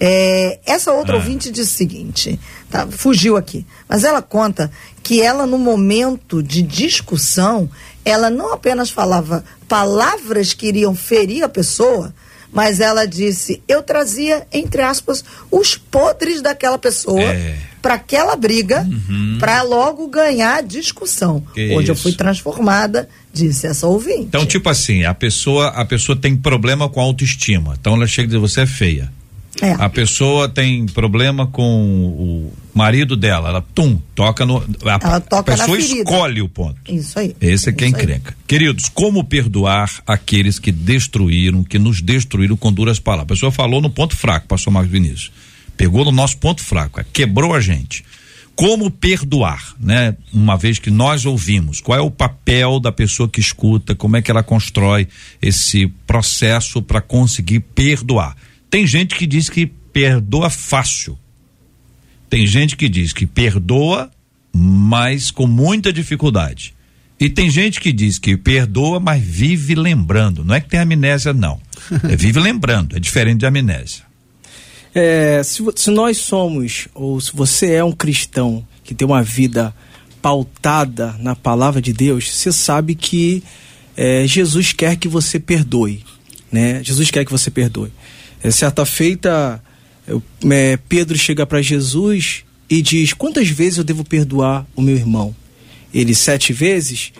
É, 0.00 0.58
essa 0.66 0.92
outra 0.92 1.14
ah. 1.14 1.18
ouvinte 1.18 1.50
disse 1.50 1.74
o 1.74 1.76
seguinte, 1.76 2.40
tá, 2.68 2.86
fugiu 2.90 3.36
aqui, 3.36 3.64
mas 3.88 4.02
ela 4.02 4.20
conta 4.20 4.70
que 5.02 5.22
ela, 5.22 5.46
no 5.46 5.56
momento 5.56 6.42
de 6.42 6.62
discussão, 6.62 7.70
ela 8.04 8.28
não 8.28 8.52
apenas 8.52 8.90
falava 8.90 9.44
palavras 9.68 10.52
que 10.52 10.66
iriam 10.66 10.94
ferir 10.94 11.44
a 11.44 11.48
pessoa, 11.48 12.12
mas 12.52 12.80
ela 12.80 13.04
disse: 13.06 13.62
eu 13.66 13.82
trazia, 13.82 14.46
entre 14.52 14.82
aspas, 14.82 15.24
os 15.50 15.76
podres 15.76 16.40
daquela 16.40 16.78
pessoa 16.78 17.20
É. 17.20 17.56
para 17.82 17.94
aquela 17.94 18.36
briga, 18.36 18.86
para 19.40 19.62
logo 19.62 20.06
ganhar 20.08 20.58
a 20.58 20.60
discussão. 20.60 21.40
Que 21.52 21.74
onde 21.74 21.90
eu 21.90 21.94
isso. 21.94 22.02
fui 22.02 22.12
transformada, 22.12 23.08
disse 23.34 23.66
essa 23.66 23.86
ouvinte. 23.86 24.20
Então, 24.20 24.46
tipo 24.46 24.68
assim, 24.68 25.04
a 25.04 25.12
pessoa, 25.12 25.68
a 25.68 25.84
pessoa 25.84 26.16
tem 26.16 26.36
problema 26.36 26.88
com 26.88 27.00
autoestima. 27.00 27.76
Então 27.78 27.94
ela 27.94 28.06
chega 28.06 28.28
e 28.28 28.30
diz, 28.30 28.40
você 28.40 28.62
é 28.62 28.66
feia. 28.66 29.10
É. 29.62 29.72
A 29.72 29.88
pessoa 29.88 30.48
tem 30.48 30.84
problema 30.86 31.46
com 31.46 31.62
o 31.64 32.52
marido 32.74 33.16
dela, 33.16 33.50
ela 33.50 33.64
tum, 33.74 34.00
toca 34.14 34.44
no. 34.44 34.58
A, 34.58 34.98
Ela 35.00 35.20
toca 35.20 35.52
a 35.52 35.56
pessoa 35.56 35.78
escolhe 35.78 36.42
o 36.42 36.48
ponto. 36.48 36.76
Isso 36.92 37.18
aí. 37.18 37.36
Esse 37.40 37.70
é 37.70 37.72
quem 37.72 37.90
encrenca. 37.90 38.36
Queridos, 38.48 38.88
como 38.88 39.22
perdoar 39.22 40.02
aqueles 40.06 40.58
que 40.58 40.72
destruíram, 40.72 41.62
que 41.62 41.78
nos 41.78 42.00
destruíram 42.00 42.56
com 42.56 42.72
duras 42.72 42.98
palavras? 42.98 43.26
A 43.26 43.34
pessoa 43.34 43.52
falou 43.52 43.80
no 43.80 43.90
ponto 43.90 44.16
fraco, 44.16 44.48
pastor 44.48 44.72
Marcos 44.72 44.90
Vinícius. 44.90 45.32
Pegou 45.76 46.04
no 46.04 46.12
nosso 46.12 46.38
ponto 46.38 46.62
fraco, 46.62 47.00
é, 47.00 47.04
quebrou 47.12 47.54
a 47.54 47.60
gente. 47.60 48.04
Como 48.56 48.90
perdoar, 48.90 49.74
né? 49.80 50.16
Uma 50.32 50.56
vez 50.56 50.78
que 50.78 50.90
nós 50.90 51.26
ouvimos, 51.26 51.80
qual 51.80 51.98
é 51.98 52.02
o 52.02 52.10
papel 52.10 52.78
da 52.78 52.92
pessoa 52.92 53.28
que 53.28 53.40
escuta, 53.40 53.94
como 53.94 54.16
é 54.16 54.22
que 54.22 54.30
ela 54.30 54.42
constrói 54.42 55.08
esse 55.42 55.88
processo 56.06 56.80
para 56.80 57.00
conseguir 57.00 57.60
perdoar? 57.60 58.36
Tem 58.70 58.86
gente 58.86 59.16
que 59.16 59.26
diz 59.26 59.48
que 59.48 59.66
perdoa 59.66 60.50
fácil. 60.50 61.18
Tem 62.30 62.46
gente 62.46 62.76
que 62.76 62.88
diz 62.88 63.12
que 63.12 63.26
perdoa, 63.26 64.10
mas 64.52 65.30
com 65.30 65.46
muita 65.46 65.92
dificuldade. 65.92 66.74
E 67.18 67.28
tem 67.28 67.48
gente 67.48 67.80
que 67.80 67.92
diz 67.92 68.18
que 68.18 68.36
perdoa, 68.36 68.98
mas 68.98 69.22
vive 69.22 69.74
lembrando. 69.74 70.44
Não 70.44 70.54
é 70.54 70.60
que 70.60 70.68
tem 70.68 70.80
amnésia, 70.80 71.32
não. 71.32 71.60
É 72.08 72.16
vive 72.16 72.40
lembrando. 72.40 72.96
É 72.96 73.00
diferente 73.00 73.40
de 73.40 73.46
amnésia. 73.46 74.04
É, 74.94 75.42
se, 75.42 75.62
se 75.76 75.90
nós 75.90 76.18
somos, 76.18 76.86
ou 76.94 77.20
se 77.20 77.32
você 77.34 77.72
é 77.72 77.84
um 77.84 77.92
cristão 77.92 78.66
que 78.84 78.94
tem 78.94 79.06
uma 79.06 79.22
vida 79.22 79.74
pautada 80.22 81.14
na 81.18 81.34
palavra 81.36 81.82
de 81.82 81.92
Deus, 81.92 82.30
você 82.30 82.50
sabe 82.52 82.94
que 82.94 83.42
é, 83.96 84.26
Jesus 84.26 84.72
quer 84.72 84.96
que 84.96 85.08
você 85.08 85.38
perdoe. 85.38 86.04
Né? 86.50 86.82
Jesus 86.82 87.10
quer 87.10 87.24
que 87.24 87.30
você 87.32 87.50
perdoe. 87.50 87.90
É, 88.42 88.50
certa 88.50 88.86
feita, 88.86 89.62
eu- 90.06 90.22
é, 90.50 90.78
Pedro 90.88 91.18
chega 91.18 91.44
para 91.44 91.60
Jesus 91.60 92.44
e 92.70 92.80
diz: 92.80 93.12
Quantas 93.12 93.48
vezes 93.48 93.78
eu 93.78 93.84
devo 93.84 94.04
perdoar 94.04 94.66
o 94.76 94.80
meu 94.80 94.94
irmão? 94.96 95.34
Ele, 95.92 96.14
sete 96.14 96.52
vezes? 96.52 97.12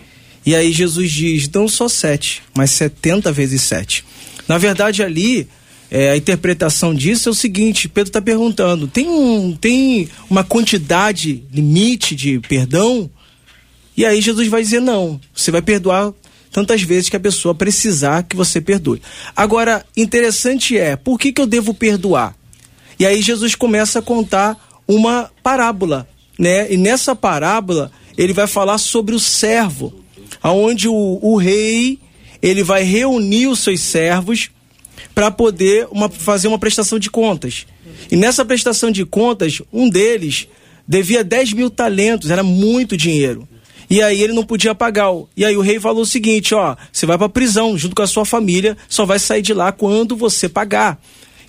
E 0.47 0.55
aí 0.55 0.73
Jesus 0.73 1.11
diz: 1.11 1.49
Não 1.49 1.67
só 1.69 1.89
sete, 1.89 2.43
mas 2.55 2.71
setenta 2.71 3.33
vezes 3.33 3.63
sete. 3.63 4.05
Na 4.47 4.59
verdade, 4.59 5.03
ali, 5.03 5.49
é, 5.95 6.11
a 6.11 6.17
interpretação 6.17 6.93
disso 6.93 7.29
é 7.29 7.33
o 7.33 7.35
seguinte: 7.35 7.89
Pedro 7.89 8.09
está 8.09 8.21
perguntando, 8.21 8.89
tem, 8.89 9.09
um, 9.09 9.55
tem 9.55 10.09
uma 10.29 10.43
quantidade 10.43 11.45
limite 11.53 12.17
de 12.17 12.41
perdão? 12.41 13.09
E 13.97 14.05
aí 14.05 14.21
Jesus 14.21 14.49
vai 14.49 14.61
dizer: 14.61 14.81
não, 14.81 15.21
você 15.33 15.53
vai 15.53 15.63
perdoar 15.63 16.13
tantas 16.51 16.83
vezes 16.83 17.09
que 17.09 17.15
a 17.15 17.21
pessoa 17.21 17.55
precisar 17.55 18.25
que 18.25 18.35
você 18.35 18.61
perdoe. 18.61 19.01
Agora, 19.37 19.87
interessante 19.97 20.77
é, 20.77 20.97
por 20.97 21.17
que, 21.17 21.33
que 21.33 21.41
eu 21.41 21.47
devo 21.47 21.73
perdoar? 21.73 22.35
E 22.99 23.07
aí 23.07 23.23
Jesus 23.23 23.55
começa 23.55 24.01
a 24.01 24.03
contar 24.03 24.83
uma 24.89 25.31
parábola, 25.45 26.09
né? 26.37 26.73
E 26.73 26.77
nessa 26.77 27.15
parábola 27.15 27.93
ele 28.19 28.33
vai 28.33 28.49
falar 28.49 28.79
sobre 28.79 29.15
o 29.15 29.21
servo, 29.21 29.95
aonde 30.43 30.89
o, 30.89 31.21
o 31.23 31.37
rei 31.37 32.01
ele 32.43 32.65
vai 32.65 32.83
reunir 32.83 33.47
os 33.47 33.61
seus 33.61 33.81
servos 33.81 34.51
para 35.15 35.31
poder 35.31 35.87
uma, 35.91 36.09
fazer 36.09 36.49
uma 36.49 36.59
prestação 36.59 36.99
de 36.99 37.11
contas. 37.11 37.67
E 38.11 38.17
nessa 38.17 38.45
prestação 38.45 38.91
de 38.91 39.05
contas, 39.05 39.63
um 39.73 39.89
deles 39.89 40.49
devia 40.87 41.25
10 41.25 41.53
mil 41.53 41.71
talentos, 41.71 42.31
era 42.31 42.43
muito 42.43 42.97
dinheiro. 42.97 43.49
E 43.89 44.03
aí 44.03 44.23
ele 44.23 44.33
não 44.33 44.45
podia 44.45 44.75
pagar. 44.75 45.11
E 45.37 45.45
aí 45.45 45.57
o 45.57 45.61
rei 45.61 45.79
falou 45.79 46.03
o 46.03 46.07
seguinte: 46.07 46.55
ó, 46.55 46.77
você 46.93 47.07
vai 47.07 47.19
pra 47.19 47.29
prisão 47.29 47.77
junto 47.77 47.95
com 47.95 48.03
a 48.03 48.07
sua 48.07 48.25
família, 48.25 48.77
só 48.89 49.05
vai 49.05 49.19
sair 49.19 49.43
de 49.43 49.53
lá 49.53 49.73
quando 49.73 50.17
você 50.17 50.49
pagar. 50.49 51.01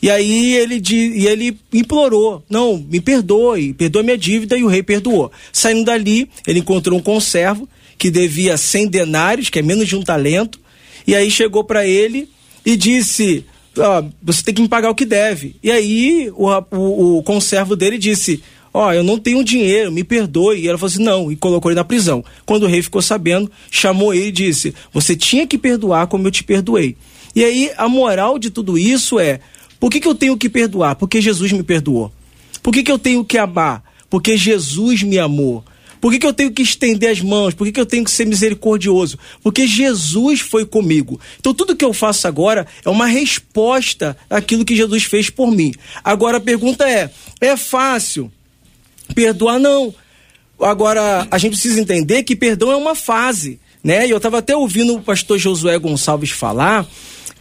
E 0.02 0.10
aí 0.10 0.56
ele, 0.56 0.82
e 0.92 1.28
ele 1.28 1.58
implorou: 1.74 2.44
não, 2.50 2.78
me 2.78 3.00
perdoe, 3.00 3.74
perdoe 3.74 4.04
minha 4.04 4.18
dívida, 4.18 4.58
e 4.58 4.64
o 4.64 4.68
rei 4.68 4.84
perdoou. 4.84 5.32
Saindo 5.52 5.86
dali, 5.86 6.30
ele 6.46 6.60
encontrou 6.60 7.00
um 7.00 7.02
conservo 7.02 7.68
que 7.98 8.12
devia 8.12 8.58
100 8.58 8.88
denários, 8.90 9.50
que 9.50 9.60
é 9.60 9.62
menos 9.62 9.88
de 9.88 9.96
um 9.96 10.04
talento, 10.04 10.60
e 11.08 11.16
aí 11.16 11.32
chegou 11.32 11.64
para 11.64 11.88
ele 11.88 12.28
e 12.66 12.76
disse: 12.76 13.46
você 14.22 14.44
tem 14.44 14.54
que 14.54 14.62
me 14.62 14.68
pagar 14.68 14.90
o 14.90 14.96
que 14.96 15.06
deve. 15.06 15.56
E 15.62 15.70
aí 15.70 16.32
o, 16.36 16.50
o, 16.72 17.18
o 17.18 17.24
conservo 17.24 17.76
dele 17.76 17.98
disse: 17.98 18.42
Ó, 18.74 18.92
eu 18.92 19.04
não 19.04 19.18
tenho 19.18 19.44
dinheiro, 19.44 19.92
me 19.92 20.04
perdoe. 20.04 20.60
E 20.60 20.68
ela 20.68 20.78
falou 20.78 20.92
assim: 20.92 21.04
não, 21.04 21.32
e 21.32 21.36
colocou 21.36 21.72
ele 21.72 21.76
na 21.78 21.84
prisão. 21.84 22.24
Quando 22.46 22.64
o 22.64 22.68
rei 22.68 22.82
ficou 22.82 23.02
sabendo, 23.02 23.52
chamou 23.70 24.14
ele 24.14 24.28
e 24.28 24.32
disse: 24.32 24.74
Você 24.94 25.16
tinha 25.16 25.46
que 25.46 25.58
perdoar 25.58 26.08
como 26.08 26.28
eu 26.28 26.32
te 26.32 26.44
perdoei. 26.44 26.96
E 27.36 27.44
aí 27.44 27.72
a 27.78 27.88
moral 27.90 28.40
de 28.40 28.50
tudo 28.50 28.78
isso 28.78 29.20
é: 29.20 29.40
por 29.80 29.92
que, 29.92 30.00
que 30.00 30.08
eu 30.08 30.16
tenho 30.16 30.38
que 30.38 30.50
perdoar? 30.50 30.96
Porque 30.96 31.22
Jesus 31.22 31.52
me 31.52 31.64
perdoou. 31.64 32.12
Por 32.64 32.74
que, 32.74 32.82
que 32.82 32.92
eu 32.92 32.98
tenho 32.98 33.24
que 33.24 33.38
amar? 33.38 33.84
Porque 34.10 34.38
Jesus 34.38 35.04
me 35.04 35.20
amou. 35.20 35.64
Por 36.06 36.12
que, 36.12 36.20
que 36.20 36.28
eu 36.28 36.34
tenho 36.34 36.52
que 36.52 36.62
estender 36.62 37.10
as 37.10 37.20
mãos? 37.20 37.56
Por 37.56 37.66
que, 37.66 37.72
que 37.72 37.80
eu 37.80 37.86
tenho 37.86 38.04
que 38.04 38.12
ser 38.12 38.28
misericordioso? 38.28 39.18
Porque 39.42 39.66
Jesus 39.66 40.40
foi 40.40 40.64
comigo. 40.64 41.20
Então 41.40 41.52
tudo 41.52 41.76
que 41.76 41.84
eu 41.84 41.94
faço 41.94 42.28
agora 42.28 42.68
é 42.86 42.90
uma 42.92 43.08
resposta 43.08 44.16
àquilo 44.30 44.64
que 44.64 44.76
Jesus 44.76 45.06
fez 45.06 45.32
por 45.32 45.50
mim. 45.50 45.74
Agora 46.04 46.38
a 46.38 46.40
pergunta 46.40 46.88
é: 46.88 47.10
é 47.42 47.58
fácil? 47.58 48.32
Perdoar 49.16 49.58
não. 49.58 49.96
Agora, 50.62 51.28
a 51.32 51.40
gente 51.40 51.54
precisa 51.54 51.82
entender 51.82 52.22
que 52.22 52.36
perdão 52.36 52.72
é 52.72 52.76
uma 52.76 52.94
fase, 52.94 53.60
né? 53.84 54.06
E 54.06 54.12
eu 54.12 54.18
estava 54.18 54.38
até 54.38 54.56
ouvindo 54.56 54.94
o 54.94 55.02
pastor 55.02 55.40
Josué 55.40 55.80
Gonçalves 55.80 56.30
falar 56.30 56.88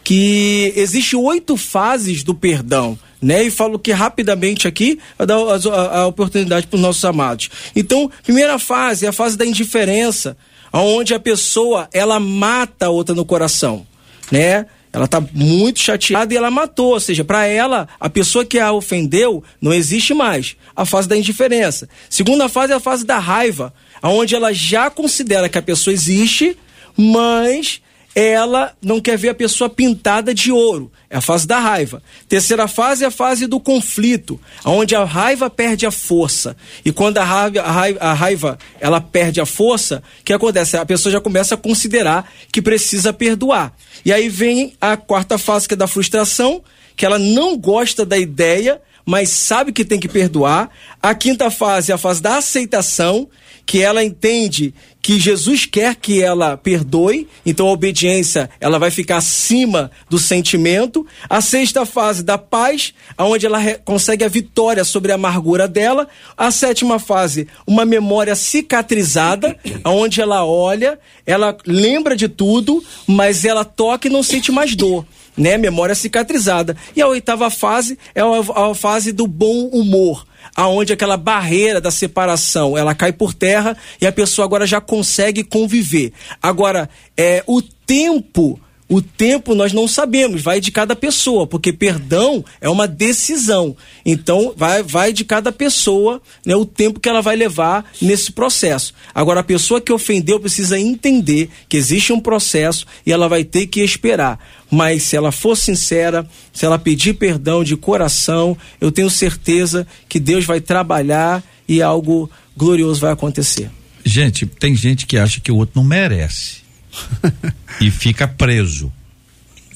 que 0.03 0.73
existe 0.75 1.15
oito 1.15 1.55
fases 1.55 2.23
do 2.23 2.33
perdão, 2.33 2.97
né? 3.21 3.43
E 3.43 3.51
falo 3.51 3.79
que 3.79 3.91
rapidamente 3.91 4.67
aqui 4.67 4.99
vai 5.17 5.25
dar 5.27 5.35
a, 5.37 5.99
a- 6.01 6.07
oportunidade 6.07 6.67
para 6.67 6.75
os 6.75 6.81
nossos 6.81 7.03
amados. 7.05 7.49
Então, 7.75 8.11
primeira 8.23 8.59
fase 8.59 9.05
é 9.05 9.09
a 9.09 9.13
fase 9.13 9.37
da 9.37 9.45
indiferença, 9.45 10.37
onde 10.71 11.13
a 11.13 11.19
pessoa 11.19 11.87
ela 11.93 12.19
mata 12.19 12.87
a 12.87 12.89
outra 12.89 13.15
no 13.15 13.25
coração, 13.25 13.85
né? 14.31 14.65
Ela 14.91 15.09
tá 15.09 15.21
muito 15.33 15.81
chateada 15.81 16.33
e 16.33 16.37
ela 16.37 16.49
matou, 16.49 16.93
ou 16.93 16.99
seja, 17.01 17.21
para 17.25 17.45
ela, 17.45 17.85
a 17.99 18.09
pessoa 18.09 18.45
que 18.45 18.57
a 18.57 18.71
ofendeu 18.71 19.43
não 19.59 19.73
existe 19.73 20.13
mais. 20.13 20.55
A 20.73 20.85
fase 20.85 21.05
da 21.05 21.17
indiferença. 21.17 21.89
Segunda 22.09 22.47
fase 22.47 22.71
é 22.71 22.77
a 22.77 22.79
fase 22.79 23.05
da 23.05 23.19
raiva, 23.19 23.73
onde 24.01 24.35
ela 24.35 24.53
já 24.53 24.89
considera 24.89 25.49
que 25.49 25.57
a 25.57 25.61
pessoa 25.61 25.93
existe, 25.93 26.57
mas 26.97 27.81
ela 28.15 28.73
não 28.81 29.01
quer 29.01 29.17
ver 29.17 29.29
a 29.29 29.35
pessoa 29.35 29.69
pintada 29.69 30.33
de 30.33 30.49
ouro. 30.49 30.89
É 31.09 31.17
a 31.17 31.21
fase 31.21 31.45
da 31.45 31.59
raiva. 31.59 32.01
Terceira 32.29 32.65
fase 32.65 33.03
é 33.03 33.07
a 33.07 33.11
fase 33.11 33.45
do 33.45 33.59
conflito, 33.59 34.39
onde 34.63 34.95
a 34.95 35.03
raiva 35.03 35.49
perde 35.49 35.85
a 35.85 35.91
força. 35.91 36.55
E 36.85 36.93
quando 36.93 37.17
a 37.17 37.25
raiva, 37.25 37.61
a 37.61 37.71
raiva, 37.71 37.99
a 37.99 38.13
raiva 38.13 38.59
ela 38.79 39.01
perde 39.01 39.41
a 39.41 39.45
força, 39.45 40.01
o 40.21 40.23
que 40.23 40.31
acontece? 40.31 40.77
A 40.77 40.85
pessoa 40.85 41.11
já 41.11 41.19
começa 41.19 41.55
a 41.55 41.57
considerar 41.57 42.31
que 42.51 42.61
precisa 42.61 43.11
perdoar. 43.11 43.73
E 44.05 44.13
aí 44.13 44.29
vem 44.29 44.73
a 44.79 44.95
quarta 44.95 45.37
fase, 45.37 45.67
que 45.67 45.73
é 45.73 45.77
da 45.77 45.87
frustração, 45.87 46.63
que 46.95 47.05
ela 47.05 47.19
não 47.19 47.57
gosta 47.57 48.05
da 48.05 48.17
ideia, 48.17 48.81
mas 49.05 49.29
sabe 49.29 49.73
que 49.73 49.83
tem 49.83 49.99
que 49.99 50.07
perdoar. 50.07 50.69
A 51.01 51.13
quinta 51.13 51.51
fase 51.51 51.91
é 51.91 51.95
a 51.95 51.97
fase 51.97 52.21
da 52.21 52.37
aceitação, 52.37 53.27
que 53.65 53.81
ela 53.81 54.03
entende 54.03 54.73
que 55.01 55.19
Jesus 55.19 55.65
quer 55.65 55.95
que 55.95 56.21
ela 56.21 56.57
perdoe, 56.57 57.27
então 57.45 57.67
a 57.67 57.71
obediência 57.71 58.49
ela 58.59 58.79
vai 58.79 58.89
ficar 58.89 59.17
acima 59.17 59.91
do 60.09 60.17
sentimento. 60.17 61.05
A 61.29 61.41
sexta 61.41 61.85
fase 61.85 62.23
da 62.23 62.37
paz, 62.37 62.93
aonde 63.17 63.45
ela 63.45 63.59
consegue 63.85 64.23
a 64.23 64.27
vitória 64.27 64.83
sobre 64.83 65.11
a 65.11 65.15
amargura 65.15 65.67
dela. 65.67 66.07
A 66.35 66.49
sétima 66.49 66.97
fase, 66.97 67.47
uma 67.67 67.85
memória 67.85 68.35
cicatrizada, 68.35 69.55
aonde 69.83 70.21
ela 70.21 70.45
olha, 70.45 70.99
ela 71.25 71.55
lembra 71.65 72.15
de 72.15 72.27
tudo, 72.27 72.83
mas 73.07 73.45
ela 73.45 73.63
toca 73.63 74.07
e 74.07 74.11
não 74.11 74.23
sente 74.23 74.51
mais 74.51 74.75
dor 74.75 75.05
né? 75.37 75.57
Memória 75.57 75.95
cicatrizada. 75.95 76.75
E 76.95 77.01
a 77.01 77.07
oitava 77.07 77.49
fase 77.49 77.97
é 78.13 78.21
a, 78.21 78.69
a 78.69 78.73
fase 78.75 79.11
do 79.11 79.27
bom 79.27 79.67
humor, 79.67 80.25
aonde 80.55 80.93
aquela 80.93 81.17
barreira 81.17 81.79
da 81.79 81.91
separação 81.91 82.77
ela 82.77 82.93
cai 82.93 83.11
por 83.11 83.33
terra 83.33 83.77
e 84.01 84.05
a 84.05 84.11
pessoa 84.11 84.45
agora 84.45 84.65
já 84.65 84.81
consegue 84.81 85.43
conviver. 85.43 86.11
Agora, 86.41 86.89
é 87.17 87.43
o 87.47 87.61
tempo 87.61 88.59
O 88.87 89.01
tempo 89.01 89.55
nós 89.55 89.73
não 89.73 89.87
sabemos, 89.87 90.43
vai 90.43 90.61
de 90.61 90.71
cada 90.71 90.95
pessoa, 90.95 91.47
porque 91.47 91.73
perdão 91.73 92.45
é 92.61 92.69
uma 92.69 92.87
decisão. 92.87 93.75
Então, 94.05 94.53
vai, 94.55 94.83
vai 94.83 95.11
de 95.11 95.25
cada 95.25 95.51
pessoa 95.51 96.21
né, 96.45 96.55
o 96.55 96.65
tempo 96.65 96.99
que 96.99 97.09
ela 97.09 97.21
vai 97.21 97.35
levar 97.35 97.83
nesse 97.99 98.31
processo. 98.31 98.93
Agora, 99.13 99.39
a 99.39 99.43
pessoa 99.43 99.81
que 99.81 99.91
ofendeu 99.91 100.39
precisa 100.39 100.79
entender 100.79 101.49
que 101.67 101.77
existe 101.77 102.13
um 102.13 102.19
processo 102.19 102.85
e 103.03 103.11
ela 103.11 103.27
vai 103.27 103.43
ter 103.43 103.65
que 103.65 103.81
esperar. 103.81 104.39
Mas 104.69 105.01
se 105.01 105.15
ela 105.15 105.31
for 105.31 105.57
sincera, 105.57 106.27
se 106.53 106.63
ela 106.63 106.77
pedir 106.77 107.15
perdão 107.15 107.63
de 107.63 107.75
coração, 107.75 108.55
eu 108.79 108.91
tenho 108.91 109.09
certeza 109.09 109.87
que 110.07 110.19
Deus 110.19 110.45
vai 110.45 110.61
trabalhar 110.61 111.43
e 111.67 111.81
algo 111.81 112.29
glorioso 112.55 113.01
vai 113.01 113.11
acontecer. 113.11 113.71
Gente, 114.03 114.45
tem 114.45 114.75
gente 114.75 115.07
que 115.07 115.17
acha 115.17 115.41
que 115.41 115.51
o 115.51 115.55
outro 115.55 115.81
não 115.81 115.83
merece 115.83 116.64
e 117.81 117.91
fica 117.91 118.27
preso. 118.27 118.91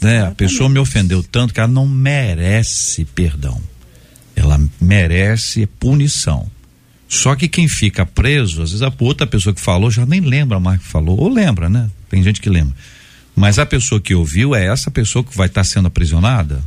Né? 0.01 0.25
A 0.25 0.31
pessoa 0.31 0.69
me 0.69 0.79
ofendeu 0.79 1.21
tanto 1.23 1.53
que 1.53 1.59
ela 1.59 1.67
não 1.67 1.87
merece 1.87 3.05
perdão. 3.05 3.61
Ela 4.35 4.59
merece 4.79 5.65
punição. 5.65 6.49
Só 7.07 7.35
que 7.35 7.47
quem 7.47 7.67
fica 7.67 8.05
preso, 8.05 8.61
às 8.61 8.69
vezes 8.69 8.83
a 8.83 8.93
outra 8.99 9.25
pessoa 9.25 9.53
que 9.53 9.59
falou 9.59 9.89
já 9.89 10.05
nem 10.05 10.21
lembra 10.21 10.59
mais 10.59 10.79
que 10.79 10.87
falou, 10.87 11.19
ou 11.19 11.27
lembra, 11.27 11.67
né? 11.67 11.89
Tem 12.07 12.23
gente 12.23 12.39
que 12.39 12.49
lembra. 12.49 12.75
Mas 13.35 13.57
a 13.57 13.65
pessoa 13.65 13.99
que 13.99 14.13
ouviu 14.13 14.53
é 14.53 14.67
essa 14.67 14.91
pessoa 14.91 15.23
que 15.23 15.35
vai 15.35 15.47
estar 15.47 15.61
tá 15.61 15.65
sendo 15.65 15.87
aprisionada? 15.87 16.63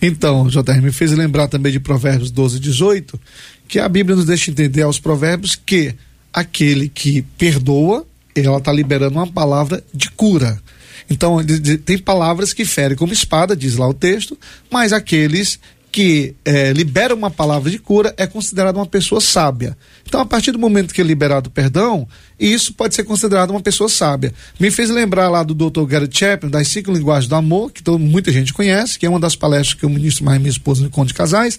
Então, 0.00 0.48
JR 0.48 0.80
me 0.82 0.92
fez 0.92 1.12
lembrar 1.12 1.48
também 1.48 1.72
de 1.72 1.80
Provérbios 1.80 2.30
12, 2.30 2.60
18, 2.60 3.20
que 3.66 3.78
a 3.78 3.88
Bíblia 3.88 4.16
nos 4.16 4.26
deixa 4.26 4.50
entender 4.50 4.82
aos 4.82 4.98
provérbios 4.98 5.54
que 5.54 5.94
aquele 6.32 6.88
que 6.88 7.22
perdoa, 7.36 8.06
ela 8.34 8.58
está 8.58 8.72
liberando 8.72 9.16
uma 9.16 9.26
palavra 9.26 9.82
de 9.92 10.10
cura. 10.10 10.60
Então, 11.08 11.38
tem 11.84 11.98
palavras 11.98 12.52
que 12.52 12.64
ferem 12.64 12.96
como 12.96 13.12
espada, 13.12 13.56
diz 13.56 13.76
lá 13.76 13.88
o 13.88 13.94
texto, 13.94 14.38
mas 14.70 14.92
aqueles 14.92 15.58
que 15.92 16.36
é, 16.44 16.72
libera 16.72 17.14
uma 17.14 17.30
palavra 17.30 17.68
de 17.70 17.78
cura 17.78 18.14
é 18.16 18.26
considerado 18.26 18.76
uma 18.76 18.86
pessoa 18.86 19.20
sábia. 19.20 19.76
Então, 20.06 20.20
a 20.20 20.26
partir 20.26 20.52
do 20.52 20.58
momento 20.58 20.94
que 20.94 21.00
é 21.00 21.04
liberado 21.04 21.48
o 21.48 21.52
perdão, 21.52 22.06
isso 22.38 22.72
pode 22.74 22.94
ser 22.94 23.02
considerado 23.02 23.50
uma 23.50 23.60
pessoa 23.60 23.88
sábia. 23.88 24.32
Me 24.58 24.70
fez 24.70 24.88
lembrar 24.88 25.28
lá 25.28 25.42
do 25.42 25.52
Dr. 25.52 25.84
Gary 25.86 26.08
Chapman, 26.10 26.50
das 26.50 26.68
cinco 26.68 26.92
linguagens 26.92 27.28
do 27.28 27.34
amor, 27.34 27.72
que 27.72 27.82
todo, 27.82 27.98
muita 27.98 28.30
gente 28.30 28.52
conhece, 28.52 28.98
que 28.98 29.04
é 29.04 29.10
uma 29.10 29.18
das 29.18 29.34
palestras 29.34 29.74
que 29.74 29.84
eu 29.84 29.90
ministro 29.90 30.24
mais 30.24 30.38
minha 30.38 30.50
esposa 30.50 30.80
no 30.80 30.86
Encontro 30.86 31.08
de 31.08 31.14
Casais. 31.14 31.58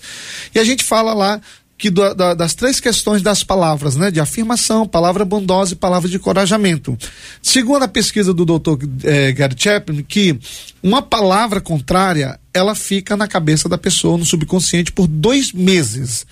E 0.55 0.59
a 0.59 0.63
gente 0.63 0.83
fala 0.83 1.13
lá 1.13 1.41
que 1.81 1.89
do, 1.89 2.13
da, 2.13 2.35
das 2.35 2.53
três 2.53 2.79
questões 2.79 3.23
das 3.23 3.43
palavras, 3.43 3.95
né? 3.95 4.11
De 4.11 4.19
afirmação, 4.19 4.87
palavra 4.87 5.25
bondosa 5.25 5.73
e 5.73 5.75
palavra 5.75 6.07
de 6.07 6.17
encorajamento. 6.17 6.95
Segundo 7.41 7.81
a 7.81 7.87
pesquisa 7.87 8.31
do 8.31 8.45
Dr. 8.45 8.85
Eh, 9.03 9.31
Gary 9.31 9.55
Chapman, 9.57 10.03
que 10.03 10.39
uma 10.83 11.01
palavra 11.01 11.59
contrária, 11.59 12.39
ela 12.53 12.75
fica 12.75 13.17
na 13.17 13.27
cabeça 13.27 13.67
da 13.67 13.79
pessoa, 13.79 14.15
no 14.15 14.23
subconsciente, 14.23 14.91
por 14.91 15.07
dois 15.07 15.51
meses. 15.51 16.27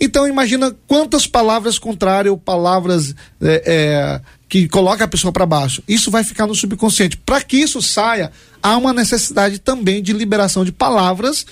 Então 0.00 0.26
imagina 0.26 0.74
quantas 0.88 1.24
palavras 1.24 1.78
contrárias 1.78 2.32
ou 2.32 2.36
palavras 2.36 3.14
é, 3.40 3.62
é, 3.64 4.20
que 4.48 4.66
colocam 4.66 5.04
a 5.04 5.08
pessoa 5.08 5.30
para 5.30 5.46
baixo. 5.46 5.84
Isso 5.86 6.10
vai 6.10 6.24
ficar 6.24 6.48
no 6.48 6.54
subconsciente. 6.54 7.16
Para 7.16 7.40
que 7.42 7.58
isso 7.58 7.80
saia, 7.80 8.32
há 8.60 8.76
uma 8.76 8.92
necessidade 8.92 9.60
também 9.60 10.02
de 10.02 10.12
liberação 10.12 10.64
de 10.64 10.72
palavras 10.72 11.46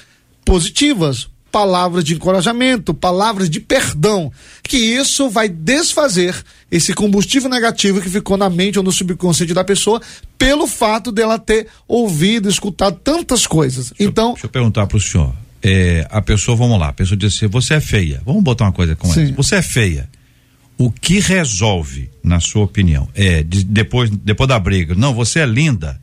positivas, 0.44 1.28
palavras 1.58 2.04
de 2.04 2.14
encorajamento, 2.14 2.94
palavras 2.94 3.50
de 3.50 3.58
perdão, 3.58 4.30
que 4.62 4.76
isso 4.76 5.28
vai 5.28 5.48
desfazer 5.48 6.36
esse 6.70 6.94
combustível 6.94 7.50
negativo 7.50 8.00
que 8.00 8.08
ficou 8.08 8.36
na 8.36 8.48
mente 8.48 8.78
ou 8.78 8.84
no 8.84 8.92
subconsciente 8.92 9.52
da 9.52 9.64
pessoa 9.64 10.00
pelo 10.38 10.68
fato 10.68 11.10
dela 11.10 11.36
ter 11.36 11.66
ouvido, 11.88 12.48
escutado 12.48 13.00
tantas 13.02 13.44
coisas. 13.44 13.90
Deixa 13.90 14.04
então, 14.08 14.28
eu, 14.28 14.32
deixa 14.34 14.46
eu 14.46 14.50
perguntar 14.50 14.86
para 14.86 14.98
o 14.98 15.00
senhor. 15.00 15.34
É, 15.60 16.06
a 16.12 16.22
pessoa, 16.22 16.56
vamos 16.56 16.78
lá, 16.78 16.90
a 16.90 16.92
pessoa 16.92 17.16
diz 17.16 17.34
assim: 17.34 17.48
você 17.48 17.74
é 17.74 17.80
feia. 17.80 18.22
Vamos 18.24 18.44
botar 18.44 18.66
uma 18.66 18.72
coisa 18.72 18.94
com 18.94 19.08
essa. 19.08 19.32
Você 19.32 19.56
é 19.56 19.62
feia. 19.62 20.08
O 20.78 20.92
que 20.92 21.18
resolve, 21.18 22.08
na 22.22 22.38
sua 22.38 22.62
opinião, 22.62 23.08
é 23.16 23.42
de, 23.42 23.64
depois, 23.64 24.10
depois 24.10 24.48
da 24.48 24.60
briga? 24.60 24.94
Não, 24.94 25.12
você 25.12 25.40
é 25.40 25.46
linda 25.46 26.00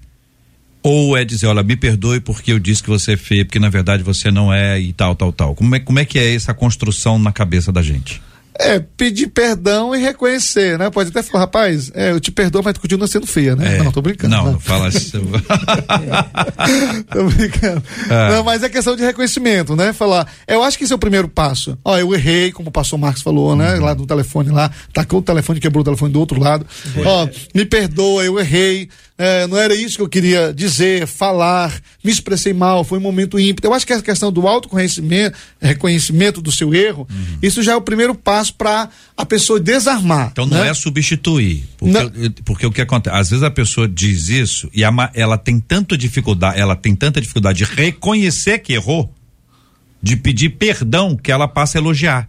ou 0.87 1.17
é 1.17 1.25
dizer, 1.25 1.47
olha, 1.47 1.63
me 1.63 1.75
perdoe 1.75 2.19
porque 2.19 2.51
eu 2.51 2.59
disse 2.59 2.83
que 2.83 2.89
você 2.89 3.13
é 3.13 3.17
feia, 3.17 3.43
porque 3.43 3.57
na 3.57 3.69
verdade 3.69 4.03
você 4.03 4.29
não 4.29 4.53
é 4.53 4.79
e 4.79 4.93
tal, 4.93 5.15
tal, 5.15 5.33
tal. 5.33 5.55
Como 5.55 5.75
é, 5.75 5.79
como 5.79 5.97
é 5.97 6.05
que 6.05 6.19
é 6.19 6.35
essa 6.35 6.53
construção 6.53 7.17
na 7.17 7.31
cabeça 7.31 7.71
da 7.71 7.81
gente? 7.81 8.21
É, 8.57 8.79
pedir 8.79 9.27
perdão 9.27 9.93
e 9.95 9.99
reconhecer, 9.99 10.77
né? 10.77 10.89
Pode 10.89 11.09
até 11.09 11.21
falar, 11.23 11.45
rapaz, 11.45 11.91
é, 11.93 12.11
eu 12.11 12.19
te 12.21 12.31
perdoo, 12.31 12.61
mas 12.63 12.73
tu 12.75 12.79
continua 12.79 13.07
sendo 13.07 13.25
feia, 13.25 13.55
né? 13.55 13.77
É. 13.77 13.83
Não, 13.83 13.91
tô 13.91 14.01
brincando. 14.01 14.33
Não, 14.33 14.45
né? 14.45 14.51
não 14.51 14.59
fala 14.59 14.87
isso. 14.87 15.19
tô 17.11 17.23
brincando. 17.25 17.83
É. 18.07 18.29
Não, 18.31 18.43
mas 18.43 18.61
é 18.61 18.69
questão 18.69 18.95
de 18.95 19.03
reconhecimento, 19.03 19.75
né? 19.75 19.91
Falar, 19.91 20.31
eu 20.47 20.63
acho 20.63 20.77
que 20.77 20.83
esse 20.83 20.93
é 20.93 20.95
o 20.95 20.99
primeiro 20.99 21.27
passo. 21.27 21.77
Ó, 21.83 21.97
eu 21.97 22.13
errei, 22.13 22.51
como 22.51 22.69
o 22.69 22.71
pastor 22.71 22.99
Marcos 22.99 23.23
falou, 23.23 23.55
né? 23.55 23.75
Lá 23.75 23.95
no 23.95 24.05
telefone 24.05 24.51
lá, 24.51 24.71
tacou 24.93 25.19
o 25.19 25.23
telefone, 25.23 25.59
quebrou 25.59 25.81
o 25.81 25.85
telefone 25.85 26.13
do 26.13 26.19
outro 26.19 26.39
lado. 26.39 26.65
Ó, 27.03 27.27
me 27.55 27.65
perdoa, 27.65 28.23
eu 28.23 28.39
errei. 28.39 28.87
É, 29.17 29.47
não 29.47 29.57
era 29.57 29.73
isso 29.73 29.95
que 29.95 30.01
eu 30.01 30.09
queria 30.09 30.53
dizer, 30.53 31.07
falar, 31.07 31.73
me 32.03 32.11
expressei 32.11 32.51
mal, 32.51 32.83
foi 32.83 32.97
um 32.97 33.01
momento 33.01 33.39
ímpito. 33.39 33.65
Eu 33.65 33.73
acho 33.73 33.87
que 33.87 33.93
a 33.93 34.01
questão 34.01 34.29
do 34.29 34.45
autoconhecimento, 34.45 35.37
reconhecimento 35.61 36.41
do 36.41 36.51
seu 36.51 36.75
erro, 36.75 37.07
isso 37.41 37.63
já 37.63 37.71
é 37.71 37.75
o 37.77 37.81
primeiro 37.81 38.13
passo 38.13 38.53
para 38.55 38.89
a 39.15 39.25
pessoa 39.25 39.57
desarmar. 39.57 40.31
Então 40.33 40.45
não 40.45 40.59
né? 40.59 40.67
é 40.67 40.73
substituir. 40.73 41.63
Porque, 41.77 42.29
porque 42.43 42.65
o 42.65 42.71
que 42.71 42.81
acontece? 42.81 43.15
Às 43.15 43.29
vezes 43.29 43.43
a 43.43 43.51
pessoa 43.51 43.87
diz 43.87 44.27
isso 44.27 44.69
e 44.73 44.83
a 44.83 44.91
ela 45.13 45.37
tem 45.37 45.61
tanta 45.61 45.97
dificuldade, 45.97 46.59
ela 46.59 46.75
tem 46.75 46.93
tanta 46.93 47.21
dificuldade 47.21 47.59
de 47.59 47.63
reconhecer 47.63 48.59
que 48.59 48.73
errou, 48.73 49.13
de 50.03 50.17
pedir 50.17 50.49
perdão 50.49 51.15
que 51.15 51.31
ela 51.31 51.47
passa 51.47 51.77
a 51.77 51.79
elogiar. 51.79 52.27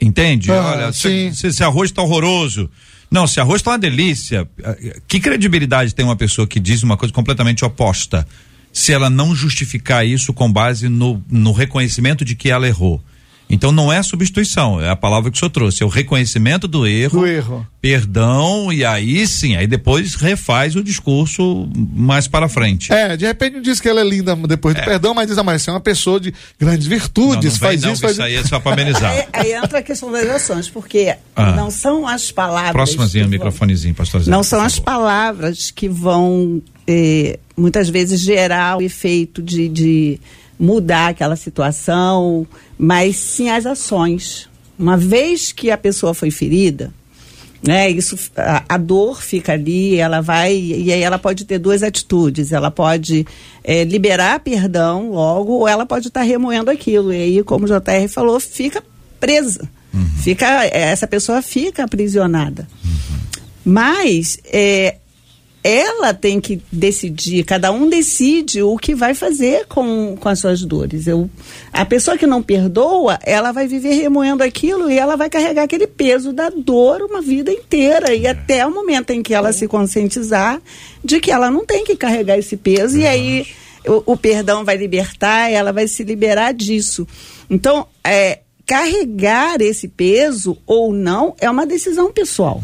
Entende? 0.00 0.50
Ah, 0.50 0.72
Olha, 0.72 0.88
esse 0.88 1.62
arroz 1.62 1.92
tá 1.92 2.02
horroroso. 2.02 2.68
Não, 3.10 3.26
se 3.26 3.40
arroz 3.40 3.60
tá 3.60 3.72
uma 3.72 3.78
delícia. 3.78 4.48
eh, 4.62 5.00
Que 5.08 5.18
credibilidade 5.18 5.94
tem 5.94 6.04
uma 6.04 6.16
pessoa 6.16 6.46
que 6.46 6.60
diz 6.60 6.82
uma 6.82 6.96
coisa 6.96 7.12
completamente 7.12 7.64
oposta? 7.64 8.26
Se 8.72 8.92
ela 8.92 9.10
não 9.10 9.34
justificar 9.34 10.06
isso 10.06 10.32
com 10.32 10.50
base 10.50 10.88
no, 10.88 11.22
no 11.28 11.50
reconhecimento 11.52 12.24
de 12.24 12.36
que 12.36 12.50
ela 12.50 12.68
errou. 12.68 13.02
Então 13.50 13.72
não 13.72 13.92
é 13.92 14.00
substituição, 14.02 14.80
é 14.80 14.88
a 14.88 14.94
palavra 14.96 15.30
que 15.30 15.36
o 15.36 15.38
senhor 15.38 15.50
trouxe, 15.50 15.82
é 15.82 15.86
o 15.86 15.88
reconhecimento 15.88 16.68
do 16.68 16.86
erro, 16.86 17.20
Do 17.20 17.26
erro. 17.26 17.66
perdão, 17.80 18.72
e 18.72 18.84
aí 18.84 19.26
sim, 19.26 19.56
aí 19.56 19.66
depois 19.66 20.14
refaz 20.14 20.76
o 20.76 20.82
discurso 20.84 21.68
mais 21.92 22.28
para 22.28 22.48
frente. 22.48 22.92
É, 22.92 23.16
de 23.16 23.26
repente 23.26 23.54
não 23.54 23.62
diz 23.62 23.80
que 23.80 23.88
ela 23.88 24.00
é 24.00 24.04
linda 24.04 24.34
depois 24.36 24.74
do 24.74 24.82
perdão, 24.82 25.12
mas 25.12 25.26
diz, 25.28 25.36
ah, 25.36 25.42
mas 25.42 25.62
você 25.62 25.70
é 25.70 25.72
uma 25.72 25.80
pessoa 25.80 26.20
de 26.20 26.32
grandes 26.58 26.86
não, 26.86 26.96
virtudes, 26.96 27.52
não 27.52 27.58
vem 27.58 27.68
faz 27.68 27.82
não, 27.82 27.92
isso, 27.92 28.00
que 28.00 28.06
faz 28.06 28.12
isso 28.14 28.22
aí 28.22 28.34
é 28.36 28.44
só 28.44 28.60
para 28.60 28.72
amenizar. 28.72 29.10
Aí, 29.32 29.52
aí 29.52 29.52
entra 29.52 29.78
a 29.80 29.82
questão 29.82 30.10
das 30.12 30.28
ações, 30.28 30.68
porque 30.70 31.14
Ah. 31.34 31.52
não 31.52 31.70
são 31.70 32.06
as 32.06 32.30
palavras. 32.30 32.72
Próximazinho, 32.72 33.24
vão- 33.24 33.30
microfonezinho, 33.32 33.94
pastor 33.94 34.22
Zé, 34.22 34.30
Não 34.30 34.42
são 34.42 34.60
as 34.62 34.78
palavras 34.78 35.70
que 35.70 35.88
vão 35.88 36.62
eh, 36.86 37.38
muitas 37.56 37.88
vezes 37.88 38.20
gerar 38.20 38.78
o 38.78 38.82
efeito 38.82 39.42
de, 39.42 39.68
de 39.68 40.20
mudar 40.60 41.08
aquela 41.08 41.36
situação, 41.36 42.46
mas 42.78 43.16
sim 43.16 43.48
as 43.48 43.64
ações. 43.64 44.46
Uma 44.78 44.96
vez 44.96 45.50
que 45.50 45.70
a 45.70 45.78
pessoa 45.78 46.12
foi 46.12 46.30
ferida, 46.30 46.92
né, 47.66 47.90
isso, 47.90 48.16
a, 48.36 48.64
a 48.68 48.76
dor 48.78 49.22
fica 49.22 49.52
ali, 49.52 49.96
ela 49.96 50.20
vai 50.20 50.54
e 50.54 50.92
aí 50.92 51.02
ela 51.02 51.18
pode 51.18 51.44
ter 51.44 51.58
duas 51.58 51.82
atitudes. 51.82 52.52
Ela 52.52 52.70
pode 52.70 53.26
eh, 53.62 53.84
liberar 53.84 54.40
perdão 54.40 55.10
logo, 55.10 55.52
ou 55.52 55.68
ela 55.68 55.84
pode 55.84 56.08
estar 56.08 56.22
remoendo 56.22 56.70
aquilo. 56.70 57.12
E 57.12 57.22
aí, 57.22 57.42
como 57.42 57.66
o 57.66 57.68
JR 57.68 58.08
falou, 58.08 58.40
fica 58.40 58.82
presa. 59.18 59.68
Fica, 60.22 60.64
essa 60.66 61.06
pessoa 61.06 61.42
fica 61.42 61.84
aprisionada. 61.84 62.66
Mas 63.64 64.38
é, 64.46 64.96
ela 65.62 66.14
tem 66.14 66.40
que 66.40 66.60
decidir, 66.72 67.44
cada 67.44 67.70
um 67.70 67.88
decide 67.88 68.62
o 68.62 68.76
que 68.78 68.94
vai 68.94 69.14
fazer 69.14 69.66
com, 69.66 70.16
com 70.18 70.28
as 70.28 70.38
suas 70.38 70.62
dores. 70.62 71.06
Eu, 71.06 71.28
a 71.72 71.84
pessoa 71.84 72.16
que 72.16 72.26
não 72.26 72.42
perdoa, 72.42 73.18
ela 73.22 73.52
vai 73.52 73.68
viver 73.68 73.92
remoendo 73.92 74.42
aquilo 74.42 74.90
e 74.90 74.98
ela 74.98 75.16
vai 75.16 75.28
carregar 75.28 75.64
aquele 75.64 75.86
peso 75.86 76.32
da 76.32 76.48
dor 76.48 77.02
uma 77.02 77.20
vida 77.20 77.52
inteira. 77.52 78.14
E 78.14 78.26
até 78.26 78.66
o 78.66 78.70
momento 78.70 79.10
em 79.10 79.22
que 79.22 79.34
ela 79.34 79.52
se 79.52 79.68
conscientizar 79.68 80.60
de 81.04 81.20
que 81.20 81.30
ela 81.30 81.50
não 81.50 81.66
tem 81.66 81.84
que 81.84 81.94
carregar 81.94 82.38
esse 82.38 82.56
peso. 82.56 82.98
E 82.98 83.06
aí 83.06 83.46
o, 83.86 84.12
o 84.12 84.16
perdão 84.16 84.64
vai 84.64 84.78
libertar, 84.78 85.50
ela 85.50 85.72
vai 85.72 85.86
se 85.86 86.02
liberar 86.02 86.52
disso. 86.52 87.06
Então, 87.50 87.86
é, 88.02 88.40
carregar 88.66 89.60
esse 89.60 89.88
peso 89.88 90.56
ou 90.66 90.92
não 90.92 91.34
é 91.40 91.50
uma 91.50 91.66
decisão 91.66 92.10
pessoal. 92.12 92.62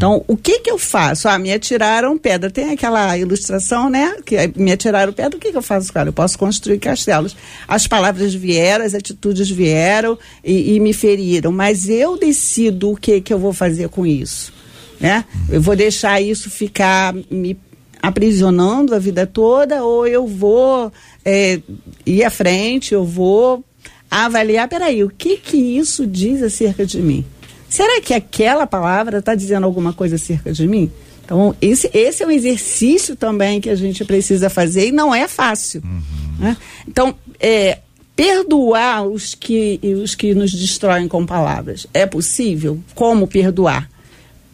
Então, 0.00 0.24
o 0.26 0.34
que 0.34 0.60
que 0.60 0.70
eu 0.70 0.78
faço? 0.78 1.28
Ah, 1.28 1.38
me 1.38 1.52
atiraram 1.52 2.16
pedra. 2.16 2.50
Tem 2.50 2.70
aquela 2.70 3.18
ilustração, 3.18 3.90
né? 3.90 4.16
Que 4.24 4.50
me 4.56 4.72
atiraram 4.72 5.12
pedra, 5.12 5.36
o 5.36 5.38
que 5.38 5.50
que 5.50 5.56
eu 5.58 5.60
faço, 5.60 5.92
cara? 5.92 6.08
Eu 6.08 6.12
posso 6.14 6.38
construir 6.38 6.78
castelos. 6.78 7.36
As 7.68 7.86
palavras 7.86 8.34
vieram, 8.34 8.82
as 8.82 8.94
atitudes 8.94 9.50
vieram 9.50 10.18
e, 10.42 10.74
e 10.74 10.80
me 10.80 10.94
feriram. 10.94 11.52
Mas 11.52 11.86
eu 11.86 12.16
decido 12.16 12.92
o 12.92 12.96
que 12.96 13.20
que 13.20 13.30
eu 13.30 13.38
vou 13.38 13.52
fazer 13.52 13.90
com 13.90 14.06
isso, 14.06 14.54
né? 14.98 15.22
Eu 15.50 15.60
vou 15.60 15.76
deixar 15.76 16.18
isso 16.18 16.48
ficar 16.48 17.14
me 17.30 17.54
aprisionando 18.00 18.94
a 18.94 18.98
vida 18.98 19.26
toda 19.26 19.84
ou 19.84 20.06
eu 20.06 20.26
vou 20.26 20.90
é, 21.22 21.60
ir 22.06 22.24
à 22.24 22.30
frente, 22.30 22.94
eu 22.94 23.04
vou 23.04 23.62
avaliar, 24.10 24.66
peraí, 24.66 25.04
o 25.04 25.10
que 25.10 25.36
que 25.36 25.58
isso 25.58 26.06
diz 26.06 26.42
acerca 26.42 26.86
de 26.86 27.02
mim? 27.02 27.22
Será 27.70 28.00
que 28.00 28.12
aquela 28.12 28.66
palavra 28.66 29.18
está 29.18 29.34
dizendo 29.34 29.64
alguma 29.64 29.92
coisa 29.92 30.16
acerca 30.16 30.52
de 30.52 30.66
mim? 30.66 30.90
Então, 31.24 31.54
esse, 31.62 31.88
esse 31.94 32.24
é 32.24 32.26
um 32.26 32.30
exercício 32.30 33.14
também 33.14 33.60
que 33.60 33.70
a 33.70 33.76
gente 33.76 34.04
precisa 34.04 34.50
fazer 34.50 34.88
e 34.88 34.92
não 34.92 35.14
é 35.14 35.28
fácil. 35.28 35.80
Uhum. 35.84 36.02
Né? 36.40 36.56
Então, 36.88 37.14
é, 37.38 37.78
perdoar 38.16 39.06
os 39.06 39.36
que, 39.36 39.78
os 40.02 40.16
que 40.16 40.34
nos 40.34 40.52
destroem 40.52 41.06
com 41.06 41.24
palavras 41.24 41.86
é 41.94 42.04
possível? 42.04 42.80
Como 42.96 43.28
perdoar? 43.28 43.88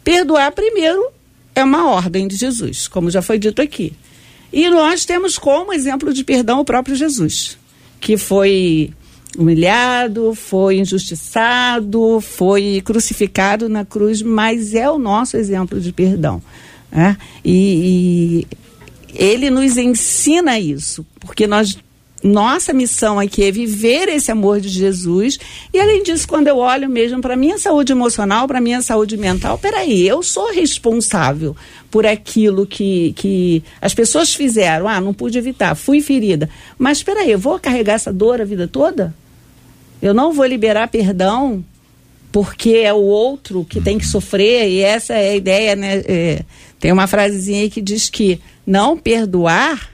Perdoar, 0.03 0.51
primeiro, 0.51 1.07
é 1.55 1.63
uma 1.63 1.89
ordem 1.89 2.27
de 2.27 2.35
Jesus, 2.35 2.87
como 2.87 3.09
já 3.09 3.23
foi 3.23 3.39
dito 3.39 3.59
aqui. 3.59 3.93
E 4.53 4.69
nós 4.69 5.03
temos 5.05 5.39
como 5.39 5.73
exemplo 5.73 6.13
de 6.13 6.23
perdão 6.23 6.59
o 6.59 6.65
próprio 6.65 6.95
Jesus, 6.95 7.57
que 7.99 8.15
foi 8.15 8.93
humilhado, 9.37 10.33
foi 10.33 10.79
injustiçado, 10.79 12.19
foi 12.19 12.81
crucificado 12.83 13.69
na 13.69 13.85
cruz, 13.85 14.21
mas 14.21 14.73
é 14.73 14.89
o 14.89 14.97
nosso 14.97 15.37
exemplo 15.37 15.79
de 15.79 15.93
perdão. 15.93 16.41
Né? 16.91 17.15
E, 17.45 18.45
e 18.49 18.57
ele 19.13 19.49
nos 19.49 19.77
ensina 19.77 20.59
isso, 20.59 21.05
porque 21.19 21.45
nós 21.45 21.77
nossa 22.23 22.73
missão 22.73 23.19
aqui 23.19 23.43
é 23.43 23.51
viver 23.51 24.09
esse 24.09 24.31
amor 24.31 24.59
de 24.59 24.69
Jesus. 24.69 25.37
E 25.71 25.79
além 25.79 26.01
disso, 26.01 26.27
quando 26.27 26.47
eu 26.47 26.57
olho 26.57 26.89
mesmo 26.89 27.21
para 27.21 27.35
minha 27.35 27.59
saúde 27.59 27.91
emocional, 27.91 28.47
para 28.47 28.59
minha 28.59 28.81
saúde 28.81 29.15
mental, 29.15 29.57
peraí, 29.57 30.07
eu 30.07 30.23
sou 30.23 30.51
responsável 30.51 31.55
por 31.91 32.07
aquilo 32.07 32.65
que, 32.65 33.13
que 33.13 33.63
as 33.79 33.93
pessoas 33.93 34.33
fizeram. 34.33 34.87
Ah, 34.87 34.99
não 34.99 35.13
pude 35.13 35.37
evitar, 35.37 35.75
fui 35.75 36.01
ferida. 36.01 36.49
Mas 36.77 37.03
peraí, 37.03 37.31
eu 37.31 37.39
vou 37.39 37.59
carregar 37.59 37.93
essa 37.93 38.11
dor 38.11 38.41
a 38.41 38.45
vida 38.45 38.67
toda? 38.67 39.13
Eu 40.01 40.13
não 40.13 40.31
vou 40.31 40.45
liberar 40.45 40.87
perdão 40.87 41.63
porque 42.31 42.71
é 42.71 42.93
o 42.93 43.01
outro 43.01 43.65
que 43.65 43.81
tem 43.81 43.97
que 43.97 44.05
sofrer, 44.05 44.69
e 44.69 44.81
essa 44.81 45.13
é 45.13 45.31
a 45.31 45.35
ideia, 45.35 45.75
né? 45.75 46.03
É, 46.05 46.41
tem 46.79 46.91
uma 46.91 47.07
frasezinha 47.07 47.61
aí 47.61 47.69
que 47.69 47.81
diz 47.81 48.09
que 48.09 48.39
não 48.65 48.97
perdoar 48.97 49.89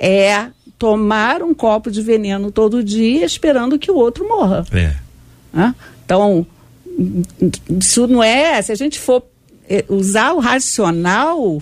é 0.00 0.48
tomar 0.78 1.42
um 1.42 1.54
copo 1.54 1.90
de 1.90 2.02
veneno 2.02 2.52
todo 2.52 2.84
dia 2.84 3.24
esperando 3.24 3.78
que 3.78 3.90
o 3.90 3.96
outro 3.96 4.28
morra. 4.28 4.64
É. 5.54 5.74
Então, 6.04 6.46
isso 7.80 8.06
não 8.06 8.22
é. 8.22 8.60
Se 8.62 8.72
a 8.72 8.74
gente 8.74 8.98
for 8.98 9.24
é, 9.68 9.84
usar 9.88 10.32
o 10.32 10.38
racional, 10.38 11.60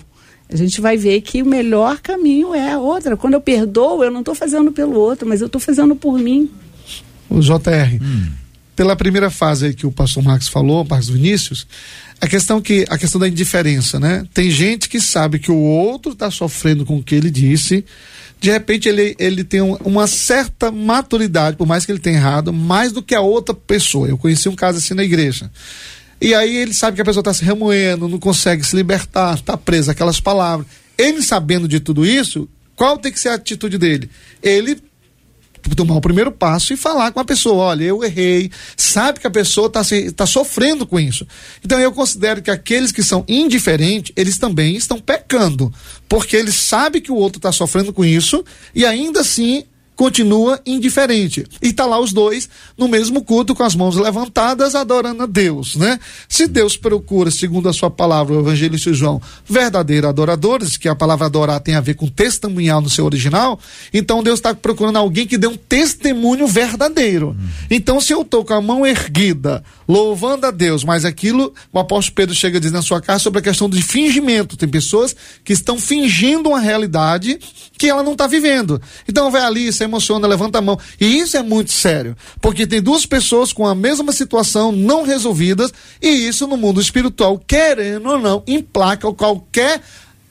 a 0.51 0.55
gente 0.55 0.79
vai 0.79 0.97
ver 0.97 1.21
que 1.21 1.41
o 1.41 1.45
melhor 1.45 1.99
caminho 1.99 2.53
é 2.53 2.73
a 2.73 2.79
outra. 2.79 3.17
Quando 3.17 3.33
eu 3.33 3.41
perdoo, 3.41 4.03
eu 4.03 4.11
não 4.11 4.19
estou 4.19 4.35
fazendo 4.35 4.71
pelo 4.71 4.99
outro, 4.99 5.27
mas 5.27 5.41
eu 5.41 5.47
estou 5.47 5.59
fazendo 5.59 5.95
por 5.95 6.19
mim. 6.19 6.49
O 7.29 7.39
JR. 7.39 8.01
Hum 8.01 8.31
pela 8.77 8.95
primeira 8.95 9.31
fase 9.31 9.65
aí 9.65 9.73
que 9.73 9.87
o 9.87 9.91
pastor 9.91 10.23
Marcos 10.23 10.47
falou, 10.47 10.85
Marcos 10.87 11.09
Vinícius, 11.09 11.65
a 12.21 12.27
questão 12.27 12.61
que 12.61 12.85
a 12.87 12.95
questão 12.95 13.19
da 13.19 13.27
indiferença, 13.27 13.99
né? 13.99 14.23
Tem 14.31 14.51
gente 14.51 14.87
que 14.87 15.01
sabe 15.01 15.39
que 15.39 15.51
o 15.51 15.57
outro 15.57 16.11
está 16.11 16.29
sofrendo 16.29 16.85
com 16.85 16.97
o 16.97 17.03
que 17.03 17.15
ele 17.15 17.31
disse, 17.31 17.83
de 18.39 18.51
repente 18.51 18.87
ele, 18.87 19.15
ele 19.17 19.43
tem 19.43 19.63
um, 19.63 19.73
uma 19.77 20.05
certa 20.05 20.71
maturidade, 20.71 21.57
por 21.57 21.65
mais 21.65 21.87
que 21.87 21.91
ele 21.91 21.97
tenha 21.97 22.17
errado, 22.17 22.53
mais 22.53 22.91
do 22.91 23.01
que 23.01 23.15
a 23.15 23.19
outra 23.19 23.55
pessoa. 23.55 24.07
Eu 24.07 24.17
conheci 24.17 24.47
um 24.47 24.55
caso 24.55 24.77
assim 24.77 24.93
na 24.93 25.03
igreja. 25.03 25.49
E 26.21 26.35
aí 26.35 26.55
ele 26.55 26.73
sabe 26.73 26.95
que 26.95 27.01
a 27.01 27.05
pessoa 27.05 27.21
está 27.21 27.33
se 27.33 27.43
remoendo, 27.43 28.07
não 28.07 28.19
consegue 28.19 28.63
se 28.63 28.75
libertar, 28.75 29.33
está 29.33 29.57
presa 29.57 29.91
aquelas 29.91 30.19
palavras. 30.19 30.67
Ele 30.95 31.23
sabendo 31.23 31.67
de 31.67 31.79
tudo 31.79 32.05
isso, 32.05 32.47
qual 32.75 32.99
tem 32.99 33.11
que 33.11 33.19
ser 33.19 33.29
a 33.29 33.33
atitude 33.33 33.79
dele? 33.79 34.07
Ele 34.41 34.77
tomar 35.75 35.95
o 35.95 36.01
primeiro 36.01 36.31
passo 36.31 36.73
e 36.73 36.77
falar 36.77 37.11
com 37.11 37.19
a 37.19 37.25
pessoa, 37.25 37.65
olha, 37.65 37.83
eu 37.83 38.03
errei, 38.03 38.51
sabe 38.75 39.19
que 39.19 39.27
a 39.27 39.31
pessoa 39.31 39.67
está 39.67 39.81
tá 40.15 40.25
sofrendo 40.25 40.85
com 40.85 40.99
isso. 40.99 41.27
Então 41.63 41.79
eu 41.79 41.91
considero 41.91 42.41
que 42.41 42.51
aqueles 42.51 42.91
que 42.91 43.03
são 43.03 43.23
indiferentes, 43.27 44.11
eles 44.15 44.37
também 44.37 44.75
estão 44.75 44.99
pecando, 44.99 45.73
porque 46.07 46.35
eles 46.35 46.55
sabem 46.55 47.01
que 47.01 47.11
o 47.11 47.15
outro 47.15 47.39
está 47.39 47.51
sofrendo 47.51 47.91
com 47.93 48.05
isso 48.05 48.43
e 48.73 48.85
ainda 48.85 49.21
assim 49.21 49.63
continua 49.97 50.61
indiferente. 50.65 51.45
E 51.61 51.73
tá 51.73 51.85
lá 51.85 51.99
os 51.99 52.13
dois 52.13 52.47
no 52.77 52.87
mesmo 52.87 53.23
culto 53.23 53.55
com 53.55 53.63
as 53.63 53.75
mãos 53.75 53.95
levantadas 53.95 54.75
adorando 54.75 55.23
a 55.23 55.25
Deus, 55.25 55.75
né? 55.75 55.99
Se 56.29 56.47
Deus 56.47 56.77
procura, 56.77 57.31
segundo 57.31 57.67
a 57.67 57.73
sua 57.73 57.89
palavra, 57.89 58.35
o 58.35 58.39
evangelista 58.39 58.93
João, 58.93 59.19
verdadeiros 59.45 60.09
adoradores, 60.09 60.77
que 60.77 60.87
a 60.87 60.95
palavra 60.95 61.25
adorar 61.25 61.59
tem 61.59 61.75
a 61.75 61.81
ver 61.81 61.95
com 61.95 62.07
testemunhar 62.07 62.79
no 62.79 62.89
seu 62.89 63.05
original, 63.05 63.59
então 63.91 64.21
Deus 64.21 64.37
está 64.37 64.53
procurando 64.53 64.97
alguém 64.97 65.25
que 65.25 65.37
dê 65.37 65.47
um 65.47 65.57
testemunho 65.57 66.47
verdadeiro. 66.47 67.35
Então 67.69 67.99
se 67.99 68.13
eu 68.13 68.23
tô 68.23 68.45
com 68.45 68.53
a 68.53 68.61
mão 68.61 68.85
erguida, 68.85 69.63
louvando 69.87 70.45
a 70.45 70.51
Deus, 70.51 70.83
mas 70.83 71.05
aquilo, 71.05 71.53
o 71.73 71.79
apóstolo 71.79 72.15
Pedro 72.15 72.35
chega 72.35 72.59
dizer 72.59 72.73
na 72.73 72.83
sua 72.83 73.01
casa 73.01 73.23
sobre 73.23 73.39
a 73.39 73.43
questão 73.43 73.67
de 73.67 73.81
fingimento. 73.81 74.55
Tem 74.55 74.69
pessoas 74.69 75.15
que 75.43 75.53
estão 75.53 75.79
fingindo 75.79 76.49
uma 76.49 76.59
realidade 76.59 77.39
que 77.77 77.87
ela 77.87 78.03
não 78.03 78.11
está 78.11 78.27
vivendo. 78.27 78.79
Então 79.07 79.31
vai 79.31 79.41
ali, 79.41 79.71
se 79.73 79.86
emociona, 79.87 80.27
levanta 80.27 80.59
a 80.59 80.61
mão. 80.61 80.79
E 80.99 81.19
isso 81.19 81.37
é 81.37 81.43
muito 81.43 81.71
sério, 81.71 82.15
porque 82.41 82.67
tem 82.67 82.81
duas 82.81 83.05
pessoas 83.05 83.51
com 83.51 83.65
a 83.65 83.75
mesma 83.75 84.11
situação 84.11 84.71
não 84.71 85.03
resolvidas, 85.03 85.73
e 86.01 86.09
isso 86.09 86.47
no 86.47 86.57
mundo 86.57 86.79
espiritual, 86.79 87.41
querendo 87.45 88.09
ou 88.09 88.19
não, 88.19 88.43
implaca 88.47 89.11
qualquer 89.13 89.81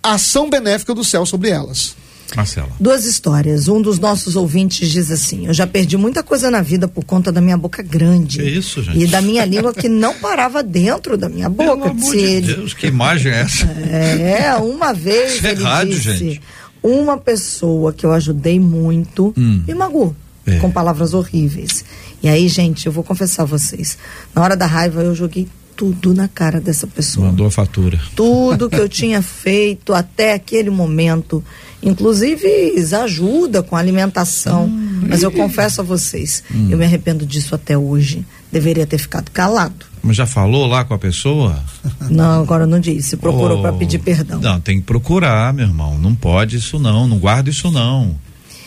ação 0.02 0.48
benéfica 0.48 0.94
do 0.94 1.04
céu 1.04 1.26
sobre 1.26 1.50
elas. 1.50 1.96
Marcela. 2.34 2.70
Duas 2.80 3.04
histórias. 3.04 3.68
Um 3.68 3.80
dos 3.80 3.98
nossos 3.98 4.34
ouvintes 4.34 4.90
diz 4.90 5.10
assim: 5.10 5.46
Eu 5.46 5.54
já 5.54 5.66
perdi 5.66 5.96
muita 5.96 6.22
coisa 6.22 6.50
na 6.50 6.60
vida 6.62 6.88
por 6.88 7.04
conta 7.04 7.30
da 7.30 7.40
minha 7.40 7.56
boca 7.56 7.82
grande. 7.82 8.38
Que 8.38 8.48
isso, 8.48 8.82
gente? 8.82 8.98
E 8.98 9.06
da 9.06 9.20
minha 9.20 9.44
língua 9.44 9.72
que 9.72 9.88
não 9.88 10.14
parava 10.18 10.62
dentro 10.62 11.16
da 11.16 11.28
minha 11.28 11.48
boca. 11.48 11.76
Pelo 11.76 11.90
amor 11.90 12.10
de 12.12 12.18
ele. 12.18 12.54
Deus, 12.54 12.74
que 12.74 12.86
imagem 12.86 13.32
é 13.32 13.40
essa? 13.40 13.64
É, 13.66 14.56
uma 14.56 14.92
vez. 14.92 15.36
Isso 15.36 15.46
é 15.46 15.52
ele 15.52 15.62
rádio, 15.62 15.94
disse, 15.94 16.16
gente. 16.16 16.42
Uma 16.86 17.16
pessoa 17.18 17.92
que 17.92 18.06
eu 18.06 18.12
ajudei 18.12 18.60
muito 18.60 19.34
Hum. 19.36 19.62
me 19.66 19.74
magoou 19.74 20.14
É. 20.46 20.58
com 20.58 20.70
palavras 20.70 21.12
horríveis. 21.14 21.84
E 22.22 22.28
aí, 22.28 22.46
gente, 22.48 22.86
eu 22.86 22.92
vou 22.92 23.02
confessar 23.02 23.42
a 23.42 23.46
vocês: 23.46 23.98
na 24.34 24.42
hora 24.42 24.56
da 24.56 24.66
raiva, 24.66 25.02
eu 25.02 25.14
joguei 25.14 25.48
tudo 25.76 26.14
na 26.14 26.26
cara 26.28 26.58
dessa 26.60 26.86
pessoa 26.86 27.26
Mandou 27.26 27.46
a 27.46 27.50
fatura. 27.50 28.00
tudo 28.14 28.70
que 28.70 28.76
eu 28.80 28.88
tinha 28.88 29.20
feito 29.20 29.92
até 29.92 30.32
aquele 30.32 30.70
momento, 30.70 31.44
inclusive 31.82 32.46
ajuda 32.94 33.62
com 33.62 33.76
a 33.76 33.78
alimentação. 33.78 34.68
Mas 35.08 35.22
eu 35.22 35.30
confesso 35.30 35.80
a 35.80 35.84
vocês, 35.84 36.42
eu 36.70 36.76
me 36.78 36.84
arrependo 36.84 37.24
disso 37.26 37.54
até 37.54 37.76
hoje. 37.76 38.24
Deveria 38.50 38.86
ter 38.86 38.98
ficado 38.98 39.30
calado. 39.30 39.84
Mas 40.06 40.16
já 40.16 40.24
falou 40.26 40.66
lá 40.66 40.84
com 40.84 40.94
a 40.94 40.98
pessoa? 40.98 41.60
Não, 42.08 42.40
agora 42.42 42.64
não 42.66 42.78
disse. 42.78 43.16
Procurou 43.16 43.58
Oh, 43.58 43.62
para 43.62 43.72
pedir 43.72 43.98
perdão. 43.98 44.40
Não, 44.40 44.60
tem 44.60 44.78
que 44.78 44.86
procurar, 44.86 45.52
meu 45.52 45.66
irmão. 45.66 45.98
Não 45.98 46.14
pode 46.14 46.56
isso 46.56 46.78
não. 46.78 47.08
Não 47.08 47.18
guarda 47.18 47.50
isso 47.50 47.70
não. 47.72 48.16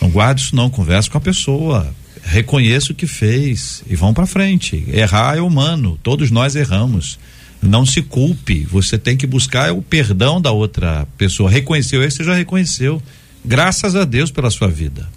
Não 0.01 0.09
guarda 0.09 0.41
isso 0.41 0.53
não. 0.55 0.69
Conversa 0.69 1.09
com 1.09 1.17
a 1.17 1.21
pessoa. 1.21 1.87
Reconheça 2.23 2.91
o 2.91 2.95
que 2.95 3.07
fez 3.07 3.81
e 3.89 3.95
vão 3.95 4.13
para 4.13 4.25
frente. 4.25 4.83
Errar 4.91 5.37
é 5.37 5.41
humano. 5.41 5.97
Todos 6.03 6.29
nós 6.29 6.55
erramos. 6.55 7.17
Não 7.61 7.85
se 7.85 8.01
culpe. 8.01 8.67
Você 8.69 8.97
tem 8.97 9.15
que 9.15 9.25
buscar 9.25 9.71
o 9.71 9.81
perdão 9.81 10.41
da 10.41 10.51
outra 10.51 11.07
pessoa. 11.17 11.49
Reconheceu 11.49 12.03
esse, 12.03 12.17
você 12.17 12.23
já 12.25 12.33
reconheceu. 12.35 13.01
Graças 13.45 13.95
a 13.95 14.03
Deus 14.03 14.29
pela 14.29 14.49
sua 14.51 14.67
vida. 14.67 15.07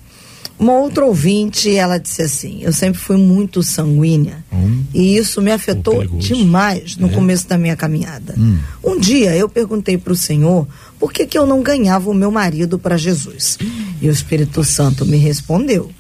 Uma 0.59 0.75
outra 0.75 1.05
ouvinte, 1.05 1.75
ela 1.75 1.99
disse 1.99 2.23
assim: 2.23 2.61
Eu 2.63 2.73
sempre 2.73 3.01
fui 3.01 3.17
muito 3.17 3.63
sanguínea 3.63 4.45
Hum. 4.53 4.85
e 4.95 5.17
isso 5.17 5.41
me 5.43 5.51
afetou 5.51 6.05
demais 6.07 6.97
no 6.97 7.09
É? 7.09 7.11
começo 7.11 7.49
da 7.49 7.59
minha 7.59 7.75
caminhada. 7.75 8.35
Hum. 8.39 8.59
Um 8.85 8.99
dia 9.01 9.35
eu 9.35 9.49
perguntei 9.49 9.97
para 9.99 10.13
o 10.13 10.17
Senhor 10.17 10.67
por 11.01 11.13
que, 11.13 11.27
que 11.27 11.37
eu 11.37 11.47
não 11.47 11.63
ganhava 11.63 12.09
o 12.11 12.15
meu 12.15 12.31
marido 12.31 12.79
para 12.79 12.97
Jesus. 12.97 13.59
E 14.01 14.09
o 14.09 14.13
Espírito 14.13 14.63
Santo 14.63 15.05
me 15.07 15.17
respondeu. 15.17 15.91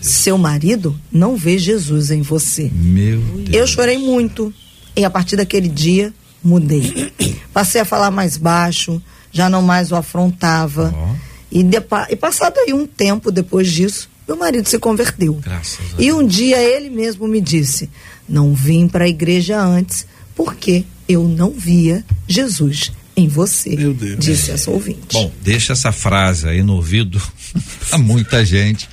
Seu 0.00 0.38
marido 0.38 0.96
não 1.10 1.36
vê 1.36 1.58
Jesus 1.58 2.10
em 2.10 2.22
você. 2.22 2.70
Meu 2.72 3.20
Deus. 3.20 3.48
Eu 3.56 3.66
chorei 3.66 3.98
muito 3.98 4.52
e 4.94 5.04
a 5.04 5.10
partir 5.10 5.36
daquele 5.36 5.68
dia 5.68 6.12
mudei. 6.44 7.12
Passei 7.52 7.80
a 7.80 7.84
falar 7.84 8.10
mais 8.10 8.36
baixo, 8.36 9.00
já 9.32 9.48
não 9.48 9.62
mais 9.62 9.90
o 9.90 9.96
afrontava. 9.96 10.94
Ó. 10.96 11.14
E, 11.52 11.62
depa- 11.62 12.06
e 12.10 12.16
passado 12.16 12.58
aí 12.58 12.72
um 12.72 12.86
tempo 12.86 13.30
depois 13.30 13.70
disso, 13.70 14.08
meu 14.26 14.36
marido 14.36 14.66
se 14.68 14.78
converteu. 14.78 15.34
Graças 15.34 15.78
a 15.98 16.02
E 16.02 16.10
um 16.12 16.26
dia 16.26 16.56
ele 16.62 16.88
mesmo 16.88 17.28
me 17.28 17.40
disse: 17.40 17.90
Não 18.28 18.54
vim 18.54 18.88
para 18.88 19.04
a 19.04 19.08
igreja 19.08 19.60
antes 19.62 20.06
porque 20.34 20.84
eu 21.08 21.28
não 21.28 21.50
via 21.50 22.02
Jesus 22.26 22.90
em 23.14 23.28
você. 23.28 23.76
Meu 23.76 23.92
Deus. 23.92 24.18
Disse 24.24 24.50
essa 24.50 24.70
ouvinte. 24.70 25.12
Bom, 25.12 25.30
deixa 25.42 25.74
essa 25.74 25.92
frase 25.92 26.48
aí 26.48 26.62
no 26.62 26.74
ouvido 26.76 27.20
a 27.92 27.98
muita 27.98 28.42
gente, 28.44 28.88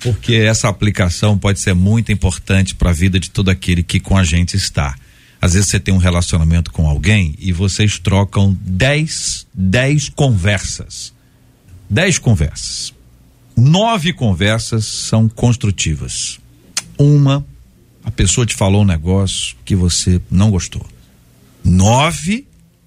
porque 0.00 0.34
essa 0.34 0.68
aplicação 0.68 1.38
pode 1.38 1.60
ser 1.60 1.74
muito 1.74 2.10
importante 2.10 2.74
para 2.74 2.90
a 2.90 2.92
vida 2.92 3.20
de 3.20 3.30
todo 3.30 3.48
aquele 3.50 3.84
que 3.84 4.00
com 4.00 4.16
a 4.16 4.24
gente 4.24 4.56
está. 4.56 4.96
Às 5.40 5.52
vezes 5.54 5.68
você 5.70 5.78
tem 5.78 5.94
um 5.94 5.98
relacionamento 5.98 6.72
com 6.72 6.88
alguém 6.88 7.34
e 7.38 7.52
vocês 7.52 7.98
trocam 8.00 8.56
10, 8.62 9.46
10 9.54 10.08
conversas. 10.10 11.12
Dez 11.90 12.18
conversas. 12.18 12.94
Nove 13.56 14.12
conversas 14.12 14.86
são 14.86 15.28
construtivas. 15.28 16.38
Uma, 16.96 17.44
a 18.04 18.10
pessoa 18.10 18.46
te 18.46 18.54
falou 18.54 18.82
um 18.82 18.86
negócio 18.86 19.56
que 19.64 19.74
você 19.74 20.20
não 20.30 20.50
gostou. 20.50 20.86
Nove, 21.64 22.46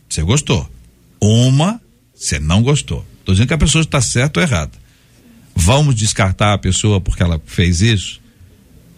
você 0.09 0.23
gostou. 0.23 0.67
Uma, 1.21 1.81
você 2.15 2.39
não 2.39 2.63
gostou. 2.63 3.05
Estou 3.19 3.35
dizendo 3.35 3.47
que 3.49 3.53
a 3.53 3.57
pessoa 3.57 3.81
está 3.81 4.01
certa 4.01 4.39
ou 4.39 4.45
errada. 4.45 4.71
Vamos 5.55 5.95
descartar 5.95 6.53
a 6.53 6.57
pessoa 6.57 6.99
porque 6.99 7.21
ela 7.21 7.41
fez 7.45 7.81
isso? 7.81 8.21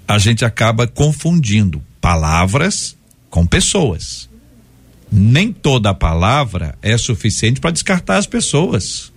A 0.07 0.17
gente 0.17 0.45
acaba 0.45 0.87
confundindo 0.87 1.81
palavras 1.99 2.95
com 3.29 3.45
pessoas. 3.45 4.29
Nem 5.11 5.51
toda 5.51 5.93
palavra 5.93 6.77
é 6.81 6.97
suficiente 6.97 7.59
para 7.59 7.71
descartar 7.71 8.17
as 8.17 8.27
pessoas. 8.27 9.11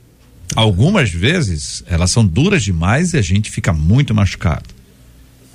Algumas 0.55 1.11
vezes 1.11 1.84
elas 1.86 2.11
são 2.11 2.24
duras 2.24 2.62
demais 2.62 3.12
e 3.12 3.18
a 3.18 3.22
gente 3.22 3.51
fica 3.51 3.72
muito 3.72 4.14
machucado. 4.14 4.66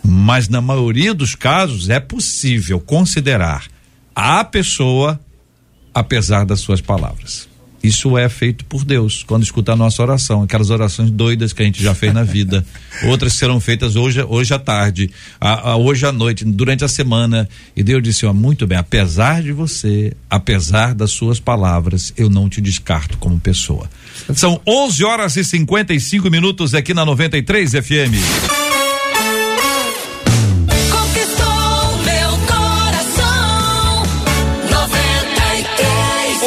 Mas 0.03 0.49
na 0.49 0.61
maioria 0.61 1.13
dos 1.13 1.35
casos 1.35 1.89
é 1.89 1.99
possível 1.99 2.79
considerar 2.79 3.67
a 4.15 4.43
pessoa 4.43 5.19
apesar 5.93 6.45
das 6.45 6.59
suas 6.59 6.81
palavras. 6.81 7.47
Isso 7.83 8.17
é 8.17 8.29
feito 8.29 8.63
por 8.63 8.85
Deus 8.85 9.23
quando 9.23 9.43
escuta 9.43 9.73
a 9.73 9.75
nossa 9.75 10.01
oração, 10.01 10.41
aquelas 10.41 10.69
orações 10.69 11.11
doidas 11.11 11.51
que 11.51 11.61
a 11.61 11.65
gente 11.65 11.83
já 11.83 11.93
fez 11.93 12.13
na 12.13 12.23
vida. 12.23 12.65
Outras 13.03 13.33
serão 13.33 13.59
feitas 13.59 13.97
hoje, 13.97 14.23
hoje 14.23 14.53
à 14.53 14.59
tarde, 14.59 15.11
a, 15.39 15.71
a, 15.71 15.75
hoje 15.75 16.05
à 16.05 16.11
noite, 16.13 16.45
durante 16.45 16.85
a 16.85 16.87
semana. 16.87 17.47
E 17.75 17.83
Deus 17.83 18.01
disse: 18.01 18.25
ó, 18.25 18.33
muito 18.33 18.65
bem, 18.65 18.77
apesar 18.77 19.43
de 19.43 19.51
você, 19.51 20.15
apesar 20.29 20.95
das 20.95 21.11
suas 21.11 21.41
palavras, 21.41 22.13
eu 22.15 22.29
não 22.29 22.47
te 22.47 22.61
descarto 22.61 23.17
como 23.17 23.37
pessoa. 23.37 23.89
São 24.35 24.61
11 24.67 25.03
horas 25.03 25.35
e 25.35 25.43
55 25.43 26.29
minutos 26.29 26.73
aqui 26.73 26.93
na 26.93 27.05
93 27.05 27.71
FM. 27.71 28.63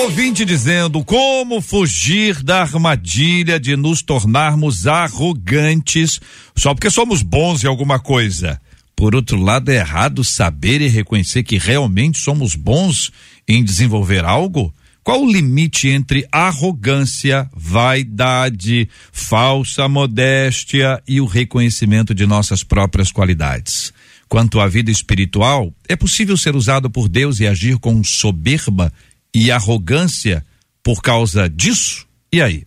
ouvinte 0.06 0.44
dizendo 0.44 1.02
como 1.04 1.60
fugir 1.60 2.42
da 2.42 2.60
armadilha 2.62 3.58
de 3.58 3.76
nos 3.76 4.02
tornarmos 4.02 4.86
arrogantes 4.86 6.20
só 6.54 6.74
porque 6.74 6.90
somos 6.90 7.22
bons 7.22 7.64
em 7.64 7.66
alguma 7.66 7.98
coisa. 7.98 8.60
Por 8.94 9.14
outro 9.14 9.38
lado, 9.38 9.70
é 9.70 9.76
errado 9.76 10.24
saber 10.24 10.80
e 10.80 10.88
reconhecer 10.88 11.42
que 11.42 11.58
realmente 11.58 12.18
somos 12.18 12.54
bons 12.54 13.10
em 13.46 13.62
desenvolver 13.62 14.24
algo? 14.24 14.72
Qual 15.07 15.22
o 15.22 15.32
limite 15.32 15.86
entre 15.86 16.26
arrogância, 16.32 17.48
vaidade, 17.54 18.88
falsa 19.12 19.88
modéstia 19.88 21.00
e 21.07 21.20
o 21.20 21.26
reconhecimento 21.26 22.12
de 22.12 22.26
nossas 22.26 22.64
próprias 22.64 23.12
qualidades? 23.12 23.92
Quanto 24.28 24.59
à 24.59 24.66
vida 24.66 24.90
espiritual, 24.90 25.72
é 25.88 25.94
possível 25.94 26.36
ser 26.36 26.57
usado 26.57 26.90
por 26.90 27.09
Deus 27.09 27.38
e 27.38 27.46
agir 27.46 27.78
com 27.78 28.02
soberba 28.02 28.92
e 29.32 29.48
arrogância 29.48 30.44
por 30.82 31.00
causa 31.00 31.48
disso? 31.48 32.04
E 32.32 32.42
aí? 32.42 32.64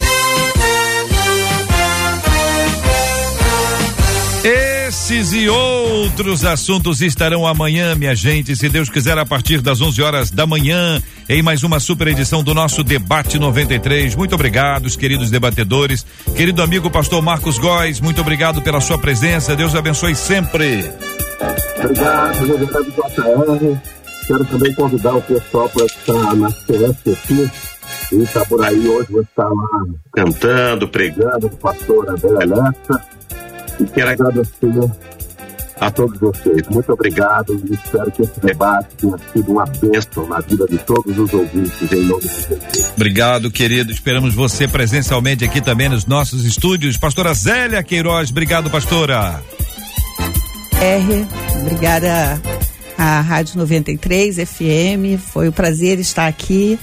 Esses 4.89 5.33
e 5.33 5.47
outros 5.47 6.43
assuntos 6.43 6.99
estarão 6.99 7.45
amanhã, 7.45 7.93
minha 7.93 8.15
gente, 8.15 8.55
se 8.55 8.67
Deus 8.67 8.89
quiser, 8.89 9.19
a 9.19 9.25
partir 9.25 9.61
das 9.61 9.79
11 9.79 10.01
horas 10.01 10.31
da 10.31 10.47
manhã, 10.47 10.99
em 11.29 11.43
mais 11.43 11.61
uma 11.61 11.79
super 11.79 12.07
edição 12.07 12.43
do 12.43 12.55
nosso 12.55 12.83
Debate 12.83 13.37
93. 13.37 14.15
Muito 14.15 14.33
obrigado, 14.33 14.89
queridos 14.97 15.29
debatedores. 15.29 16.03
Querido 16.35 16.63
amigo 16.63 16.89
pastor 16.89 17.21
Marcos 17.21 17.59
Góes, 17.59 17.99
muito 17.99 18.19
obrigado 18.21 18.63
pela 18.63 18.81
sua 18.81 18.97
presença. 18.97 19.55
Deus 19.55 19.75
abençoe 19.75 20.15
sempre. 20.15 20.91
Obrigado, 21.77 22.57
deputado 22.57 22.85
JR. 22.85 23.77
Quero 24.25 24.45
também 24.45 24.73
convidar 24.73 25.13
o 25.13 25.21
pessoal 25.21 25.69
para 25.69 25.85
estar 25.85 26.35
na 26.35 26.47
CSP 26.49 27.51
e 28.11 28.23
está 28.23 28.43
por 28.43 28.65
aí 28.65 28.87
hoje, 28.87 29.11
vou 29.11 29.21
estar 29.21 29.49
lá 29.49 29.85
cantando, 30.13 30.87
pregando 30.87 31.47
com 31.47 31.55
o 31.55 31.59
pastor 31.59 32.09
André 32.09 32.45
Lessa. 32.47 33.19
E 33.79 33.85
quero 33.85 34.09
agradecer 34.09 34.69
a 35.79 35.89
todos 35.89 36.19
vocês. 36.19 36.67
Muito 36.69 36.91
obrigado 36.91 37.53
e 37.53 37.73
espero 37.73 38.11
que 38.11 38.23
esse 38.23 38.39
debate 38.41 38.87
tenha 38.97 39.17
sido 39.31 39.51
uma 39.51 39.65
bênção 39.65 40.27
na 40.27 40.39
vida 40.41 40.65
de 40.67 40.77
todos 40.79 41.17
os 41.17 41.33
ouvintes, 41.33 41.91
em 41.91 42.03
nome 42.05 42.21
de 42.21 42.27
Jesus. 42.27 42.91
Obrigado, 42.95 43.49
querido. 43.49 43.91
Esperamos 43.91 44.33
você 44.35 44.67
presencialmente 44.67 45.45
aqui 45.45 45.61
também 45.61 45.89
nos 45.89 46.05
nossos 46.05 46.43
estúdios. 46.43 46.97
Pastora 46.97 47.33
Zélia 47.33 47.81
Queiroz, 47.81 48.29
obrigado, 48.29 48.69
pastora. 48.69 49.41
R, 50.81 51.27
obrigada 51.61 52.41
a 52.97 53.21
Rádio 53.21 53.57
93 53.57 54.35
FM. 54.37 55.19
Foi 55.19 55.47
um 55.49 55.53
prazer 55.53 55.99
estar 55.99 56.27
aqui. 56.27 56.77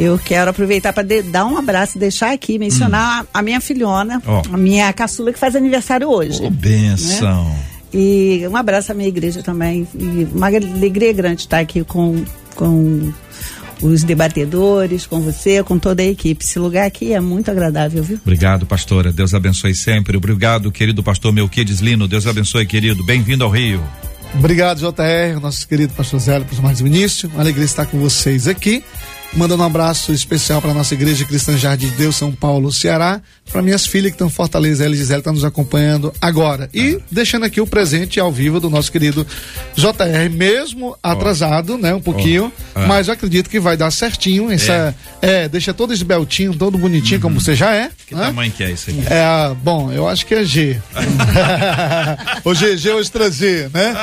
Eu 0.00 0.18
quero 0.18 0.50
aproveitar 0.50 0.94
para 0.94 1.06
dar 1.24 1.44
um 1.44 1.58
abraço 1.58 1.98
e 1.98 2.00
deixar 2.00 2.32
aqui, 2.32 2.58
mencionar 2.58 3.22
hum. 3.22 3.26
a, 3.34 3.38
a, 3.40 3.42
minha 3.42 3.60
filhona, 3.60 4.22
oh. 4.26 4.54
a 4.54 4.56
minha 4.56 4.90
caçula 4.94 5.30
que 5.30 5.38
faz 5.38 5.54
aniversário 5.54 6.08
hoje. 6.08 6.40
Oh, 6.42 6.48
benção. 6.48 7.44
Né? 7.44 7.64
E 7.92 8.48
um 8.50 8.56
abraço 8.56 8.92
à 8.92 8.94
minha 8.94 9.10
igreja 9.10 9.42
também. 9.42 9.86
E 9.94 10.26
uma 10.34 10.46
alegria 10.46 11.12
grande 11.12 11.42
estar 11.42 11.58
aqui 11.58 11.84
com, 11.84 12.24
com 12.54 13.12
os 13.82 14.02
debatedores, 14.02 15.04
com 15.06 15.20
você, 15.20 15.62
com 15.62 15.78
toda 15.78 16.00
a 16.00 16.06
equipe. 16.06 16.42
Esse 16.42 16.58
lugar 16.58 16.86
aqui 16.86 17.12
é 17.12 17.20
muito 17.20 17.50
agradável, 17.50 18.02
viu? 18.02 18.18
Obrigado, 18.22 18.64
pastora. 18.64 19.12
Deus 19.12 19.34
abençoe 19.34 19.74
sempre. 19.74 20.16
Obrigado, 20.16 20.72
querido 20.72 21.02
pastor 21.02 21.30
Melquides 21.30 21.80
Lino. 21.80 22.08
Deus 22.08 22.26
abençoe, 22.26 22.64
querido. 22.64 23.04
Bem-vindo 23.04 23.44
ao 23.44 23.50
Rio. 23.50 23.84
Obrigado, 24.34 24.78
JR, 24.78 25.38
nosso 25.42 25.68
querido 25.68 25.92
pastor 25.92 26.20
Zélio, 26.20 26.46
por 26.46 26.62
mais 26.62 26.80
um 26.80 26.86
início. 26.86 27.28
Uma 27.28 27.42
alegria 27.42 27.66
estar 27.66 27.84
com 27.84 27.98
vocês 27.98 28.48
aqui. 28.48 28.82
Mandando 29.32 29.62
um 29.62 29.66
abraço 29.66 30.12
especial 30.12 30.60
para 30.60 30.74
nossa 30.74 30.92
igreja 30.92 31.24
cristã 31.24 31.56
Jardim 31.56 31.88
de 31.88 31.94
Deus, 31.94 32.16
São 32.16 32.32
Paulo, 32.32 32.72
Ceará. 32.72 33.20
Para 33.50 33.62
minhas 33.62 33.86
filhas 33.86 34.10
que 34.10 34.14
estão 34.14 34.26
em 34.26 34.30
Fortaleza, 34.30 34.84
ela 34.84 34.94
Gisele 34.94 35.20
está 35.20 35.32
nos 35.32 35.44
acompanhando 35.44 36.12
agora. 36.20 36.68
E 36.74 36.98
ah. 37.00 37.04
deixando 37.10 37.44
aqui 37.44 37.60
o 37.60 37.66
presente 37.66 38.18
ao 38.18 38.32
vivo 38.32 38.58
do 38.58 38.68
nosso 38.68 38.90
querido 38.90 39.26
JR, 39.76 40.30
mesmo 40.32 40.96
atrasado, 41.02 41.74
oh. 41.74 41.78
né? 41.78 41.94
Um 41.94 42.00
pouquinho. 42.00 42.52
Oh. 42.74 42.80
Ah. 42.80 42.86
Mas 42.86 43.06
eu 43.06 43.14
acredito 43.14 43.48
que 43.48 43.60
vai 43.60 43.76
dar 43.76 43.90
certinho. 43.92 44.50
Essa, 44.50 44.94
é. 45.22 45.44
é 45.44 45.48
deixa 45.48 45.72
todo 45.72 45.92
esbeltinho, 45.92 46.54
todo 46.54 46.76
bonitinho, 46.76 47.18
uhum. 47.18 47.22
como 47.22 47.40
você 47.40 47.54
já 47.54 47.72
é. 47.72 47.90
Que 48.06 48.14
né? 48.14 48.26
tamanho 48.26 48.50
que 48.50 48.64
é 48.64 48.72
isso 48.72 48.90
aqui? 48.90 49.02
É, 49.06 49.54
bom, 49.62 49.92
eu 49.92 50.08
acho 50.08 50.26
que 50.26 50.34
é 50.34 50.44
G. 50.44 50.80
o 52.44 52.52
GG 52.52 52.88
ou 52.90 53.00
extra 53.00 53.30
G, 53.30 53.68
né? 53.72 53.94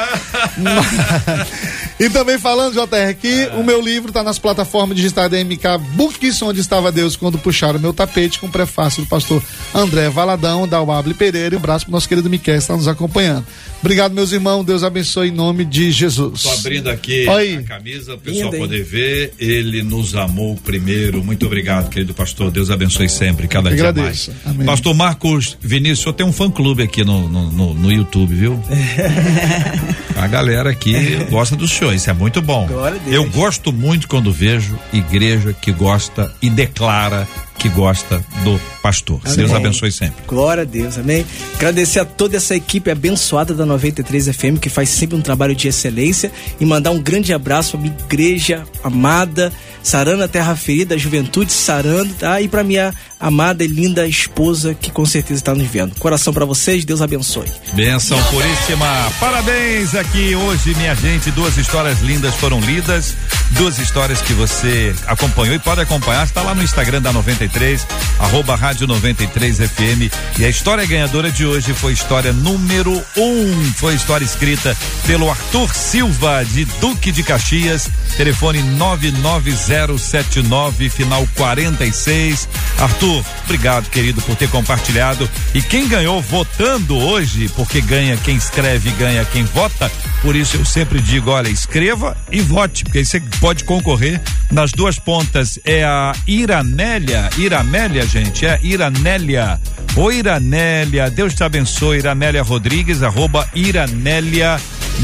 e 2.00 2.10
também 2.10 2.38
falando, 2.38 2.74
JR, 2.74 3.16
que 3.20 3.50
ah. 3.52 3.56
o 3.56 3.64
meu 3.64 3.82
livro 3.82 4.10
está 4.10 4.22
nas 4.22 4.38
plataformas 4.38 4.96
digitais 4.96 5.32
da 5.32 5.44
MK 5.44 5.96
Books, 5.96 6.42
onde 6.44 6.60
estava 6.60 6.92
Deus 6.92 7.16
quando 7.16 7.40
puxaram 7.40 7.80
meu 7.80 7.92
tapete, 7.92 8.40
com 8.40 8.46
o 8.46 8.52
prefácio 8.52 9.04
do 9.04 9.10
pastor 9.10 9.42
André 9.74 10.08
Valadão, 10.10 10.68
da 10.68 10.82
Uable 10.82 11.16
Pereira. 11.16 11.56
E 11.56 11.58
um 11.58 11.60
abraço 11.60 11.86
para 11.86 11.92
o 11.92 11.94
nosso 11.94 12.08
querido 12.08 12.30
Miquel, 12.30 12.54
que 12.54 12.62
está 12.62 12.76
nos 12.76 12.88
acompanhando. 12.88 13.46
Obrigado, 13.80 14.14
meus 14.14 14.32
irmãos. 14.32 14.64
Deus 14.64 14.84
abençoe 14.84 15.30
em 15.30 15.32
nome 15.32 15.66
de 15.66 15.92
Jesus. 15.92 16.36
Estou 16.36 16.54
abrindo 16.54 16.90
aqui 16.90 17.28
Oi. 17.28 17.56
a 17.56 17.64
camisa, 17.64 18.14
o 18.14 18.18
pessoal 18.18 18.52
Lindo, 18.52 18.58
poder 18.58 18.84
ver. 18.84 19.34
Ele 19.40 19.82
nos 19.82 20.16
amou 20.16 20.56
primeiro. 20.56 21.24
Muito 21.24 21.48
obrigado, 21.48 21.90
querido 21.90 22.14
pastor. 22.14 22.52
Deus 22.52 22.70
abençoe 22.70 23.10
sempre, 23.10 23.48
cada 23.48 23.74
dia 23.74 23.92
mais. 23.92 24.30
Amém. 24.46 24.66
Pastor 24.66 24.94
Marcos 24.94 25.58
Vinícius, 25.60 26.06
eu 26.06 26.14
tenho 26.14 26.30
um 26.30 26.34
fã 26.34 26.50
clube 26.50 26.84
aqui 26.84 27.04
no, 27.04 27.28
no, 27.28 27.52
no, 27.52 27.74
no 27.74 27.92
YouTube, 27.92 28.36
viu? 28.36 28.62
a 30.18 30.28
galera 30.28 30.72
aqui 30.72 31.26
gosta 31.30 31.56
do 31.56 31.68
senhor. 31.68 31.94
Isso 31.94 32.10
é 32.10 32.14
muito 32.14 32.42
bom. 32.42 32.68
Eu 33.06 33.30
gosto 33.30 33.72
muito 33.72 34.08
quando 34.08 34.32
vejo 34.32 34.78
igreja 34.92 35.54
que 35.54 35.72
gosta 35.72 36.34
e 36.42 36.50
declara 36.50 37.28
que 37.58 37.70
gosta 37.70 38.24
do 38.44 38.60
pastor. 38.82 39.20
Amém. 39.26 39.38
Deus 39.38 39.54
abençoe 39.54 39.92
sempre. 39.92 40.24
Glória 40.28 40.64
a 40.64 40.66
Deus, 40.66 40.98
amém. 40.98 41.26
Agradecer 41.56 42.00
a 42.00 42.06
toda 42.06 42.38
essa 42.38 42.56
equipe 42.56 42.90
abençoada 42.90 43.54
da 43.54 43.66
93 43.66 44.30
FM 44.30 44.60
que 44.62 44.70
faz 44.70 44.90
sempre 44.90 45.16
um 45.16 45.22
trabalho 45.22 45.56
de 45.56 45.68
excelência 45.68 46.32
e 46.60 46.66
mandar 46.66 46.92
um 46.92 47.02
grande 47.02 47.34
abraço 47.34 47.76
à 47.76 47.80
minha 47.80 47.96
igreja 48.06 48.64
amada, 48.84 49.52
sarando 49.84 50.24
a 50.24 50.28
terra 50.28 50.56
ferida, 50.56 50.96
a 50.96 50.98
juventude 50.98 51.52
sarando, 51.52 52.14
tá? 52.14 52.40
E 52.42 52.48
para 52.48 52.64
minha 52.64 52.94
amada 53.20 53.64
e 53.64 53.68
linda 53.68 54.08
esposa 54.08 54.74
que 54.74 54.92
com 54.92 55.06
certeza 55.06 55.40
está 55.40 55.56
nos 55.56 55.68
vendo. 55.68 55.96
Coração 55.96 56.34
para 56.34 56.46
vocês, 56.46 56.86
Deus 56.86 57.02
abençoe. 57.02 57.48
Benção 57.74 58.22
puríssima. 58.26 59.12
Parabéns 59.20 59.96
aqui 59.96 60.36
hoje, 60.36 60.76
minha 60.76 60.96
gente. 60.96 61.32
Duas 61.32 61.58
histórias 61.58 62.00
lindas 62.02 62.36
foram 62.36 62.60
lidas. 62.62 63.16
Duas 63.52 63.78
histórias 63.80 64.22
que 64.22 64.34
você 64.34 64.94
acompanhou 65.06 65.56
e 65.56 65.60
pode 65.60 65.80
acompanhar, 65.82 66.26
está 66.26 66.42
lá 66.42 66.54
no 66.54 66.64
Instagram 66.64 67.02
da 67.02 67.14
93, 67.14 67.88
arroba 68.20 68.56
rádio 68.56 68.86
93 68.88 69.58
FM. 69.58 70.12
E 70.38 70.46
a 70.46 70.50
história 70.50 70.86
ganhadora 70.86 71.32
de 71.32 71.46
hoje 71.46 71.74
foi 71.74 71.94
história 71.94 72.34
número 72.34 72.92
um, 73.16 73.64
foi 73.76 73.96
história 73.96 74.26
escrita 74.26 74.76
pelo 75.06 75.30
Arthur 75.30 75.74
Silva, 75.74 76.44
de 76.44 76.66
Duque 76.80 77.12
de 77.12 77.24
Caxias, 77.24 77.90
telefone 78.16 78.62
99079, 78.62 80.90
final 80.90 81.28
46. 81.36 82.48
Arthur, 82.80 83.24
obrigado, 83.46 83.90
querido, 83.90 84.22
por 84.22 84.36
ter 84.36 84.50
compartilhado. 84.50 85.28
E 85.54 85.62
quem 85.62 85.88
ganhou 85.88 86.22
votando 86.22 86.98
hoje, 86.98 87.50
porque 87.56 87.80
ganha 87.82 88.18
quem 88.18 88.36
escreve, 88.36 88.90
ganha 88.92 89.24
quem 89.26 89.44
vota, 89.46 89.92
por 90.22 90.36
isso 90.36 90.58
eu 90.58 90.66
sempre 90.66 91.00
digo, 91.00 91.32
olha, 91.32 91.50
escreva 91.50 92.16
e 92.32 92.42
vote, 92.42 92.84
porque 92.84 93.00
aí 93.00 93.06
você 93.06 93.20
pode 93.40 93.64
concorrer 93.64 94.22
nas 94.52 94.72
duas 94.72 95.00
pontas. 95.00 95.60
É 95.64 95.84
a 95.84 96.14
Iranélia, 96.26 97.30
Iramélia, 97.38 98.06
gente, 98.06 98.46
é 98.46 98.60
Iranélia. 98.64 99.60
Ô 99.96 100.12
Iranélia, 100.12 101.10
Deus 101.10 101.34
te 101.34 101.44
abençoe, 101.44 101.98
Iranélia 101.98 102.44
Rodrigues, 102.44 103.02
arroba 103.02 103.50
Iranélia 103.56 104.60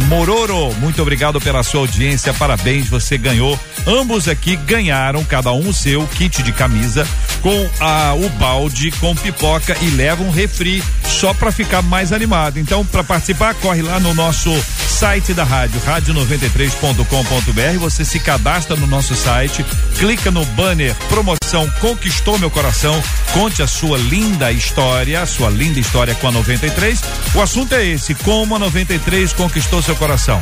Mororo. 0.08 0.74
Muito 0.76 1.02
obrigado 1.02 1.40
pela 1.40 1.64
sua 1.64 1.82
audiência, 1.82 2.34
parabéns, 2.34 2.90
você 2.90 3.18
ganhou. 3.18 3.60
Ambos 3.86 4.28
aqui 4.28 4.56
ganharam, 4.56 5.24
cada 5.24 5.52
um 5.52 5.70
o 5.70 5.74
seu 5.74 6.06
kit 6.08 6.42
de 6.44 6.52
camisa 6.52 7.08
com 7.42 7.70
a, 7.80 8.14
o 8.14 8.30
balde 8.30 8.92
com 8.92 9.16
pipoca 9.16 9.76
e 9.82 9.90
leva 9.92 10.24
um 10.24 10.32
refri 10.32 10.84
só 11.04 11.34
para 11.34 11.52
ficar 11.52 11.82
mais 11.82 12.14
animado. 12.14 12.58
Então, 12.58 12.86
para 12.86 13.04
participar, 13.04 13.54
corre 13.56 13.82
lá 13.82 14.00
no 14.00 14.14
nosso 14.14 14.50
site 14.88 15.34
da 15.34 15.44
rádio, 15.44 15.82
rádio93.com.br. 15.82 17.80
Você 17.80 18.06
se 18.06 18.20
cadastra 18.24 18.76
no 18.76 18.88
nosso 18.88 19.16
site, 19.16 19.66
clica 19.98 20.32
no 20.32 20.46
banner 20.46 20.96
promoção 21.10 21.70
Conquistou 21.80 22.40
Meu 22.40 22.50
Coração, 22.50 23.02
conte 23.34 23.62
a 23.62 23.68
sua 23.68 23.98
linda 23.98 24.52
história, 24.52 25.22
a 25.22 25.26
sua 25.26 25.50
linda 25.50 25.80
história 25.80 26.16
com 26.16 26.28
a 26.28 26.32
93. 26.32 27.02
O 27.36 27.42
assunto 27.42 27.76
é 27.76 27.86
esse: 27.86 28.16
como 28.16 28.56
a 28.56 28.60
93 28.60 29.34
conquistou 29.34 29.82
seu 29.82 29.96
coração. 29.96 30.42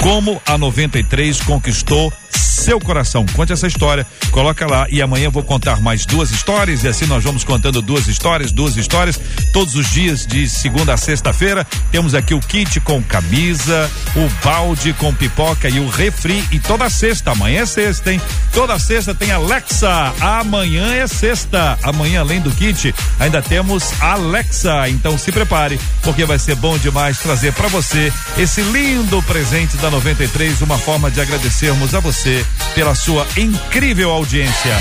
Como 0.00 0.42
a 0.46 0.58
93 0.58 1.40
conquistou 1.42 2.12
seu 2.52 2.78
coração. 2.80 3.24
Conte 3.34 3.52
essa 3.52 3.66
história, 3.66 4.06
coloca 4.30 4.66
lá 4.66 4.86
e 4.90 5.00
amanhã 5.00 5.24
eu 5.24 5.30
vou 5.30 5.42
contar 5.42 5.80
mais 5.80 6.04
duas 6.04 6.30
histórias 6.30 6.84
e 6.84 6.88
assim 6.88 7.06
nós 7.06 7.24
vamos 7.24 7.44
contando 7.44 7.80
duas 7.80 8.06
histórias, 8.06 8.52
duas 8.52 8.76
histórias 8.76 9.18
todos 9.52 9.74
os 9.74 9.90
dias 9.90 10.26
de 10.26 10.48
segunda 10.48 10.94
a 10.94 10.96
sexta-feira. 10.96 11.66
Temos 11.90 12.14
aqui 12.14 12.34
o 12.34 12.40
kit 12.40 12.78
com 12.80 13.02
camisa, 13.02 13.90
o 14.14 14.44
balde 14.44 14.92
com 14.94 15.14
pipoca 15.14 15.68
e 15.68 15.80
o 15.80 15.88
refri 15.88 16.44
e 16.52 16.58
toda 16.58 16.88
sexta, 16.90 17.11
amanhã 17.26 17.62
é 17.62 17.66
sexta, 17.66 18.12
hein? 18.12 18.20
Toda 18.52 18.78
sexta 18.78 19.14
tem 19.14 19.30
Alexa. 19.30 20.14
Amanhã 20.20 20.94
é 20.94 21.06
sexta. 21.06 21.78
Amanhã 21.82 22.20
além 22.20 22.40
do 22.40 22.50
kit, 22.50 22.94
ainda 23.18 23.42
temos 23.42 24.00
Alexa. 24.00 24.88
Então 24.88 25.18
se 25.18 25.30
prepare, 25.30 25.80
porque 26.02 26.24
vai 26.24 26.38
ser 26.38 26.54
bom 26.54 26.78
demais 26.78 27.18
trazer 27.18 27.52
para 27.52 27.68
você 27.68 28.12
esse 28.38 28.62
lindo 28.62 29.22
presente 29.22 29.76
da 29.76 29.90
93, 29.90 30.62
uma 30.62 30.78
forma 30.78 31.10
de 31.10 31.20
agradecermos 31.20 31.94
a 31.94 32.00
você 32.00 32.44
pela 32.74 32.94
sua 32.94 33.26
incrível 33.36 34.10
audiência. 34.10 34.76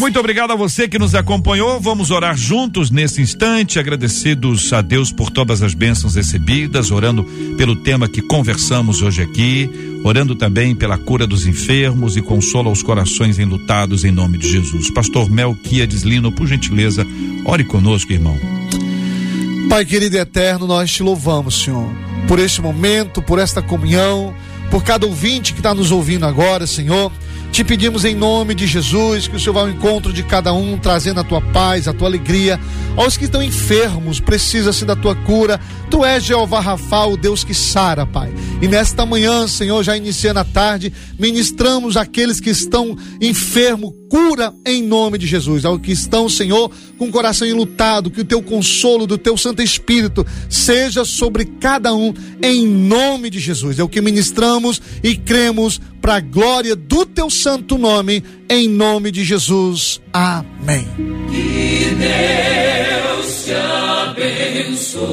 Muito 0.00 0.18
obrigado 0.18 0.50
a 0.50 0.56
você 0.56 0.88
que 0.88 0.98
nos 0.98 1.14
acompanhou. 1.14 1.78
Vamos 1.78 2.10
orar 2.10 2.34
juntos 2.34 2.90
nesse 2.90 3.20
instante, 3.20 3.78
agradecidos 3.78 4.72
a 4.72 4.80
Deus 4.80 5.12
por 5.12 5.28
todas 5.28 5.62
as 5.62 5.74
bênçãos 5.74 6.14
recebidas, 6.14 6.90
orando 6.90 7.22
pelo 7.58 7.76
tema 7.76 8.08
que 8.08 8.22
conversamos 8.22 9.02
hoje 9.02 9.20
aqui, 9.20 9.70
orando 10.02 10.34
também 10.34 10.74
pela 10.74 10.96
cura 10.96 11.26
dos 11.26 11.46
enfermos 11.46 12.16
e 12.16 12.22
consola 12.22 12.70
os 12.70 12.82
corações 12.82 13.38
enlutados 13.38 14.02
em 14.02 14.10
nome 14.10 14.38
de 14.38 14.50
Jesus. 14.50 14.90
Pastor 14.90 15.30
Melquiades 15.30 16.00
Lino, 16.00 16.32
por 16.32 16.46
gentileza, 16.46 17.06
ore 17.44 17.64
conosco, 17.64 18.10
irmão. 18.10 18.38
Pai 19.68 19.84
querido 19.84 20.16
e 20.16 20.18
eterno, 20.18 20.66
nós 20.66 20.90
te 20.90 21.02
louvamos, 21.02 21.62
Senhor, 21.62 21.86
por 22.26 22.38
este 22.38 22.62
momento, 22.62 23.20
por 23.20 23.38
esta 23.38 23.60
comunhão, 23.60 24.34
por 24.70 24.82
cada 24.82 25.06
ouvinte 25.06 25.52
que 25.52 25.58
está 25.58 25.74
nos 25.74 25.90
ouvindo 25.90 26.24
agora, 26.24 26.66
Senhor. 26.66 27.12
Te 27.52 27.64
pedimos 27.64 28.04
em 28.04 28.14
nome 28.14 28.54
de 28.54 28.64
Jesus 28.64 29.26
que 29.26 29.34
o 29.34 29.40
Senhor 29.40 29.52
vá 29.52 29.60
ao 29.62 29.68
encontro 29.68 30.12
de 30.12 30.22
cada 30.22 30.52
um, 30.52 30.78
trazendo 30.78 31.18
a 31.18 31.24
tua 31.24 31.40
paz, 31.40 31.88
a 31.88 31.92
tua 31.92 32.06
alegria. 32.06 32.60
Aos 32.96 33.16
que 33.16 33.24
estão 33.24 33.42
enfermos, 33.42 34.20
precisa-se 34.20 34.84
da 34.84 34.94
tua 34.94 35.16
cura. 35.16 35.60
Tu 35.90 36.04
és 36.04 36.22
Jeová 36.22 36.60
Rafa, 36.60 37.06
o 37.06 37.16
Deus 37.16 37.42
que 37.42 37.52
sara, 37.52 38.06
Pai. 38.06 38.32
E 38.62 38.68
nesta 38.68 39.04
manhã, 39.04 39.48
Senhor, 39.48 39.82
já 39.82 39.96
iniciando 39.96 40.38
a 40.38 40.44
tarde, 40.44 40.92
ministramos 41.18 41.96
aqueles 41.96 42.38
que 42.38 42.50
estão 42.50 42.96
enfermos, 43.20 43.92
cura 44.08 44.54
em 44.64 44.82
nome 44.82 45.18
de 45.18 45.26
Jesus. 45.26 45.64
Aos 45.64 45.80
que 45.80 45.90
estão, 45.90 46.28
Senhor, 46.28 46.70
com 46.98 47.06
o 47.06 47.10
coração 47.10 47.46
enlutado, 47.48 48.10
que 48.10 48.20
o 48.20 48.24
teu 48.24 48.40
consolo 48.42 49.06
do 49.06 49.18
teu 49.18 49.36
Santo 49.36 49.60
Espírito 49.60 50.24
seja 50.48 51.04
sobre 51.04 51.44
cada 51.44 51.92
um, 51.94 52.14
em 52.42 52.66
nome 52.66 53.28
de 53.28 53.40
Jesus. 53.40 53.78
É 53.78 53.82
o 53.82 53.88
que 53.88 54.00
ministramos 54.00 54.80
e 55.02 55.16
cremos 55.16 55.80
para 56.00 56.16
a 56.16 56.20
glória 56.20 56.74
do 56.74 57.04
teu 57.04 57.28
santo 57.30 57.76
nome, 57.78 58.24
em 58.48 58.68
nome 58.68 59.10
de 59.10 59.22
Jesus. 59.24 60.00
Amém. 60.12 60.88
Que 61.30 61.94
Deus 61.94 63.44
te 63.44 63.52
abençoe. 63.52 65.10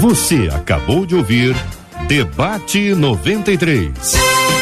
Você 0.00 0.48
acabou 0.52 1.04
de 1.06 1.14
ouvir 1.14 1.56
Debate 2.06 2.94
93. 2.94 4.53